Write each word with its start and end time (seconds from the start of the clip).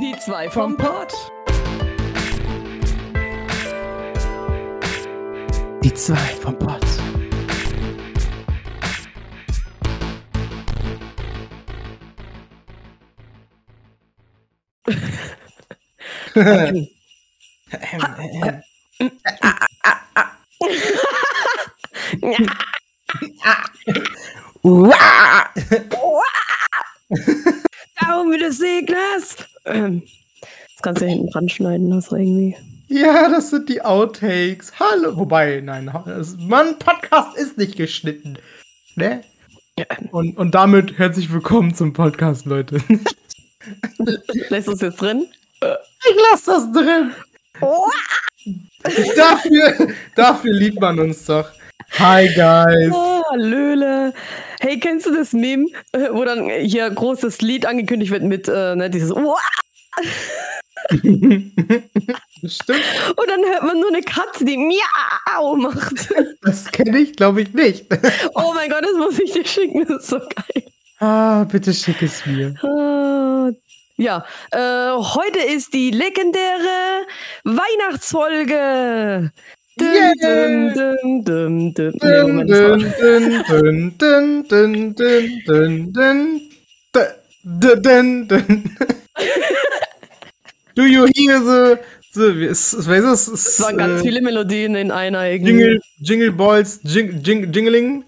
Die 0.00 0.16
zwei 0.16 0.48
vom 0.48 0.76
Pott. 0.78 1.12
Die 5.84 5.92
zwei 5.92 6.16
vom 6.16 6.58
Pott. 6.58 6.80
Daumen 28.00 28.38
des 28.38 28.58
Seglers. 28.58 29.36
Ähm, 29.64 30.02
das 30.76 30.82
kannst 31.00 31.12
ja 31.12 31.16
hinten 31.16 31.30
dran 31.30 31.48
schneiden, 31.48 31.90
das 31.90 32.12
irgendwie. 32.12 32.56
Ja, 32.88 33.28
das 33.28 33.50
sind 33.50 33.68
die 33.68 33.80
Outtakes. 33.80 34.72
Hallo. 34.78 35.16
Wobei, 35.16 35.62
nein, 35.64 35.90
Mann, 36.38 36.78
Podcast 36.78 37.36
ist 37.38 37.56
nicht 37.56 37.76
geschnitten. 37.76 38.36
Ne? 38.96 39.22
Ja. 39.78 39.86
Und, 40.10 40.36
und 40.36 40.54
damit 40.54 40.98
herzlich 40.98 41.32
willkommen 41.32 41.74
zum 41.74 41.94
Podcast, 41.94 42.44
Leute. 42.44 42.78
Lässt 44.50 44.68
du 44.68 44.72
es 44.72 44.80
jetzt 44.80 45.00
drin? 45.00 45.26
Ich 45.62 46.16
lass 46.30 46.44
das 46.44 46.70
drin. 46.72 47.12
dafür, 49.16 49.88
dafür 50.16 50.52
liebt 50.52 50.80
man 50.80 50.98
uns 50.98 51.24
doch. 51.24 51.50
Hi, 51.98 52.28
guys. 52.34 52.92
Oh, 52.92 53.22
Löle. 53.36 54.12
Hey, 54.60 54.78
kennst 54.78 55.06
du 55.06 55.14
das 55.14 55.32
Meme, 55.32 55.66
wo 56.12 56.24
dann 56.24 56.50
hier 56.50 56.90
großes 56.90 57.40
Lied 57.40 57.64
angekündigt 57.64 58.12
wird 58.12 58.22
mit 58.22 58.48
äh, 58.48 58.76
ne, 58.76 58.90
dieses 58.90 59.12
Uah! 59.12 59.38
Stimmt, 62.46 62.84
und 63.16 63.28
dann 63.28 63.40
hört 63.44 63.62
man 63.62 63.78
nur 63.78 63.88
eine 63.88 64.02
Katze, 64.02 64.44
die 64.44 64.56
Miau 64.56 65.56
macht. 65.56 66.08
das 66.42 66.70
kenne 66.70 66.98
ich, 66.98 67.14
glaube 67.14 67.42
ich, 67.42 67.52
nicht. 67.52 67.84
oh 68.34 68.52
mein 68.54 68.70
Gott, 68.70 68.82
das 68.82 68.94
muss 68.96 69.18
ich 69.18 69.32
dir 69.32 69.44
schicken, 69.44 69.86
das 69.86 70.04
ist 70.04 70.08
so 70.08 70.18
geil. 70.18 70.64
Ah, 71.00 71.44
bitte 71.44 71.72
schick 71.74 72.02
es 72.02 72.24
mir. 72.26 72.54
Ah, 72.62 73.50
Ja, 73.96 74.24
äh, 74.52 74.92
heute 74.96 75.40
ist 75.40 75.74
die 75.74 75.90
legendäre 75.90 77.04
Weihnachtsfolge. 77.44 79.32
Yeah. 79.80 80.14
Do 90.74 90.84
you 90.86 91.06
hear 91.14 91.38
the, 91.40 91.78
the 92.14 92.46
es, 92.46 92.72
es, 92.72 92.86
was 92.88 93.28
ist 93.28 93.28
es? 93.28 93.46
Es 93.58 93.60
waren 93.60 93.76
ganz 93.78 94.00
äh, 94.00 94.04
viele 94.04 94.22
Melodien 94.22 94.74
in 94.74 94.90
einer 94.90 95.28
irgendwie. 95.28 95.50
Jingle, 95.52 95.80
Jingle 96.00 96.32
Balls, 96.32 96.80
Jing, 96.84 97.22
Jing, 97.22 97.52
Jingling, 97.52 98.04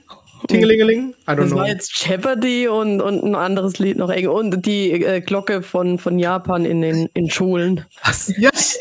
Tingelingeling, 0.49 1.15
I 1.29 1.33
don't 1.33 1.37
Das 1.37 1.49
know. 1.51 1.59
war 1.59 1.69
jetzt 1.69 2.05
Jeopardy 2.05 2.67
und, 2.69 3.01
und 3.01 3.23
ein 3.23 3.35
anderes 3.35 3.79
Lied 3.79 3.97
noch. 3.97 4.09
Und 4.11 4.67
die 4.67 4.91
äh, 4.91 5.21
Glocke 5.21 5.63
von, 5.63 5.99
von 5.99 6.19
Japan 6.19 6.65
in 6.65 6.83
den 6.83 7.09
in 7.15 7.31
Schulen. 7.31 7.85
Was? 8.05 8.33
Ja, 8.39 8.51
es 8.55 8.79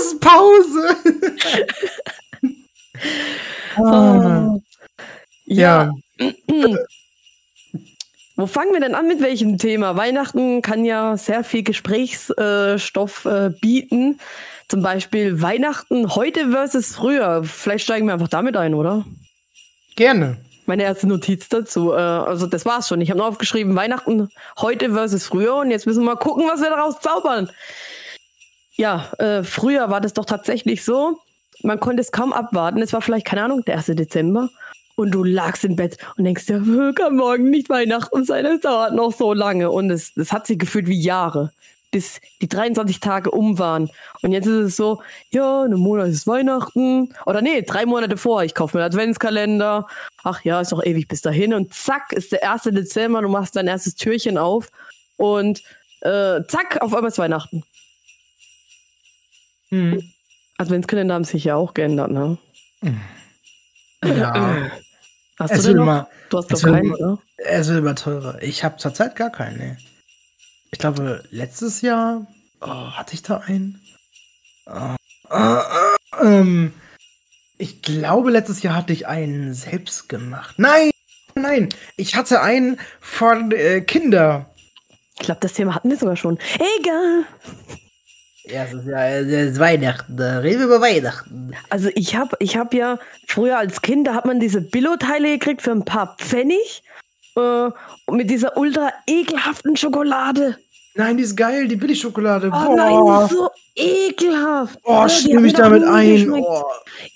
ist 0.00 0.20
Pause. 0.20 0.96
ah, 3.76 4.56
Ja. 5.46 5.92
ja. 6.18 6.28
Wo 8.38 8.46
fangen 8.46 8.72
wir 8.72 8.78
denn 8.80 8.94
an 8.94 9.08
mit 9.08 9.20
welchem 9.20 9.58
Thema? 9.58 9.96
Weihnachten 9.96 10.62
kann 10.62 10.84
ja 10.84 11.16
sehr 11.16 11.42
viel 11.42 11.64
Gesprächsstoff 11.64 13.24
äh, 13.24 13.50
bieten. 13.50 14.20
Zum 14.68 14.80
Beispiel 14.80 15.42
Weihnachten 15.42 16.14
heute 16.14 16.52
versus 16.52 16.94
früher. 16.94 17.42
Vielleicht 17.42 17.82
steigen 17.82 18.06
wir 18.06 18.12
einfach 18.12 18.28
damit 18.28 18.56
ein, 18.56 18.74
oder? 18.74 19.04
gerne. 19.96 20.36
Meine 20.66 20.84
erste 20.84 21.08
Notiz 21.08 21.48
dazu. 21.48 21.92
Äh, 21.92 21.96
also 21.96 22.46
das 22.46 22.64
war's 22.64 22.86
schon. 22.86 23.00
Ich 23.00 23.10
habe 23.10 23.18
nur 23.18 23.26
aufgeschrieben, 23.26 23.74
Weihnachten 23.74 24.30
heute 24.60 24.92
versus 24.92 25.26
früher 25.26 25.56
und 25.56 25.72
jetzt 25.72 25.86
müssen 25.86 26.02
wir 26.02 26.14
mal 26.14 26.16
gucken, 26.16 26.46
was 26.48 26.60
wir 26.60 26.70
daraus 26.70 27.00
zaubern. 27.00 27.50
Ja, 28.76 29.10
äh, 29.18 29.42
früher 29.42 29.90
war 29.90 30.00
das 30.00 30.12
doch 30.12 30.26
tatsächlich 30.26 30.84
so, 30.84 31.18
man 31.64 31.80
konnte 31.80 32.00
es 32.00 32.12
kaum 32.12 32.32
abwarten. 32.32 32.80
Es 32.80 32.92
war 32.92 33.00
vielleicht, 33.00 33.26
keine 33.26 33.42
Ahnung, 33.42 33.64
der 33.64 33.78
1. 33.78 33.86
Dezember 33.86 34.48
und 34.98 35.12
du 35.12 35.22
lagst 35.22 35.64
im 35.64 35.76
Bett 35.76 35.96
und 36.16 36.24
denkst 36.24 36.46
dir, 36.46 36.56
"Äh, 36.56 36.92
kann 36.92 37.16
morgen 37.16 37.50
nicht 37.50 37.68
Weihnachten 37.68 38.24
sein, 38.24 38.44
es 38.46 38.60
dauert 38.60 38.94
noch 38.94 39.12
so 39.12 39.32
lange. 39.32 39.70
Und 39.70 39.90
es, 39.90 40.16
es 40.16 40.32
hat 40.32 40.46
sich 40.46 40.58
gefühlt 40.58 40.88
wie 40.88 41.00
Jahre, 41.00 41.52
bis 41.92 42.20
die 42.42 42.48
23 42.48 42.98
Tage 42.98 43.30
um 43.30 43.60
waren. 43.60 43.90
Und 44.22 44.32
jetzt 44.32 44.46
ist 44.46 44.66
es 44.66 44.76
so, 44.76 45.00
ja, 45.30 45.64
in 45.64 45.72
einem 45.72 45.82
Monat 45.82 46.08
ist 46.08 46.26
Weihnachten. 46.26 47.14
Oder 47.26 47.42
nee, 47.42 47.62
drei 47.62 47.86
Monate 47.86 48.16
vor, 48.16 48.42
ich 48.42 48.54
kaufe 48.54 48.76
mir 48.76 48.82
einen 48.82 48.92
Adventskalender. 48.92 49.86
Ach 50.24 50.42
ja, 50.42 50.60
ist 50.60 50.72
noch 50.72 50.84
ewig 50.84 51.06
bis 51.06 51.22
dahin. 51.22 51.54
Und 51.54 51.72
zack, 51.72 52.12
ist 52.12 52.32
der 52.32 52.50
1. 52.50 52.64
Dezember, 52.64 53.22
du 53.22 53.28
machst 53.28 53.54
dein 53.54 53.68
erstes 53.68 53.94
Türchen 53.94 54.36
auf 54.36 54.68
und 55.16 55.62
äh, 56.00 56.42
zack, 56.48 56.80
auf 56.80 56.92
einmal 56.92 57.10
ist 57.10 57.18
Weihnachten. 57.18 57.62
Hm. 59.68 60.02
Adventskalender 60.58 61.14
haben 61.14 61.24
sich 61.24 61.44
ja 61.44 61.54
auch 61.54 61.72
geändert, 61.72 62.10
ne? 62.10 62.36
Ja. 64.04 64.70
Hast 65.38 65.52
Es 65.52 65.62
du 65.62 65.68
denn 65.68 65.82
immer, 65.82 66.08
Du 66.30 66.38
hast 66.38 66.52
doch 66.52 66.60
keinen, 66.60 66.92
oder? 66.94 67.18
es 67.36 67.68
wird 67.68 67.78
immer 67.78 67.94
teurer. 67.94 68.42
Ich 68.42 68.64
habe 68.64 68.76
zurzeit 68.76 69.14
gar 69.16 69.30
keinen, 69.30 69.58
ne. 69.58 69.78
Ich 70.72 70.78
glaube, 70.78 71.22
letztes 71.30 71.80
Jahr 71.80 72.26
oh, 72.60 72.66
hatte 72.92 73.14
ich 73.14 73.22
da 73.22 73.38
einen. 73.38 73.80
Ah, 74.66 74.96
ah, 75.30 75.96
ähm, 76.20 76.72
ich 77.56 77.82
glaube, 77.82 78.30
letztes 78.30 78.62
Jahr 78.62 78.74
hatte 78.74 78.92
ich 78.92 79.06
einen 79.06 79.54
selbst 79.54 80.08
gemacht. 80.08 80.56
Nein, 80.58 80.90
nein, 81.34 81.68
ich 81.96 82.16
hatte 82.16 82.40
einen 82.42 82.78
von 83.00 83.52
äh, 83.52 83.80
Kinder. 83.80 84.50
Ich 85.14 85.24
glaube, 85.24 85.40
das 85.40 85.54
Thema 85.54 85.74
hatten 85.74 85.88
wir 85.90 85.96
sogar 85.96 86.16
schon. 86.16 86.38
Egal. 86.78 87.24
Ja, 88.50 88.64
es 88.64 88.72
ist 88.72 88.86
ja 88.86 89.08
es 89.08 89.26
ist 89.52 89.58
Weihnachten. 89.58 90.16
da 90.16 90.38
Reden 90.38 90.60
wir 90.60 90.66
über 90.66 90.80
Weihnachten. 90.80 91.52
Also 91.68 91.90
ich 91.94 92.16
habe 92.16 92.36
ich 92.40 92.56
hab 92.56 92.72
ja 92.72 92.98
früher 93.26 93.58
als 93.58 93.82
Kind, 93.82 94.06
da 94.06 94.14
hat 94.14 94.24
man 94.24 94.40
diese 94.40 94.60
Billo-Teile 94.60 95.32
gekriegt 95.38 95.62
für 95.62 95.72
ein 95.72 95.84
paar 95.84 96.16
Pfennig. 96.18 96.82
Äh, 97.36 97.40
und 98.06 98.16
mit 98.16 98.30
dieser 98.30 98.56
ultra 98.56 98.90
ekelhaften 99.06 99.76
Schokolade. 99.76 100.56
Nein, 100.94 101.16
die 101.16 101.22
ist 101.22 101.36
geil, 101.36 101.68
die 101.68 101.76
Billigschokolade. 101.76 102.50
Oh 102.52 102.74
nein, 102.74 103.28
so 103.28 103.48
ekelhaft. 103.76 104.78
Oh, 104.82 105.04
die 105.04 105.10
stimme 105.14 105.42
noch 105.46 105.52
damit 105.52 105.84
ein. 105.84 106.32
Oh. 106.32 106.64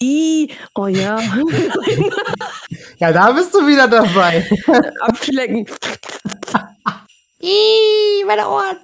I, 0.01 0.49
oh 0.75 0.87
ja. 0.87 1.21
Ja, 2.99 3.11
da 3.13 3.33
bist 3.33 3.53
du 3.53 3.67
wieder 3.67 3.89
dabei. 3.89 4.47
Abschlecken. 5.01 5.67
Ih, 7.41 8.25
meine 8.25 8.47
Ohren. 8.49 8.77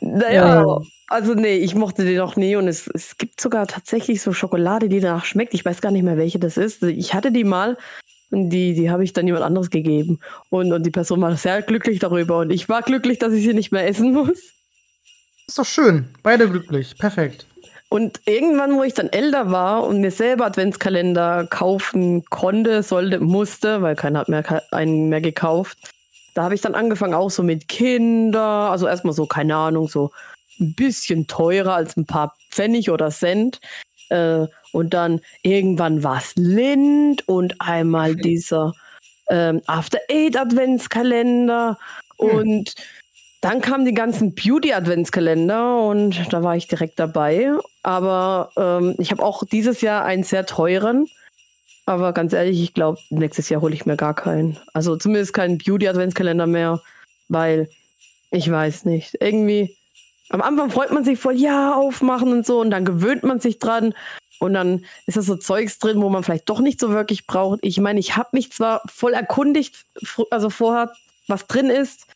Naja, 0.00 0.62
Ja. 0.62 0.80
Also 1.08 1.34
nee, 1.34 1.56
ich 1.56 1.74
mochte 1.74 2.04
die 2.04 2.16
noch 2.16 2.36
nie 2.36 2.56
und 2.56 2.68
es, 2.68 2.88
es 2.88 3.16
gibt 3.16 3.40
sogar 3.40 3.66
tatsächlich 3.66 4.22
so 4.22 4.32
Schokolade, 4.32 4.88
die 4.88 5.00
danach 5.00 5.24
schmeckt. 5.24 5.54
Ich 5.54 5.64
weiß 5.64 5.80
gar 5.80 5.92
nicht 5.92 6.02
mehr, 6.02 6.16
welche 6.16 6.38
das 6.38 6.56
ist. 6.56 6.82
Ich 6.82 7.14
hatte 7.14 7.30
die 7.30 7.44
mal 7.44 7.76
und 8.30 8.50
die, 8.50 8.74
die 8.74 8.90
habe 8.90 9.04
ich 9.04 9.12
dann 9.12 9.26
jemand 9.26 9.44
anderes 9.44 9.70
gegeben. 9.70 10.18
Und, 10.50 10.72
und 10.72 10.84
die 10.84 10.90
Person 10.90 11.20
war 11.20 11.36
sehr 11.36 11.62
glücklich 11.62 12.00
darüber 12.00 12.38
und 12.38 12.50
ich 12.50 12.68
war 12.68 12.82
glücklich, 12.82 13.18
dass 13.18 13.32
ich 13.32 13.44
sie 13.44 13.54
nicht 13.54 13.72
mehr 13.72 13.86
essen 13.86 14.12
muss. 14.12 14.38
Ist 15.46 15.58
doch 15.58 15.64
schön. 15.64 16.08
Beide 16.22 16.48
glücklich. 16.50 16.98
Perfekt. 16.98 17.46
Und 17.88 18.20
irgendwann, 18.26 18.74
wo 18.74 18.82
ich 18.82 18.94
dann 18.94 19.08
älter 19.08 19.52
war 19.52 19.84
und 19.84 20.00
mir 20.00 20.10
selber 20.10 20.46
Adventskalender 20.46 21.46
kaufen 21.48 22.24
konnte, 22.24 22.82
sollte, 22.82 23.20
musste, 23.20 23.80
weil 23.80 23.94
keiner 23.94 24.18
hat 24.18 24.28
mehr 24.28 24.62
einen 24.72 25.08
mehr 25.08 25.20
gekauft, 25.20 25.78
da 26.34 26.42
habe 26.42 26.54
ich 26.54 26.60
dann 26.60 26.74
angefangen 26.74 27.14
auch 27.14 27.30
so 27.30 27.42
mit 27.42 27.68
Kinder, 27.68 28.70
also 28.70 28.86
erstmal 28.86 29.14
so, 29.14 29.26
keine 29.26 29.56
Ahnung, 29.56 29.88
so 29.88 30.10
ein 30.60 30.74
bisschen 30.74 31.26
teurer 31.26 31.74
als 31.74 31.96
ein 31.96 32.06
paar 32.06 32.36
Pfennig 32.50 32.90
oder 32.90 33.10
Cent. 33.10 33.60
Äh, 34.08 34.46
und 34.72 34.94
dann 34.94 35.20
irgendwann 35.42 36.02
war 36.02 36.18
es 36.18 36.34
Lind 36.36 37.26
und 37.28 37.60
einmal 37.60 38.14
dieser 38.14 38.72
ähm, 39.28 39.60
After 39.66 39.98
Eight 40.08 40.36
Adventskalender 40.36 41.78
Hm. 42.18 42.30
und 42.30 42.74
dann 43.40 43.60
kamen 43.60 43.84
die 43.84 43.94
ganzen 43.94 44.34
Beauty-Adventskalender 44.34 45.82
und 45.82 46.32
da 46.32 46.42
war 46.42 46.56
ich 46.56 46.68
direkt 46.68 46.98
dabei. 46.98 47.52
Aber 47.82 48.50
ähm, 48.56 48.94
ich 48.98 49.10
habe 49.10 49.22
auch 49.22 49.44
dieses 49.44 49.82
Jahr 49.82 50.04
einen 50.04 50.24
sehr 50.24 50.46
teuren. 50.46 51.06
Aber 51.84 52.12
ganz 52.12 52.32
ehrlich, 52.32 52.60
ich 52.60 52.74
glaube, 52.74 52.98
nächstes 53.10 53.48
Jahr 53.48 53.60
hole 53.60 53.74
ich 53.74 53.86
mir 53.86 53.96
gar 53.96 54.14
keinen. 54.14 54.58
Also 54.72 54.96
zumindest 54.96 55.32
keinen 55.34 55.58
Beauty-Adventskalender 55.58 56.46
mehr, 56.46 56.80
weil 57.28 57.68
ich 58.32 58.50
weiß 58.50 58.86
nicht. 58.86 59.16
Irgendwie, 59.20 59.76
am 60.28 60.42
Anfang 60.42 60.70
freut 60.70 60.92
man 60.92 61.04
sich 61.04 61.18
voll, 61.18 61.36
ja, 61.36 61.74
aufmachen 61.74 62.32
und 62.32 62.46
so, 62.46 62.60
und 62.60 62.70
dann 62.70 62.84
gewöhnt 62.84 63.22
man 63.22 63.40
sich 63.40 63.58
dran. 63.58 63.94
Und 64.38 64.52
dann 64.52 64.84
ist 65.06 65.16
da 65.16 65.22
so 65.22 65.36
Zeugs 65.36 65.78
drin, 65.78 66.02
wo 66.02 66.10
man 66.10 66.22
vielleicht 66.22 66.48
doch 66.48 66.60
nicht 66.60 66.78
so 66.78 66.90
wirklich 66.90 67.26
braucht. 67.26 67.60
Ich 67.62 67.80
meine, 67.80 68.00
ich 68.00 68.16
habe 68.16 68.28
mich 68.32 68.52
zwar 68.52 68.82
voll 68.86 69.14
erkundigt, 69.14 69.86
also 70.30 70.50
vorher, 70.50 70.92
was 71.26 71.46
drin 71.46 71.70
ist, 71.70 72.06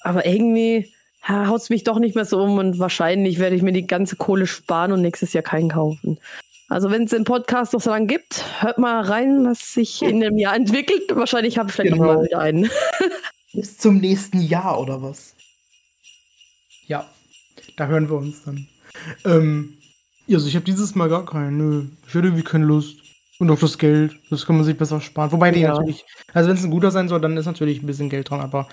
aber 0.00 0.24
irgendwie 0.26 0.90
haut 1.28 1.60
es 1.60 1.70
mich 1.70 1.84
doch 1.84 1.98
nicht 1.98 2.14
mehr 2.14 2.24
so 2.24 2.42
um 2.42 2.58
und 2.58 2.78
wahrscheinlich 2.78 3.38
werde 3.38 3.56
ich 3.56 3.62
mir 3.62 3.72
die 3.72 3.86
ganze 3.86 4.16
Kohle 4.16 4.46
sparen 4.46 4.92
und 4.92 5.02
nächstes 5.02 5.32
Jahr 5.32 5.42
keinen 5.42 5.70
kaufen. 5.70 6.18
Also 6.68 6.90
wenn 6.90 7.04
es 7.04 7.10
den 7.10 7.24
Podcast 7.24 7.72
noch 7.72 7.80
so 7.80 7.90
lange 7.90 8.06
gibt, 8.06 8.44
hört 8.60 8.78
mal 8.78 9.02
rein, 9.02 9.44
was 9.44 9.74
sich 9.74 10.02
in 10.02 10.20
dem 10.20 10.38
Jahr 10.38 10.54
entwickelt. 10.54 11.02
Wahrscheinlich 11.14 11.58
habe 11.58 11.68
ich 11.68 11.74
vielleicht 11.74 11.94
genau. 11.94 12.14
mal 12.14 12.24
wieder 12.24 12.38
einen. 12.38 12.70
Bis 13.52 13.78
zum 13.78 13.98
nächsten 13.98 14.40
Jahr 14.40 14.80
oder 14.80 15.02
was? 15.02 15.34
Ja, 16.86 17.06
da 17.76 17.86
hören 17.86 18.08
wir 18.08 18.16
uns 18.16 18.42
dann. 18.44 18.66
Ähm, 19.24 19.74
also 20.30 20.46
ich 20.46 20.54
habe 20.54 20.64
dieses 20.64 20.94
Mal 20.94 21.08
gar 21.08 21.24
keinen. 21.24 21.56
Nö, 21.56 21.84
ich 22.06 22.14
hätte 22.14 22.28
irgendwie 22.28 22.44
keine 22.44 22.64
Lust. 22.64 22.98
Und 23.38 23.50
auch 23.50 23.58
das 23.58 23.78
Geld, 23.78 24.14
das 24.30 24.46
kann 24.46 24.56
man 24.56 24.64
sich 24.64 24.78
besser 24.78 25.00
sparen. 25.00 25.32
Wobei 25.32 25.50
die 25.50 25.60
ja. 25.60 25.72
natürlich, 25.72 26.04
also 26.32 26.48
wenn 26.48 26.56
es 26.56 26.62
ein 26.62 26.70
guter 26.70 26.92
sein 26.92 27.08
soll, 27.08 27.20
dann 27.20 27.36
ist 27.36 27.46
natürlich 27.46 27.82
ein 27.82 27.86
bisschen 27.86 28.08
Geld 28.08 28.30
dran, 28.30 28.40
aber 28.40 28.68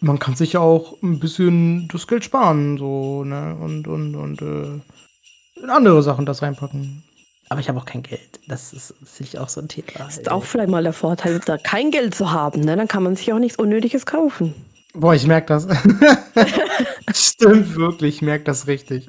man 0.00 0.18
kann 0.18 0.36
sich 0.36 0.52
ja 0.52 0.60
auch 0.60 1.02
ein 1.02 1.18
bisschen 1.18 1.88
das 1.88 2.06
Geld 2.06 2.22
sparen, 2.22 2.76
so, 2.76 3.24
ne? 3.24 3.56
Und, 3.58 3.88
und, 3.88 4.14
und, 4.14 4.42
äh, 4.42 5.60
in 5.62 5.70
andere 5.70 6.02
Sachen 6.02 6.26
das 6.26 6.42
reinpacken. 6.42 7.02
Aber 7.48 7.60
ich 7.60 7.68
habe 7.68 7.78
auch 7.78 7.86
kein 7.86 8.02
Geld. 8.02 8.40
Das 8.46 8.72
ist 8.72 8.94
sicher 9.02 9.42
auch 9.42 9.48
so 9.48 9.60
ein 9.60 9.68
Thema. 9.68 9.86
Das 9.96 10.18
ist 10.18 10.30
auch 10.30 10.44
vielleicht 10.44 10.68
mal 10.68 10.82
der 10.82 10.92
Vorteil, 10.92 11.40
da 11.44 11.56
kein 11.56 11.90
Geld 11.90 12.14
zu 12.14 12.32
haben, 12.32 12.60
ne? 12.60 12.76
Dann 12.76 12.88
kann 12.88 13.02
man 13.02 13.16
sich 13.16 13.32
auch 13.32 13.38
nichts 13.38 13.58
Unnötiges 13.58 14.04
kaufen. 14.04 14.54
Boah, 14.96 15.14
ich 15.14 15.26
merke 15.26 15.48
das. 15.48 15.66
Stimmt 17.14 17.76
wirklich, 17.76 18.16
ich 18.16 18.22
merke 18.22 18.44
das 18.44 18.66
richtig. 18.66 19.08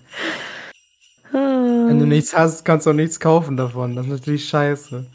Wenn 1.32 2.00
du 2.00 2.06
nichts 2.06 2.36
hast, 2.36 2.66
kannst 2.66 2.86
du 2.86 2.92
auch 2.92 2.96
nichts 2.96 3.20
kaufen 3.20 3.58
davon. 3.58 3.96
Das 3.96 4.06
ist 4.06 4.12
natürlich 4.12 4.50
scheiße. 4.50 5.06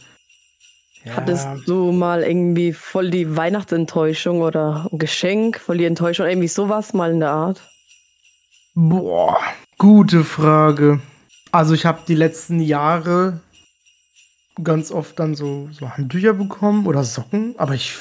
Ja. 1.04 1.16
Hattest 1.16 1.48
du 1.66 1.92
mal 1.92 2.22
irgendwie 2.22 2.72
voll 2.72 3.10
die 3.10 3.36
Weihnachtsenttäuschung 3.36 4.40
oder 4.40 4.88
ein 4.90 4.98
Geschenk, 4.98 5.58
voll 5.58 5.78
die 5.78 5.84
Enttäuschung, 5.84 6.26
irgendwie 6.26 6.48
sowas 6.48 6.94
mal 6.94 7.10
in 7.10 7.20
der 7.20 7.30
Art? 7.30 7.62
Boah, 8.74 9.38
gute 9.78 10.24
Frage. 10.24 11.00
Also 11.50 11.74
ich 11.74 11.84
habe 11.84 12.00
die 12.06 12.14
letzten 12.14 12.60
Jahre 12.60 13.40
ganz 14.62 14.90
oft 14.92 15.18
dann 15.18 15.34
so, 15.34 15.68
so 15.72 15.90
Handtücher 15.90 16.34
bekommen 16.34 16.86
oder 16.86 17.04
Socken, 17.04 17.54
aber 17.58 17.74
ich 17.74 17.92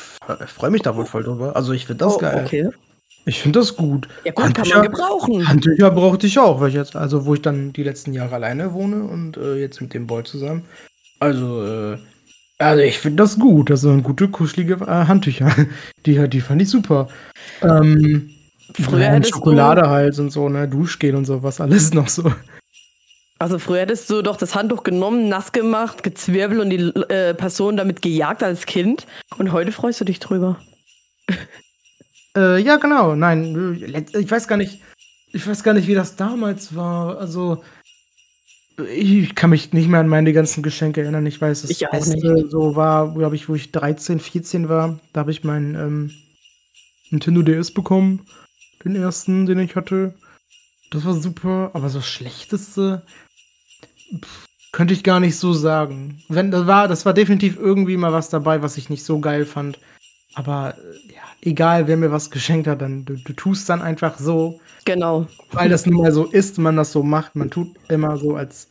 freue 0.47 0.71
mich 0.71 0.81
da 0.81 0.95
wohl 0.95 1.05
voll 1.05 1.23
drüber. 1.23 1.55
Also 1.55 1.73
ich 1.73 1.85
finde 1.85 2.05
das 2.05 2.15
oh, 2.15 2.17
geil. 2.19 2.43
Okay. 2.45 2.69
Ich 3.25 3.39
finde 3.39 3.59
das 3.59 3.75
gut. 3.75 4.07
Ja 4.23 4.31
gut, 4.31 4.45
Handtücher, 4.45 4.71
kann 4.71 4.81
man 4.81 4.91
gebrauchen. 4.91 5.47
Handtücher 5.47 5.91
brauchte 5.91 6.27
ich 6.27 6.39
auch, 6.39 6.59
weil 6.59 6.69
ich 6.69 6.75
jetzt, 6.75 6.95
also 6.95 7.25
wo 7.25 7.35
ich 7.35 7.41
dann 7.41 7.71
die 7.73 7.83
letzten 7.83 8.13
Jahre 8.13 8.35
alleine 8.35 8.73
wohne 8.73 9.03
und 9.03 9.37
äh, 9.37 9.55
jetzt 9.57 9.79
mit 9.81 9.93
dem 9.93 10.07
Boy 10.07 10.23
zusammen. 10.23 10.65
Also, 11.19 11.63
äh, 11.65 11.97
also 12.57 12.81
ich 12.81 12.97
finde 12.97 13.23
das 13.23 13.37
gut. 13.37 13.69
Das 13.69 13.81
sind 13.81 14.03
gute, 14.03 14.27
kuschelige 14.27 14.75
äh, 14.81 15.05
Handtücher. 15.05 15.51
Die, 16.05 16.27
die 16.29 16.41
fand 16.41 16.61
ich 16.63 16.69
super. 16.69 17.07
Ähm, 17.61 18.31
Früher 18.73 19.01
ja, 19.01 19.23
Schokolade 19.23 19.89
halt 19.89 20.17
und 20.17 20.31
so, 20.31 20.49
ne, 20.49 20.67
Duschgel 20.67 21.15
und 21.15 21.25
sowas, 21.25 21.61
alles 21.61 21.93
noch 21.93 22.07
so. 22.07 22.31
Also 23.41 23.57
früher 23.57 23.79
hättest 23.79 24.07
du 24.11 24.21
doch 24.21 24.37
das 24.37 24.53
Handtuch 24.53 24.83
genommen, 24.83 25.27
nass 25.27 25.51
gemacht, 25.51 26.03
gezwirbelt 26.03 26.61
und 26.61 26.69
die 26.69 26.77
äh, 27.11 27.33
Person 27.33 27.75
damit 27.75 28.03
gejagt 28.03 28.43
als 28.43 28.67
Kind. 28.67 29.07
Und 29.39 29.51
heute 29.51 29.71
freust 29.71 29.99
du 29.99 30.05
dich 30.05 30.19
drüber. 30.19 30.59
Äh, 32.33 32.61
ja, 32.61 32.77
genau. 32.77 33.13
Nein, 33.13 34.07
ich 34.13 34.31
weiß 34.31 34.47
gar 34.47 34.55
nicht. 34.55 34.79
Ich 35.33 35.45
weiß 35.45 35.63
gar 35.63 35.73
nicht, 35.73 35.89
wie 35.89 35.95
das 35.95 36.15
damals 36.15 36.73
war. 36.73 37.17
Also, 37.17 37.61
ich 38.89 39.35
kann 39.35 39.49
mich 39.49 39.73
nicht 39.73 39.89
mehr 39.89 39.99
an 39.99 40.07
meine 40.07 40.31
ganzen 40.31 40.63
Geschenke 40.63 41.01
erinnern. 41.01 41.25
Ich 41.25 41.41
weiß, 41.41 41.63
das 41.63 41.71
ich 41.71 41.85
Beste 41.91 42.33
nicht. 42.33 42.49
so 42.49 42.77
war, 42.77 43.13
glaube 43.13 43.35
ich, 43.35 43.49
wo 43.49 43.55
ich 43.55 43.73
13, 43.73 44.21
14 44.21 44.69
war. 44.69 44.97
Da 45.11 45.19
habe 45.19 45.31
ich 45.31 45.43
meinen 45.43 45.75
ähm, 45.75 46.11
Nintendo 47.09 47.41
DS 47.41 47.71
bekommen. 47.71 48.25
Den 48.85 48.95
ersten, 48.95 49.45
den 49.45 49.59
ich 49.59 49.75
hatte. 49.75 50.15
Das 50.89 51.03
war 51.03 51.15
super. 51.15 51.71
Aber 51.73 51.89
so 51.89 51.99
das 51.99 52.07
Schlechteste 52.07 53.01
pff, 54.19 54.45
könnte 54.71 54.93
ich 54.93 55.03
gar 55.03 55.19
nicht 55.19 55.37
so 55.37 55.53
sagen. 55.53 56.23
Wenn 56.29 56.51
das 56.51 56.67
war, 56.67 56.87
das 56.87 57.05
war 57.05 57.13
definitiv 57.13 57.57
irgendwie 57.57 57.97
mal 57.97 58.13
was 58.13 58.29
dabei, 58.29 58.61
was 58.61 58.77
ich 58.77 58.89
nicht 58.89 59.03
so 59.03 59.19
geil 59.19 59.45
fand. 59.45 59.79
Aber 60.33 60.75
äh, 60.77 61.13
ja, 61.13 61.21
egal, 61.41 61.87
wer 61.87 61.97
mir 61.97 62.11
was 62.11 62.31
geschenkt 62.31 62.67
hat, 62.67 62.81
dann 62.81 63.05
du, 63.05 63.15
du 63.15 63.33
tust 63.33 63.69
dann 63.69 63.81
einfach 63.81 64.17
so. 64.17 64.59
Genau. 64.85 65.27
Weil 65.51 65.69
das 65.69 65.85
nun 65.85 66.01
mal 66.01 66.11
so 66.11 66.25
ist, 66.25 66.57
man 66.57 66.77
das 66.77 66.91
so 66.91 67.03
macht. 67.03 67.35
Man 67.35 67.49
tut 67.49 67.69
immer 67.89 68.17
so, 68.17 68.35
als 68.35 68.69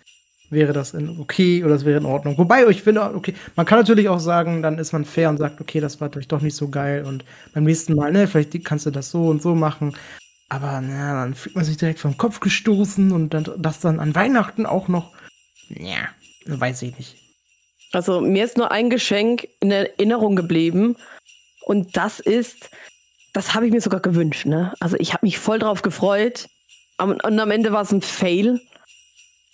wäre 0.51 0.73
das 0.73 0.95
in 0.95 1.21
okay 1.21 1.63
oder 1.63 1.75
das 1.75 1.85
wäre 1.85 1.99
in 1.99 2.07
Ordnung. 2.07 2.37
Wobei 2.37 2.67
ich 2.67 2.83
finde, 2.83 3.03
okay, 3.15 3.35
man 3.57 3.67
kann 3.67 3.79
natürlich 3.79 4.09
auch 4.09 4.19
sagen, 4.19 4.63
dann 4.63 4.79
ist 4.79 4.93
man 4.93 5.05
fair 5.05 5.31
und 5.31 5.39
sagt, 5.39 5.61
okay, 5.61 5.81
das 5.81 6.01
war 6.01 6.11
vielleicht 6.11 6.33
doch 6.33 6.43
nicht 6.43 6.57
so 6.57 6.69
geil 6.69 7.05
und 7.05 7.25
beim 7.55 7.65
nächsten 7.65 7.95
Mal, 7.95 8.13
ne, 8.13 8.27
vielleicht 8.27 8.65
kannst 8.65 8.87
du 8.87 8.91
das 8.91 9.11
so 9.11 9.29
und 9.29 9.41
so 9.43 9.55
machen. 9.55 9.95
Aber 10.49 10.81
na, 10.81 11.23
dann 11.23 11.35
fühlt 11.35 11.55
man 11.55 11.65
sich 11.65 11.77
direkt 11.77 12.01
vom 12.01 12.17
Kopf 12.17 12.41
gestoßen 12.41 13.13
und 13.13 13.33
dann, 13.33 13.47
das 13.59 13.79
dann 13.79 14.01
an 14.01 14.17
Weihnachten 14.17 14.67
auch 14.67 14.89
noch. 14.89 15.13
Ja, 15.71 16.09
weiß 16.47 16.83
ich 16.83 16.97
nicht. 16.97 17.17
Also 17.93 18.21
mir 18.21 18.45
ist 18.45 18.57
nur 18.57 18.71
ein 18.71 18.91
Geschenk 18.91 19.49
in 19.61 19.71
Erinnerung 19.71 20.37
geblieben 20.37 20.97
und 21.63 21.97
das 21.97 22.21
ist, 22.21 22.71
das 23.33 23.55
habe 23.55 23.67
ich 23.67 23.73
mir 23.73 23.81
sogar 23.81 24.01
gewünscht. 24.01 24.47
Ne? 24.47 24.75
Also 24.81 24.97
ich 24.99 25.13
habe 25.13 25.27
mich 25.27 25.39
voll 25.39 25.59
drauf 25.59 25.83
gefreut. 25.83 26.49
Und, 26.99 27.25
am 27.25 27.51
Ende 27.51 27.73
war 27.73 27.83
es 27.83 27.93
ein 27.93 28.03
Fail. 28.03 28.61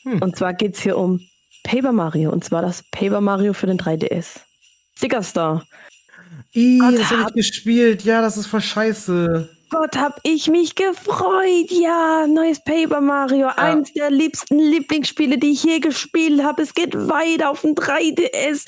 Hm. 0.02 0.20
Und 0.20 0.36
zwar 0.36 0.52
geht 0.52 0.74
es 0.74 0.82
hier 0.82 0.98
um 0.98 1.20
Paper 1.62 1.92
Mario. 1.92 2.30
Und 2.32 2.44
zwar 2.44 2.62
das 2.62 2.82
Paper 2.90 3.20
Mario 3.20 3.52
für 3.52 3.66
den 3.66 3.78
3DS. 3.78 4.40
Sticker 4.96 5.22
Star. 5.22 5.64
Ih, 6.52 6.78
das 6.78 7.10
habe 7.10 7.24
ich 7.28 7.34
gespielt. 7.34 8.02
Ja, 8.04 8.20
das 8.20 8.36
ist 8.36 8.46
voll 8.46 8.62
scheiße. 8.62 9.55
Gott, 9.68 9.96
hab 9.96 10.20
ich 10.22 10.48
mich 10.48 10.74
gefreut. 10.76 11.70
Ja, 11.70 12.26
neues 12.28 12.60
Paper 12.60 13.00
Mario. 13.00 13.46
Ja. 13.46 13.58
Eins 13.58 13.92
der 13.92 14.10
liebsten 14.10 14.58
Lieblingsspiele, 14.58 15.38
die 15.38 15.52
ich 15.52 15.64
je 15.64 15.80
gespielt 15.80 16.42
habe. 16.42 16.62
Es 16.62 16.72
geht 16.74 16.94
weiter 16.94 17.50
auf 17.50 17.62
dem 17.62 17.74
3DS. 17.74 18.66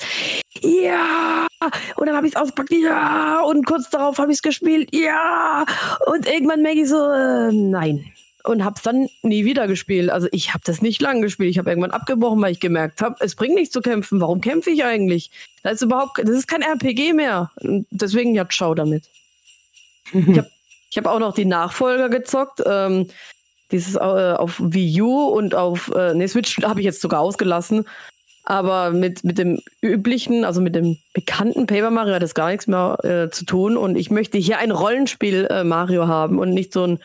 Ja. 0.61 1.47
Und 1.95 2.07
dann 2.07 2.15
habe 2.15 2.27
ich 2.27 2.35
es 2.35 2.41
ausgepackt. 2.41 2.71
Ja. 2.71 3.41
Und 3.41 3.65
kurz 3.65 3.89
darauf 3.89 4.17
habe 4.17 4.31
ich 4.31 4.39
es 4.39 4.41
gespielt. 4.41 4.89
Ja. 4.93 5.65
Und 6.05 6.27
irgendwann 6.27 6.61
merke 6.61 6.81
ich 6.81 6.89
so, 6.89 6.97
äh, 6.97 7.51
nein. 7.53 8.11
Und 8.43 8.63
habe 8.63 8.75
es 8.75 8.81
dann 8.81 9.07
nie 9.21 9.45
wieder 9.45 9.67
gespielt. 9.67 10.09
Also 10.09 10.27
ich 10.31 10.53
habe 10.53 10.63
das 10.65 10.81
nicht 10.81 11.01
lang 11.01 11.21
gespielt. 11.21 11.51
Ich 11.51 11.59
habe 11.59 11.69
irgendwann 11.69 11.91
abgebrochen, 11.91 12.41
weil 12.41 12.51
ich 12.51 12.59
gemerkt 12.59 13.01
habe, 13.01 13.15
es 13.19 13.35
bringt 13.35 13.55
nichts 13.55 13.73
zu 13.73 13.81
kämpfen. 13.81 14.19
Warum 14.19 14.41
kämpfe 14.41 14.69
ich 14.71 14.83
eigentlich? 14.83 15.31
Das 15.63 15.73
ist 15.73 15.81
überhaupt, 15.83 16.17
das 16.17 16.29
ist 16.29 16.47
kein 16.47 16.61
RPG 16.61 17.13
mehr. 17.13 17.51
Und 17.61 17.85
deswegen 17.89 18.35
ja, 18.35 18.47
ciao 18.49 18.73
damit. 18.75 19.03
ich 20.13 20.37
habe 20.37 20.49
ich 20.89 20.97
habe 20.97 21.11
auch 21.11 21.19
noch 21.19 21.33
die 21.33 21.45
Nachfolger 21.45 22.09
gezockt. 22.09 22.61
Ähm, 22.65 23.07
dieses 23.71 23.95
äh, 23.95 23.99
auf 23.99 24.59
Wii 24.59 25.01
U 25.01 25.27
und 25.27 25.53
auf 25.53 25.91
äh, 25.95 26.13
nee, 26.15 26.27
Switch 26.27 26.61
habe 26.63 26.79
ich 26.79 26.85
jetzt 26.85 27.01
sogar 27.01 27.21
ausgelassen. 27.21 27.85
Aber 28.43 28.89
mit, 28.89 29.23
mit 29.23 29.37
dem 29.37 29.59
üblichen, 29.81 30.43
also 30.43 30.59
mit 30.59 30.73
dem 30.73 30.97
bekannten 31.13 31.67
Paper 31.67 31.91
Mario 31.91 32.15
hat 32.15 32.23
das 32.23 32.33
gar 32.33 32.49
nichts 32.49 32.65
mehr 32.65 32.97
äh, 33.03 33.29
zu 33.29 33.45
tun. 33.45 33.77
Und 33.77 33.95
ich 33.95 34.09
möchte 34.09 34.39
hier 34.39 34.57
ein 34.57 34.71
Rollenspiel 34.71 35.45
äh, 35.51 35.63
Mario 35.63 36.07
haben 36.07 36.39
und 36.39 36.55
nicht 36.55 36.73
so 36.73 36.85
ein 36.85 36.99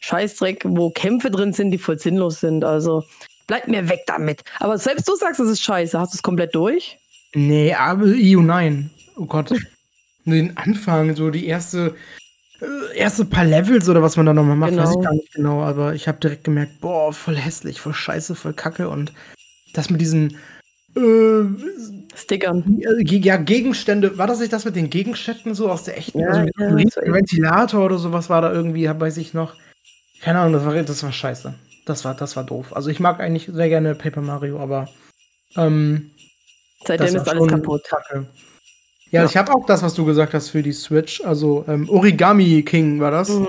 Scheißdreck, 0.00 0.64
wo 0.66 0.90
Kämpfe 0.90 1.30
drin 1.30 1.54
sind, 1.54 1.70
die 1.70 1.78
voll 1.78 1.98
sinnlos 1.98 2.40
sind. 2.40 2.64
Also 2.64 3.04
bleib 3.46 3.68
mir 3.68 3.88
weg 3.88 4.00
damit. 4.06 4.42
Aber 4.60 4.76
selbst 4.76 5.08
du 5.08 5.16
sagst, 5.16 5.40
es 5.40 5.48
ist 5.48 5.62
scheiße. 5.62 5.98
Hast 5.98 6.12
du 6.12 6.16
es 6.16 6.22
komplett 6.22 6.54
durch? 6.54 6.98
Nee, 7.34 7.72
aber 7.72 8.04
EU 8.04 8.40
nein. 8.40 8.90
Oh 9.16 9.24
Gott. 9.24 9.54
Den 10.26 10.56
Anfang, 10.56 11.16
so 11.16 11.30
die 11.30 11.46
erste 11.46 11.94
erste 12.94 13.24
paar 13.24 13.44
Levels 13.44 13.88
oder 13.88 14.02
was 14.02 14.16
man 14.16 14.26
da 14.26 14.34
nochmal 14.34 14.56
macht, 14.56 14.70
genau. 14.70 14.82
weiß 14.82 14.90
ich 14.90 14.96
genau. 14.96 15.04
gar 15.04 15.14
nicht 15.14 15.32
genau, 15.32 15.62
aber 15.62 15.94
ich 15.94 16.08
habe 16.08 16.18
direkt 16.18 16.44
gemerkt, 16.44 16.80
boah, 16.80 17.12
voll 17.12 17.36
hässlich, 17.36 17.80
voll 17.80 17.94
scheiße, 17.94 18.34
voll 18.34 18.52
kacke 18.52 18.88
und 18.88 19.12
das 19.72 19.90
mit 19.90 20.00
diesen 20.00 20.36
äh, 20.96 21.44
Stickern. 22.14 22.78
Ja, 22.78 23.36
Gegenstände, 23.36 24.16
war 24.18 24.26
das 24.26 24.40
nicht 24.40 24.52
das 24.52 24.64
mit 24.64 24.76
den 24.76 24.90
Gegenständen 24.90 25.54
so 25.54 25.70
aus 25.70 25.84
der 25.84 25.98
echten, 25.98 26.20
ja, 26.20 26.28
also 26.28 26.40
mit 26.42 26.54
ja, 26.56 27.02
ein 27.02 27.12
Ventilator 27.12 27.84
oder 27.84 27.98
sowas 27.98 28.30
war 28.30 28.42
da 28.42 28.52
irgendwie, 28.52 28.88
weiß 28.88 29.16
ich 29.16 29.34
noch. 29.34 29.54
Keine 30.20 30.38
Ahnung, 30.38 30.54
das 30.54 30.64
war, 30.64 30.82
das 30.82 31.02
war 31.02 31.12
scheiße. 31.12 31.54
Das 31.86 32.04
war, 32.04 32.14
das 32.14 32.36
war 32.36 32.44
doof. 32.44 32.74
Also 32.74 32.88
ich 32.88 33.00
mag 33.00 33.20
eigentlich 33.20 33.50
sehr 33.52 33.68
gerne 33.68 33.94
Paper 33.94 34.22
Mario, 34.22 34.58
aber 34.58 34.88
ähm, 35.56 36.12
seitdem 36.86 37.16
ist 37.16 37.28
alles 37.28 37.46
kaputt. 37.46 37.84
Kacke. 37.84 38.26
Ja, 39.14 39.20
ja. 39.22 39.28
ich 39.28 39.36
habe 39.36 39.54
auch 39.54 39.64
das, 39.64 39.82
was 39.82 39.94
du 39.94 40.04
gesagt 40.04 40.34
hast 40.34 40.48
für 40.48 40.62
die 40.62 40.72
Switch. 40.72 41.20
Also 41.20 41.64
ähm, 41.68 41.88
Origami 41.88 42.62
King 42.64 42.98
war 42.98 43.12
das. 43.12 43.28
Mhm. 43.28 43.46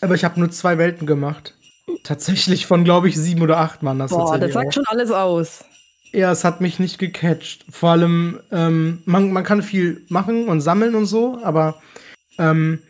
Aber 0.00 0.16
ich 0.16 0.24
habe 0.24 0.40
nur 0.40 0.50
zwei 0.50 0.76
Welten 0.76 1.06
gemacht. 1.06 1.54
Tatsächlich 2.02 2.66
von, 2.66 2.82
glaube 2.82 3.08
ich, 3.08 3.16
sieben 3.16 3.42
oder 3.42 3.58
acht 3.58 3.84
Mann. 3.84 4.00
Das 4.00 4.10
Boah, 4.10 4.38
das 4.38 4.52
sagt 4.52 4.68
auch. 4.68 4.72
schon 4.72 4.84
alles 4.88 5.12
aus. 5.12 5.64
Ja, 6.12 6.32
es 6.32 6.42
hat 6.42 6.60
mich 6.60 6.80
nicht 6.80 6.98
gecatcht. 6.98 7.64
Vor 7.70 7.90
allem, 7.90 8.40
ähm, 8.50 9.02
man, 9.04 9.32
man 9.32 9.44
kann 9.44 9.62
viel 9.62 10.04
machen 10.08 10.48
und 10.48 10.60
sammeln 10.60 10.96
und 10.96 11.06
so, 11.06 11.38
aber 11.44 11.80
ähm, 12.38 12.80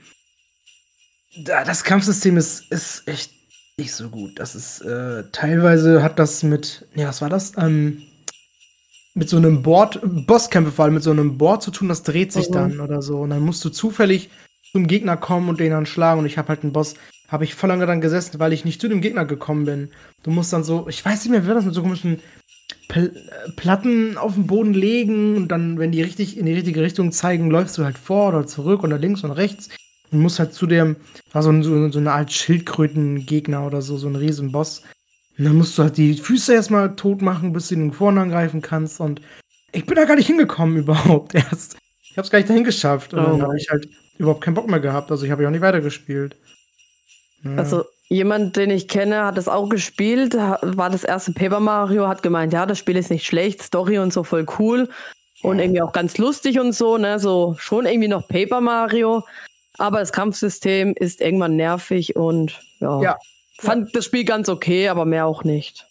das 1.44 1.84
Kampfsystem 1.84 2.38
ist, 2.38 2.72
ist 2.72 3.06
echt 3.06 3.32
nicht 3.76 3.92
so 3.92 4.08
gut. 4.08 4.38
Das 4.38 4.54
ist 4.54 4.80
äh, 4.80 5.24
teilweise 5.32 6.02
hat 6.02 6.18
das 6.18 6.42
mit, 6.42 6.86
ja, 6.94 7.08
was 7.08 7.20
war 7.20 7.28
das? 7.28 7.52
Ähm, 7.58 8.02
mit 9.14 9.28
so 9.28 9.36
einem 9.36 9.62
Board, 9.62 10.00
Bosskämpfe 10.26 10.72
vor 10.72 10.84
allem 10.84 10.94
mit 10.94 11.02
so 11.02 11.10
einem 11.10 11.36
Board 11.38 11.62
zu 11.62 11.70
tun, 11.70 11.88
das 11.88 12.02
dreht 12.02 12.32
sich 12.32 12.48
mhm. 12.48 12.54
dann 12.54 12.80
oder 12.80 13.02
so. 13.02 13.18
Und 13.18 13.30
dann 13.30 13.44
musst 13.44 13.64
du 13.64 13.70
zufällig 13.70 14.30
zum 14.72 14.86
Gegner 14.86 15.16
kommen 15.16 15.48
und 15.48 15.60
den 15.60 15.70
dann 15.70 15.86
schlagen. 15.86 16.20
Und 16.20 16.26
ich 16.26 16.38
habe 16.38 16.48
halt 16.48 16.62
einen 16.62 16.72
Boss, 16.72 16.94
habe 17.28 17.44
ich 17.44 17.54
voll 17.54 17.68
lange 17.68 17.86
dann 17.86 18.00
gesessen, 18.00 18.38
weil 18.38 18.52
ich 18.52 18.64
nicht 18.64 18.80
zu 18.80 18.88
dem 18.88 19.00
Gegner 19.00 19.24
gekommen 19.24 19.64
bin. 19.64 19.90
Du 20.22 20.30
musst 20.30 20.52
dann 20.52 20.64
so, 20.64 20.88
ich 20.88 21.04
weiß 21.04 21.24
nicht 21.24 21.32
mehr, 21.32 21.44
wie 21.44 21.54
das 21.54 21.64
mit 21.64 21.74
so 21.74 21.82
komischen 21.82 22.20
Pl 22.88 23.12
Platten 23.56 24.16
auf 24.16 24.34
den 24.34 24.46
Boden 24.46 24.74
legen 24.74 25.36
und 25.36 25.48
dann, 25.48 25.78
wenn 25.78 25.92
die 25.92 26.02
richtig 26.02 26.36
in 26.36 26.46
die 26.46 26.54
richtige 26.54 26.82
Richtung 26.82 27.12
zeigen, 27.12 27.50
läufst 27.50 27.78
du 27.78 27.84
halt 27.84 27.98
vor 27.98 28.28
oder 28.28 28.46
zurück 28.46 28.82
oder 28.82 28.98
links 28.98 29.24
und 29.24 29.30
rechts 29.30 29.68
und 30.10 30.20
musst 30.20 30.38
halt 30.38 30.54
zu 30.54 30.66
dem, 30.66 30.96
war 31.32 31.42
so, 31.42 31.62
so, 31.62 31.90
so 31.90 31.98
eine 31.98 32.12
Art 32.12 32.32
Schildkrötengegner 32.32 33.64
oder 33.66 33.82
so, 33.82 33.96
so 33.96 34.08
ein 34.08 34.16
riesen 34.16 34.52
Boss. 34.52 34.82
Und 35.40 35.46
dann 35.46 35.56
musst 35.56 35.76
du 35.78 35.82
halt 35.82 35.96
die 35.96 36.14
Füße 36.14 36.52
erstmal 36.52 36.94
tot 36.96 37.22
machen, 37.22 37.52
bis 37.54 37.68
du 37.68 37.74
ihn 37.74 37.92
vorne 37.92 38.20
angreifen 38.20 38.60
kannst 38.60 39.00
und 39.00 39.22
ich 39.72 39.86
bin 39.86 39.96
da 39.96 40.04
gar 40.04 40.16
nicht 40.16 40.26
hingekommen 40.26 40.76
überhaupt 40.76 41.34
erst. 41.34 41.78
Ich 42.02 42.18
hab's 42.18 42.30
gar 42.30 42.38
nicht 42.38 42.50
dahin 42.50 42.64
geschafft 42.64 43.14
und 43.14 43.20
oh. 43.20 43.22
dann 43.22 43.42
habe 43.42 43.56
ich 43.56 43.70
halt 43.70 43.88
überhaupt 44.18 44.42
keinen 44.42 44.54
Bock 44.54 44.68
mehr 44.68 44.80
gehabt, 44.80 45.10
also 45.10 45.24
ich 45.24 45.32
habe 45.32 45.42
ja 45.42 45.48
auch 45.48 45.52
nicht 45.52 45.62
weitergespielt. 45.62 46.36
Ja. 47.42 47.56
Also 47.56 47.84
Jemand, 48.12 48.56
den 48.56 48.70
ich 48.70 48.88
kenne, 48.88 49.24
hat 49.24 49.38
es 49.38 49.46
auch 49.46 49.68
gespielt, 49.68 50.34
war 50.34 50.90
das 50.90 51.04
erste 51.04 51.32
Paper 51.32 51.60
Mario, 51.60 52.08
hat 52.08 52.24
gemeint, 52.24 52.52
ja, 52.52 52.66
das 52.66 52.76
Spiel 52.76 52.96
ist 52.96 53.08
nicht 53.08 53.24
schlecht, 53.24 53.62
Story 53.62 54.00
und 54.00 54.12
so 54.12 54.24
voll 54.24 54.46
cool 54.58 54.88
und 55.42 55.60
irgendwie 55.60 55.80
auch 55.80 55.92
ganz 55.92 56.18
lustig 56.18 56.58
und 56.58 56.72
so, 56.72 56.98
ne, 56.98 57.20
so 57.20 57.54
schon 57.60 57.86
irgendwie 57.86 58.08
noch 58.08 58.26
Paper 58.26 58.60
Mario, 58.60 59.22
aber 59.78 60.00
das 60.00 60.10
Kampfsystem 60.10 60.92
ist 60.96 61.20
irgendwann 61.20 61.54
nervig 61.54 62.16
und 62.16 62.60
ja, 62.80 63.00
ja. 63.00 63.18
Fand 63.60 63.94
das 63.94 64.04
Spiel 64.04 64.24
ganz 64.24 64.48
okay, 64.48 64.88
aber 64.88 65.04
mehr 65.04 65.26
auch 65.26 65.44
nicht. 65.44 65.86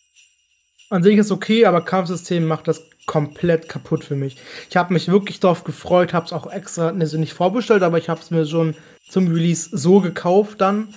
An 0.90 1.04
sich 1.04 1.18
ist 1.18 1.32
okay, 1.32 1.66
aber 1.66 1.82
Kampfsystem 1.82 2.46
macht 2.46 2.68
das 2.68 2.84
komplett 3.06 3.70
kaputt 3.70 4.04
für 4.04 4.16
mich. 4.16 4.38
Ich 4.70 4.78
habe 4.78 4.94
mich 4.94 5.08
wirklich 5.08 5.40
darauf 5.40 5.64
gefreut, 5.64 6.14
habe 6.14 6.26
es 6.26 6.34
auch 6.34 6.52
extra, 6.52 6.92
ne, 6.92 7.06
nicht 7.06 7.34
vorbestellt, 7.34 7.84
aber 7.84 7.98
ich 7.98 8.10
habe 8.10 8.22
es 8.22 8.32
mir 8.32 8.46
schon 8.46 8.76
zum 9.08 9.28
Release 9.28 9.70
so 9.72 10.00
gekauft 10.00 10.62
dann. 10.62 10.94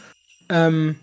Ähm, 0.49 0.97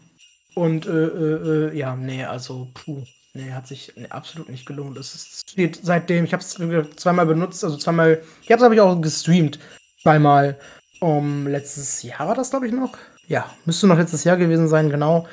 und 0.55 0.85
äh, 0.85 1.05
äh, 1.05 1.69
äh, 1.69 1.77
ja, 1.77 1.95
nee, 1.95 2.23
also 2.25 2.67
puh. 2.73 3.03
Nee, 3.33 3.51
hat 3.51 3.67
sich 3.67 3.93
nee, 3.95 4.07
absolut 4.09 4.49
nicht 4.49 4.65
gelohnt. 4.65 4.97
Es 4.97 5.43
steht 5.47 5.79
seitdem, 5.83 6.25
ich 6.25 6.33
habe 6.33 6.41
es 6.41 6.57
zweimal 6.95 7.27
benutzt, 7.27 7.63
also 7.63 7.77
zweimal, 7.77 8.23
ich 8.41 8.51
habe 8.51 8.65
es 8.65 8.71
ich 8.71 8.81
auch 8.81 8.99
gestreamt, 8.99 9.59
zweimal. 10.01 10.59
Um, 10.99 11.47
letztes 11.47 12.03
Jahr 12.03 12.27
war 12.27 12.35
das, 12.35 12.49
glaube 12.49 12.67
ich, 12.67 12.73
noch. 12.73 12.97
Ja, 13.27 13.49
müsste 13.65 13.88
noch 13.88 13.97
letztes 13.97 14.25
Jahr 14.25 14.35
gewesen 14.35 14.67
sein, 14.67 14.89
genau. 14.89 15.27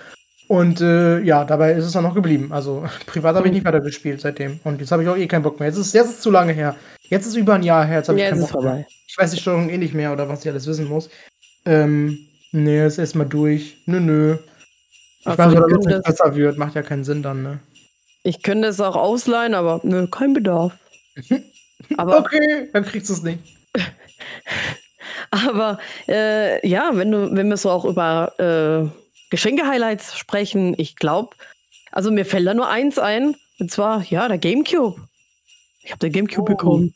Und 0.49 0.81
äh, 0.81 1.21
ja, 1.21 1.45
dabei 1.45 1.73
ist 1.73 1.85
es 1.85 1.93
dann 1.93 2.05
noch 2.05 2.15
geblieben. 2.15 2.53
Also 2.53 2.85
privat 3.07 3.37
habe 3.37 3.49
ich 3.49 3.53
nicht 3.53 3.65
weiter 3.65 3.81
gespielt 3.81 4.21
seitdem. 4.21 4.61
Und 4.65 4.81
jetzt 4.81 4.93
habe 4.93 5.03
ich 5.03 5.09
auch 5.09 5.17
eh 5.17 5.26
keinen 5.26 5.43
Bock 5.43 5.59
mehr. 5.59 5.69
Jetzt 5.69 5.79
ist, 5.79 5.95
jetzt 5.95 6.07
ist 6.07 6.15
es 6.17 6.21
zu 6.21 6.31
lange 6.31 6.53
her. 6.53 6.76
Jetzt 7.09 7.26
ist 7.26 7.37
über 7.37 7.55
ein 7.55 7.62
Jahr 7.62 7.85
her. 7.85 7.99
Jetzt 7.99 8.09
habe 8.09 8.19
ich 8.19 8.29
keinen 8.29 8.41
Bock 8.41 8.50
vorbei. 8.50 8.75
mehr. 8.75 8.87
Ich 9.09 9.19
weiß 9.19 9.31
die 9.31 9.41
Steuerung 9.41 9.71
eh 9.71 9.79
nicht 9.79 9.95
mehr 9.95 10.12
oder 10.12 10.29
was 10.29 10.45
ich 10.45 10.50
alles 10.50 10.67
wissen 10.67 10.88
muss. 10.88 11.09
Ähm, 11.65 12.19
nee, 12.53 12.87
ist 12.87 12.99
erstmal 12.99 13.26
durch. 13.26 13.79
Nö, 13.87 14.00
nö. 14.00 14.37
Ich 15.21 15.26
also 15.26 15.43
weiß, 15.43 15.55
dass 15.55 15.79
es 15.81 15.87
nicht 15.87 16.05
besser 16.05 16.37
wird, 16.37 16.59
macht 16.59 16.75
ja 16.75 16.83
keinen 16.83 17.03
Sinn 17.03 17.23
dann, 17.23 17.43
ne? 17.43 17.59
Ich 18.23 18.43
könnte 18.43 18.69
es 18.69 18.81
auch 18.81 18.97
ausleihen, 18.97 19.55
aber 19.55 19.81
nö, 19.83 20.07
kein 20.09 20.33
Bedarf. 20.33 20.73
aber, 21.97 22.19
okay, 22.19 22.69
dann 22.73 22.85
kriegst 22.85 23.09
du 23.09 23.15
es 23.15 23.23
nicht. 23.23 23.41
aber 25.31 25.79
äh, 26.09 26.67
ja, 26.67 26.91
wenn 26.93 27.11
du, 27.11 27.35
wenn 27.35 27.49
wir 27.49 27.57
so 27.57 27.71
auch 27.71 27.85
über 27.85 28.33
äh, 28.38 29.06
Geschenke-Highlights 29.30 30.16
sprechen, 30.16 30.75
ich 30.78 30.97
glaube, 30.97 31.37
also 31.92 32.11
mir 32.11 32.25
fällt 32.25 32.47
da 32.47 32.54
nur 32.54 32.68
eins 32.68 32.99
ein, 32.99 33.37
und 33.59 33.71
zwar, 33.71 34.02
ja, 34.04 34.28
der 34.28 34.38
Gamecube. 34.38 35.00
Ich 35.83 35.90
habe 35.90 36.00
den 36.00 36.12
Gamecube 36.12 36.52
oh. 36.52 36.56
bekommen. 36.56 36.95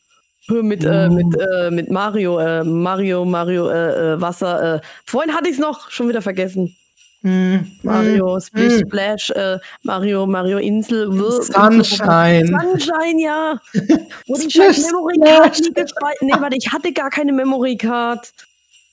Mit, 0.48 0.84
äh, 0.84 1.08
mit, 1.08 1.36
äh, 1.38 1.70
mit 1.70 1.90
Mario, 1.90 2.38
äh, 2.38 2.64
Mario, 2.64 3.24
Mario, 3.24 3.68
äh, 3.68 4.14
äh, 4.14 4.20
Wasser. 4.20 4.80
vorhin 5.04 5.32
hatte 5.32 5.48
ich 5.48 5.54
es 5.54 5.60
noch, 5.60 5.90
schon 5.90 6.08
wieder 6.08 6.22
vergessen. 6.22 6.74
Mm, 7.22 7.58
Mario 7.82 8.36
mm, 8.36 8.40
Splish 8.40 8.72
mm. 8.72 8.86
Splash, 8.86 9.30
äh, 9.30 9.58
Mario, 9.82 10.26
Mario 10.26 10.58
Insel. 10.58 11.12
Sunshine. 11.42 12.46
Sunshine, 12.46 13.20
ja. 13.20 13.60
Wo 14.26 14.36
die 14.36 14.50
scheiß 14.50 14.86
Memory 14.86 15.18
Card 15.18 15.60
nie 15.60 15.72
gespeichert. 15.74 16.22
Nee, 16.22 16.32
warte, 16.38 16.56
ich 16.56 16.72
hatte 16.72 16.92
gar 16.92 17.10
keine 17.10 17.32
Memory 17.32 17.76
Card. 17.76 18.32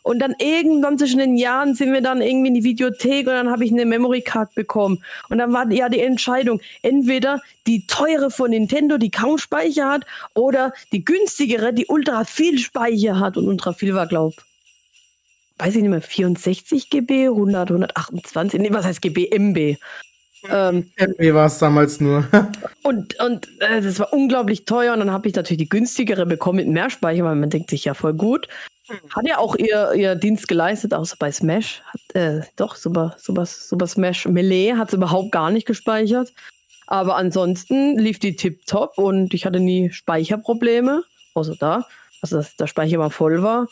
Und 0.07 0.19
dann 0.19 0.35
irgendwann 0.39 0.97
zwischen 0.97 1.19
den 1.19 1.35
Jahren 1.35 1.75
sind 1.75 1.91
wir 1.91 2.01
dann 2.01 2.21
irgendwie 2.21 2.47
in 2.47 2.53
die 2.53 2.63
Videothek 2.63 3.27
und 3.27 3.33
dann 3.33 3.51
habe 3.51 3.65
ich 3.65 3.71
eine 3.73 3.85
Memory 3.85 4.21
Card 4.21 4.55
bekommen. 4.55 5.03
Und 5.29 5.39
dann 5.39 5.51
war 5.51 5.69
ja 5.71 5.89
die 5.89 5.99
Entscheidung, 5.99 6.61
entweder 6.81 7.41
die 7.67 7.85
teure 7.87 8.31
von 8.31 8.51
Nintendo, 8.51 8.97
die 8.97 9.11
kaum 9.11 9.37
Speicher 9.37 9.89
hat, 9.89 10.05
oder 10.33 10.71
die 10.93 11.03
günstigere, 11.03 11.73
die 11.73 11.87
ultra 11.87 12.23
viel 12.23 12.57
Speicher 12.57 13.19
hat. 13.19 13.35
Und 13.35 13.47
ultra 13.47 13.73
viel 13.73 13.93
war, 13.93 14.07
glaub 14.07 14.33
weiß 15.59 15.75
ich 15.75 15.81
nicht 15.81 15.89
mehr, 15.89 16.01
64 16.01 16.89
GB, 16.89 17.29
100, 17.29 17.71
128, 17.71 18.61
nee, 18.61 18.71
was 18.71 18.85
heißt 18.85 19.01
GB? 19.01 19.29
MB. 19.31 19.77
Ähm, 20.49 20.91
MB 20.95 21.33
war 21.33 21.47
es 21.47 21.57
damals 21.57 21.99
nur. 21.99 22.27
und 22.83 23.19
und 23.19 23.47
äh, 23.59 23.81
das 23.81 23.99
war 23.99 24.13
unglaublich 24.13 24.65
teuer 24.65 24.93
und 24.93 24.99
dann 24.99 25.11
habe 25.11 25.27
ich 25.27 25.35
natürlich 25.35 25.57
die 25.57 25.69
günstigere 25.69 26.25
bekommen 26.25 26.57
mit 26.57 26.67
mehr 26.67 26.89
Speicher, 26.89 27.23
weil 27.23 27.35
man 27.35 27.49
denkt 27.49 27.71
sich 27.71 27.85
ja 27.85 27.93
voll 27.93 28.13
gut. 28.13 28.47
Hat 29.13 29.27
ja 29.27 29.37
auch 29.37 29.55
ihr, 29.55 29.93
ihr 29.93 30.15
Dienst 30.15 30.47
geleistet, 30.47 30.93
außer 30.93 31.15
bei 31.19 31.31
Smash. 31.31 31.81
Hat, 31.85 32.15
äh, 32.15 32.41
doch, 32.55 32.75
Super, 32.75 33.15
Super, 33.17 33.45
Super 33.45 33.87
Smash 33.87 34.27
Melee 34.27 34.75
hat 34.75 34.89
es 34.89 34.93
überhaupt 34.93 35.31
gar 35.31 35.51
nicht 35.51 35.67
gespeichert. 35.67 36.31
Aber 36.87 37.17
ansonsten 37.17 37.97
lief 37.99 38.19
die 38.19 38.35
tipptopp 38.35 38.97
und 38.97 39.33
ich 39.33 39.45
hatte 39.45 39.59
nie 39.59 39.91
Speicherprobleme, 39.91 41.03
außer 41.33 41.55
da, 41.59 41.85
also 42.21 42.37
dass 42.37 42.55
der 42.55 42.67
Speicher 42.67 42.97
mal 42.97 43.09
voll 43.09 43.43
war. 43.43 43.67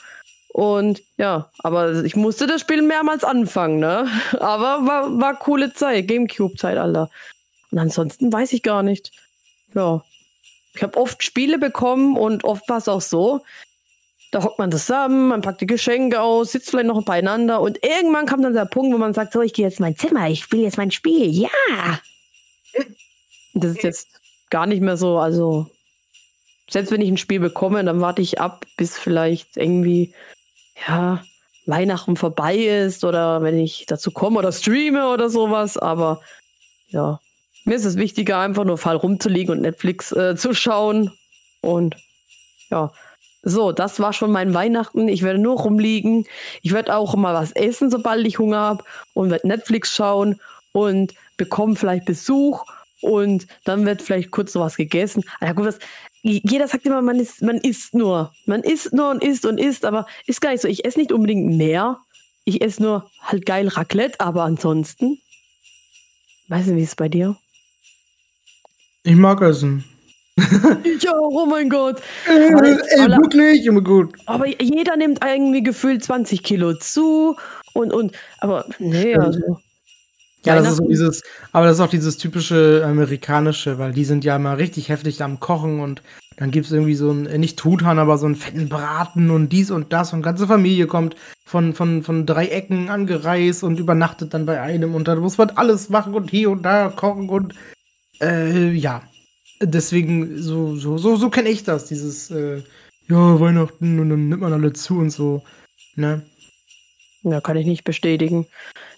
Und 0.50 1.02
ja, 1.18 1.50
aber 1.60 2.04
ich 2.04 2.16
musste 2.16 2.48
das 2.48 2.62
Spiel 2.62 2.82
mehrmals 2.82 3.24
anfangen, 3.26 3.80
ne? 3.80 4.08
Aber 4.40 4.88
war, 4.88 5.20
war 5.20 5.38
coole 5.38 5.74
Zeit, 5.74 6.08
Gamecube-Zeit, 6.08 6.78
Alter. 6.78 7.10
Und 7.72 7.80
ansonsten 7.80 8.32
weiß 8.32 8.54
ich 8.54 8.64
gar 8.64 8.82
nicht. 8.82 9.12
Ja. 9.74 10.02
Ich 10.74 10.82
habe 10.82 10.98
oft 10.98 11.24
Spiele 11.24 11.58
bekommen 11.58 12.16
und 12.18 12.46
oft 12.46 12.70
war 12.70 12.78
es 12.78 12.88
auch 12.88 13.02
so. 13.02 13.42
Da 14.32 14.44
hockt 14.44 14.60
man 14.60 14.72
zusammen, 14.72 15.30
man 15.30 15.42
packt 15.42 15.62
die 15.62 15.68
Geschenke 15.68 16.22
aus, 16.22 16.52
sitzt 16.52 16.70
vielleicht 16.70 16.88
noch 16.88 17.04
beieinander 17.06 17.62
und 17.62 17.84
irgendwann 17.84 18.26
kam 18.26 18.42
dann 18.42 18.54
der 18.54 18.66
Punkt, 18.66 18.94
wo 18.94 18.98
man 18.98 19.14
sagt, 19.14 19.34
so, 19.34 19.42
ich 19.42 19.54
gehe 19.54 19.66
jetzt 19.66 19.80
in 19.80 19.86
mein 19.86 19.96
Zimmer, 19.96 20.30
ich 20.30 20.44
spiele 20.44 20.64
jetzt 20.64 20.78
mein 20.78 20.92
Spiel, 20.92 21.30
ja. 21.30 22.00
Das 23.54 23.72
ist 23.72 23.84
jetzt 23.84 24.10
gar 24.50 24.66
nicht 24.66 24.82
mehr 24.82 24.98
so, 24.98 25.18
also 25.18 25.68
selbst 26.70 26.92
wenn 26.92 27.02
ich 27.02 27.10
ein 27.10 27.18
Spiel 27.18 27.40
bekomme, 27.40 27.84
dann 27.84 28.02
warte 28.02 28.22
ich 28.22 28.40
ab, 28.42 28.66
bis 28.78 28.98
vielleicht 28.98 29.56
irgendwie 29.56 30.14
ja, 30.88 31.24
Weihnachten 31.66 32.16
vorbei 32.16 32.56
ist 32.56 33.04
oder 33.04 33.42
wenn 33.42 33.58
ich 33.58 33.86
dazu 33.88 34.12
komme 34.12 34.40
oder 34.40 34.52
streame 34.52 35.10
oder 35.10 35.30
sowas. 35.30 35.78
Aber 35.78 36.22
ja, 36.88 37.20
mir 37.66 37.76
ist 37.76 37.86
es 37.86 37.98
wichtiger, 37.98 38.40
einfach 38.40 38.64
nur 38.64 38.78
Fall 38.78 38.96
rumzuliegen 38.96 39.56
und 39.56 39.62
Netflix 39.62 40.12
äh, 40.12 40.36
zu 40.36 40.54
schauen. 40.54 41.12
Und 41.62 41.96
ja, 42.70 42.92
so, 43.48 43.72
das 43.72 44.00
war 44.00 44.12
schon 44.12 44.32
mein 44.32 44.56
Weihnachten. 44.56 45.08
Ich 45.08 45.22
werde 45.22 45.38
nur 45.38 45.60
rumliegen. 45.60 46.26
Ich 46.64 46.74
werde 46.74 46.96
auch 46.96 47.16
mal 47.16 47.36
was 47.36 47.52
essen, 47.52 47.92
sobald 47.92 48.26
ich 48.26 48.40
Hunger 48.40 48.58
habe 48.58 48.84
und 49.14 49.30
werde 49.30 49.48
Netflix 49.48 49.94
schauen 49.94 50.42
und 50.72 51.14
bekomme 51.38 51.76
vielleicht 51.76 52.06
Besuch 52.06 52.66
und 53.02 53.46
dann 53.64 53.86
wird 53.86 54.02
vielleicht 54.02 54.32
kurz 54.32 54.52
so 54.52 54.62
was 54.62 54.78
gegessen. 54.78 55.24
Ja, 55.42 55.54
gut, 55.54 55.66
was, 55.68 55.80
jeder 56.24 56.68
sagt 56.68 56.88
immer, 56.88 57.04
man 57.04 57.20
isst, 57.20 57.44
man 57.44 57.58
isst 57.58 57.94
nur. 57.94 58.34
Man 58.48 58.64
isst 58.64 58.94
nur 58.94 59.12
und 59.12 59.24
isst 59.24 59.46
und 59.46 59.60
isst, 59.60 59.86
aber 59.86 60.08
ist 60.26 60.42
gar 60.42 60.50
nicht 60.50 60.62
so. 60.62 60.68
Ich 60.68 60.84
esse 60.84 60.98
nicht 60.98 61.12
unbedingt 61.12 61.56
mehr. 61.56 62.00
Ich 62.46 62.64
esse 62.64 62.82
nur 62.82 63.12
halt 63.22 63.46
geil 63.46 63.68
Raclette, 63.68 64.20
aber 64.20 64.44
ansonsten. 64.44 65.20
Weiß 66.48 66.66
nicht, 66.66 66.78
wie 66.78 66.82
ist 66.82 66.90
es 66.90 66.96
bei 66.96 67.10
dir? 67.10 67.38
Ich 69.04 69.16
mag 69.16 69.40
essen. 69.42 69.84
ich 70.84 71.10
auch, 71.10 71.30
oh 71.32 71.46
mein 71.46 71.70
Gott. 71.70 72.02
Äh, 72.28 72.48
ey, 72.48 72.52
wirklich, 72.52 73.66
immer 73.66 73.82
gut. 73.82 74.14
Aber 74.26 74.48
jeder 74.48 74.98
nimmt 74.98 75.24
irgendwie 75.24 75.64
gefühlt 75.64 76.04
20 76.04 76.44
Kilo 76.44 76.74
zu 76.74 77.38
und, 77.74 77.94
und, 77.94 78.14
aber 78.40 78.66
nee, 78.80 79.16
also. 79.16 79.60
Ja, 80.44 80.56
das 80.56 80.70
ist 80.70 80.78
so 80.78 80.88
dieses, 80.88 81.24
aber 81.54 81.66
das 81.66 81.78
ist 81.78 81.82
auch 81.82 81.90
dieses 81.90 82.18
typische 82.18 82.84
amerikanische, 82.86 83.80
weil 83.80 83.94
die 83.94 84.06
sind 84.06 84.24
ja 84.24 84.36
immer 84.36 84.60
richtig 84.60 84.90
heftig 84.90 85.24
am 85.24 85.40
Kochen 85.40 85.80
und 85.80 86.04
dann 86.38 86.52
gibt 86.52 86.68
es 86.68 86.72
irgendwie 86.72 86.94
so 86.96 87.10
ein, 87.12 87.26
äh, 87.26 87.38
nicht 87.40 87.58
Truthahn, 87.58 87.98
aber 87.98 88.18
so 88.18 88.28
einen 88.28 88.36
fetten 88.36 88.70
Braten 88.70 89.32
und 89.32 89.50
dies 89.50 89.72
und 89.72 89.92
das 89.92 90.14
und 90.14 90.22
ganze 90.22 90.46
Familie 90.46 90.86
kommt 90.86 91.16
von, 91.46 91.74
von, 91.74 92.04
von 92.04 92.26
drei 92.28 92.48
Ecken 92.48 92.90
angereist 92.90 93.64
und 93.64 93.80
übernachtet 93.80 94.34
dann 94.36 94.46
bei 94.46 94.62
einem 94.62 94.94
und 94.94 95.08
dann 95.08 95.20
muss 95.20 95.38
man 95.38 95.50
alles 95.52 95.90
machen 95.90 96.14
und 96.14 96.30
hier 96.30 96.52
und 96.52 96.62
da 96.64 96.90
kochen 96.90 97.30
und 97.30 97.56
äh, 98.22 98.70
ja. 98.72 99.02
Deswegen, 99.62 100.42
so, 100.42 100.76
so, 100.76 100.98
so, 100.98 101.16
so 101.16 101.30
kenne 101.30 101.50
ich 101.50 101.64
das, 101.64 101.86
dieses, 101.86 102.30
äh, 102.32 102.62
ja, 103.08 103.40
Weihnachten 103.40 104.00
und 104.00 104.10
dann 104.10 104.30
nimmt 104.30 104.42
man 104.42 104.54
alle 104.54 104.74
zu 104.74 104.98
und 104.98 105.12
so, 105.12 105.44
ne? 105.96 106.24
Ja, 107.24 107.42
kann 107.42 107.58
ich 107.58 107.66
nicht 107.66 107.84
bestätigen. 107.84 108.48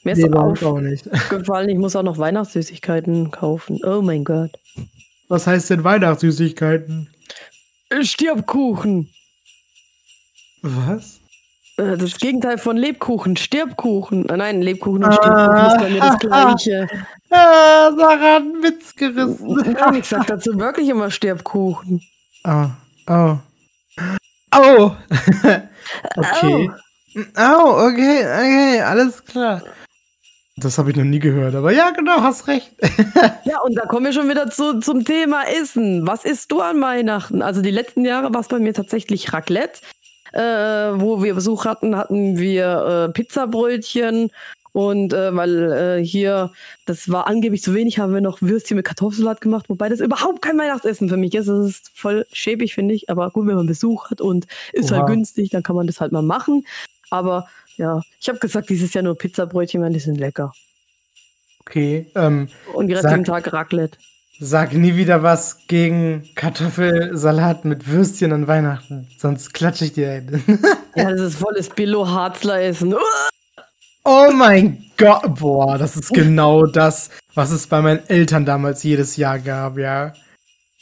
Mir 0.03 0.13
ist 0.13 0.19
nee, 0.19 0.29
aufgefallen, 0.33 1.69
ich 1.69 1.77
muss 1.77 1.95
auch 1.95 2.03
noch 2.03 2.17
Weihnachtssüßigkeiten 2.17 3.31
kaufen. 3.31 3.79
Oh 3.83 4.01
mein 4.01 4.23
Gott. 4.23 4.51
Was 5.27 5.47
heißt 5.47 5.69
denn 5.69 5.83
Weihnachtssüßigkeiten? 5.83 7.09
Stirbkuchen. 8.01 9.09
Was? 10.61 11.21
Äh, 11.77 11.95
das 11.97 12.17
Gegenteil 12.17 12.57
von 12.57 12.75
Lebkuchen, 12.75 13.37
Stirbkuchen. 13.37 14.27
Äh, 14.29 14.37
nein, 14.37 14.61
Lebkuchen 14.61 15.03
und 15.03 15.13
Stirbkuchen 15.13 15.67
ist 15.67 15.77
bei 15.77 15.89
mir 15.89 15.99
das 15.99 16.19
Gleiche. 16.19 16.87
Ah, 17.29 17.91
Sarah 17.91 18.35
hat 18.35 18.41
einen 18.41 18.63
Witz 18.63 18.95
gerissen. 18.95 19.53
Nein, 19.73 19.95
ich 19.95 20.05
sag 20.05 20.27
dazu 20.27 20.57
wirklich 20.57 20.87
immer 20.87 21.11
Stirbkuchen. 21.11 22.01
Oh, 22.45 22.67
oh. 23.09 23.37
Oh! 24.55 24.91
okay. 26.15 26.71
Oh, 27.37 27.87
okay, 27.89 28.19
okay, 28.21 28.81
alles 28.81 29.25
klar. 29.25 29.61
Das 30.55 30.77
habe 30.77 30.89
ich 30.89 30.95
noch 30.95 31.03
nie 31.03 31.19
gehört, 31.19 31.53
aber 31.53 31.71
ja, 31.71 31.91
genau, 31.91 32.21
hast 32.21 32.47
recht. 32.47 32.71
ja, 33.43 33.59
und 33.59 33.75
da 33.75 33.85
kommen 33.85 34.05
wir 34.05 34.13
schon 34.13 34.27
wieder 34.29 34.49
zu, 34.49 34.79
zum 34.79 35.03
Thema 35.03 35.43
Essen. 35.43 36.07
Was 36.07 36.25
isst 36.25 36.51
du 36.51 36.61
an 36.61 36.81
Weihnachten? 36.81 37.41
Also 37.41 37.61
die 37.61 37.71
letzten 37.71 38.05
Jahre 38.05 38.33
war 38.33 38.41
es 38.41 38.47
bei 38.47 38.57
mir 38.57 38.73
tatsächlich 38.73 39.33
Raclette. 39.33 39.81
Äh, 40.37 41.01
wo 41.01 41.23
wir 41.23 41.33
Besuch 41.33 41.65
hatten, 41.65 41.95
hatten 41.95 42.37
wir 42.37 43.07
äh, 43.09 43.11
Pizzabrötchen 43.11 44.29
und 44.71 45.11
äh, 45.11 45.35
weil 45.35 45.71
äh, 45.71 46.05
hier, 46.05 46.51
das 46.85 47.09
war 47.09 47.25
angeblich 47.25 47.63
zu 47.63 47.73
wenig, 47.73 47.97
haben 47.97 48.13
wir 48.13 48.21
noch 48.21 48.43
Würstchen 48.43 48.77
mit 48.77 48.85
Kartoffelsalat 48.85 49.41
gemacht, 49.41 49.67
wobei 49.69 49.89
das 49.89 49.99
überhaupt 49.99 50.43
kein 50.43 50.55
Weihnachtsessen 50.59 51.09
für 51.09 51.17
mich 51.17 51.33
ist. 51.33 51.47
Das 51.47 51.65
ist 51.65 51.91
voll 51.95 52.27
schäbig, 52.31 52.75
finde 52.75 52.93
ich. 52.93 53.09
Aber 53.09 53.31
gut, 53.31 53.47
wenn 53.47 53.55
man 53.55 53.65
Besuch 53.65 54.11
hat 54.11 54.21
und 54.21 54.45
ist 54.73 54.91
halt 54.91 55.01
Oha. 55.01 55.07
halt 55.07 55.15
günstig, 55.15 55.49
dann 55.49 55.63
kann 55.63 55.75
man 55.75 55.87
das 55.87 55.99
halt 55.99 56.11
mal 56.11 56.21
machen. 56.21 56.67
Aber 57.09 57.47
ja, 57.77 58.03
ich 58.21 58.29
habe 58.29 58.37
gesagt, 58.37 58.69
dieses 58.69 58.93
Jahr 58.93 59.03
nur 59.03 59.17
Pizzabrötchen, 59.17 59.81
weil 59.81 59.93
die 59.93 59.99
sind 59.99 60.19
lecker. 60.19 60.53
Okay. 61.61 62.05
Ähm, 62.13 62.47
und 62.75 62.89
die 62.89 62.93
restlichen 62.93 63.23
Tag 63.23 63.51
Raclette. 63.51 63.97
Sag 64.39 64.73
nie 64.73 64.95
wieder 64.95 65.23
was 65.23 65.65
gegen 65.67 66.29
Kartoffelsalat 66.35 67.65
mit 67.65 67.87
Würstchen 67.87 68.31
an 68.33 68.47
Weihnachten, 68.47 69.07
sonst 69.17 69.51
klatsche 69.53 69.85
ich 69.85 69.93
dir 69.93 70.11
ein. 70.11 70.43
ja, 70.95 71.09
das 71.09 71.21
ist 71.21 71.39
volles 71.39 71.69
Billo-Harzler-Essen. 71.69 72.95
Oh 74.09 74.31
mein 74.31 74.85
Gott, 74.95 75.37
boah, 75.37 75.77
das 75.77 75.97
ist 75.97 76.13
genau 76.13 76.65
das, 76.65 77.09
was 77.35 77.51
es 77.51 77.67
bei 77.67 77.81
meinen 77.81 78.07
Eltern 78.07 78.45
damals 78.45 78.81
jedes 78.83 79.17
Jahr 79.17 79.37
gab, 79.37 79.77
ja. 79.77 80.13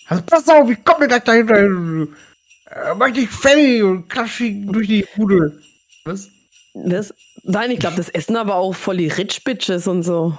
Also 0.08 0.22
pass 0.22 0.48
auf, 0.48 0.70
ich 0.70 0.86
komme 0.86 1.08
gleich 1.08 1.24
dahinter. 1.24 1.56
Äh, 1.56 2.94
mach 2.96 3.10
dich 3.10 3.28
fertig 3.28 3.82
und 3.82 4.08
klatsch 4.08 4.44
durch 4.68 4.88
die 4.88 5.08
Bude. 5.16 5.60
Was? 6.04 6.30
Das, 6.76 7.16
nein, 7.42 7.72
ich 7.72 7.80
glaube, 7.80 7.96
das 7.96 8.10
essen 8.10 8.36
aber 8.36 8.58
auch 8.58 8.76
voll 8.76 8.98
die 8.98 9.08
Rich 9.08 9.44
Bitches 9.44 9.88
und 9.88 10.04
so. 10.04 10.38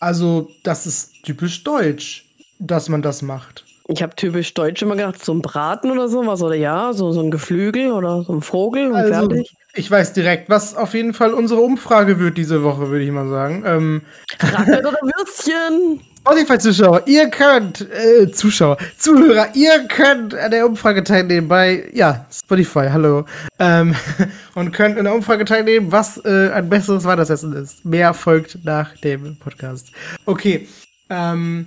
Also, 0.00 0.50
das 0.62 0.86
ist 0.86 1.22
typisch 1.22 1.62
deutsch, 1.62 2.24
dass 2.58 2.88
man 2.88 3.02
das 3.02 3.22
macht. 3.22 3.64
Ich 3.86 4.02
habe 4.02 4.14
typisch 4.14 4.54
deutsch 4.54 4.82
immer 4.82 4.96
gedacht, 4.96 5.24
so 5.24 5.34
ein 5.34 5.42
Braten 5.42 5.90
oder 5.90 6.08
sowas, 6.08 6.42
oder 6.42 6.54
ja, 6.54 6.92
so, 6.92 7.12
so 7.12 7.20
ein 7.20 7.30
Geflügel 7.30 7.92
oder 7.92 8.22
so 8.22 8.32
ein 8.32 8.40
Vogel 8.40 8.88
und 8.88 8.94
also, 8.94 9.12
fertig. 9.12 9.52
Ich 9.74 9.90
weiß 9.90 10.12
direkt, 10.14 10.48
was 10.48 10.74
auf 10.74 10.94
jeden 10.94 11.14
Fall 11.14 11.32
unsere 11.34 11.60
Umfrage 11.60 12.18
wird 12.18 12.38
diese 12.38 12.62
Woche, 12.62 12.88
würde 12.88 13.04
ich 13.04 13.10
mal 13.10 13.28
sagen. 13.28 13.62
Ähm, 13.66 14.02
Raclette 14.40 14.88
oder 14.88 14.98
Würstchen? 15.02 16.00
Spotify-Zuschauer, 16.30 17.02
ihr 17.06 17.28
könnt, 17.28 17.88
äh, 17.90 18.30
Zuschauer, 18.30 18.76
Zuhörer, 18.96 19.48
ihr 19.54 19.88
könnt 19.88 20.32
an 20.32 20.52
der 20.52 20.64
Umfrage 20.64 21.02
teilnehmen 21.02 21.48
bei, 21.48 21.90
ja, 21.92 22.24
Spotify, 22.30 22.86
hallo. 22.88 23.24
Ähm, 23.58 23.96
und 24.54 24.70
könnt 24.70 24.96
in 24.96 25.04
der 25.06 25.14
Umfrage 25.14 25.44
teilnehmen, 25.44 25.90
was 25.90 26.24
äh, 26.24 26.50
ein 26.54 26.68
besseres 26.68 27.02
Weihnachtsessen 27.02 27.52
ist. 27.54 27.84
Mehr 27.84 28.14
folgt 28.14 28.64
nach 28.64 28.96
dem 28.98 29.40
Podcast. 29.40 29.90
Okay, 30.24 30.68
ähm, 31.08 31.66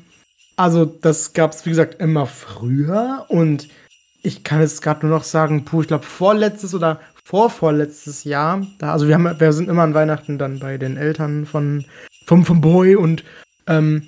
also 0.56 0.86
das 0.86 1.34
gab 1.34 1.52
es, 1.52 1.66
wie 1.66 1.72
gesagt, 1.72 2.00
immer 2.00 2.26
früher 2.26 3.26
und 3.28 3.68
ich 4.22 4.46
kann 4.46 4.62
jetzt 4.62 4.82
gerade 4.82 5.06
nur 5.06 5.18
noch 5.18 5.26
sagen, 5.26 5.66
puh, 5.66 5.82
ich 5.82 5.90
glaube 5.90 6.06
vorletztes 6.06 6.74
oder 6.74 7.02
vorvorletztes 7.26 8.24
Jahr, 8.24 8.66
da, 8.80 8.94
also 8.94 9.10
wir 9.10 9.16
haben, 9.16 9.38
wir 9.38 9.52
sind 9.52 9.68
immer 9.68 9.84
an 9.84 9.94
Weihnachten 9.94 10.38
dann 10.38 10.60
bei 10.60 10.78
den 10.78 10.96
Eltern 10.96 11.46
von 11.46 11.84
vom, 12.26 12.46
vom 12.46 12.62
Boy 12.62 12.96
und 12.96 13.26
ähm, 13.68 14.04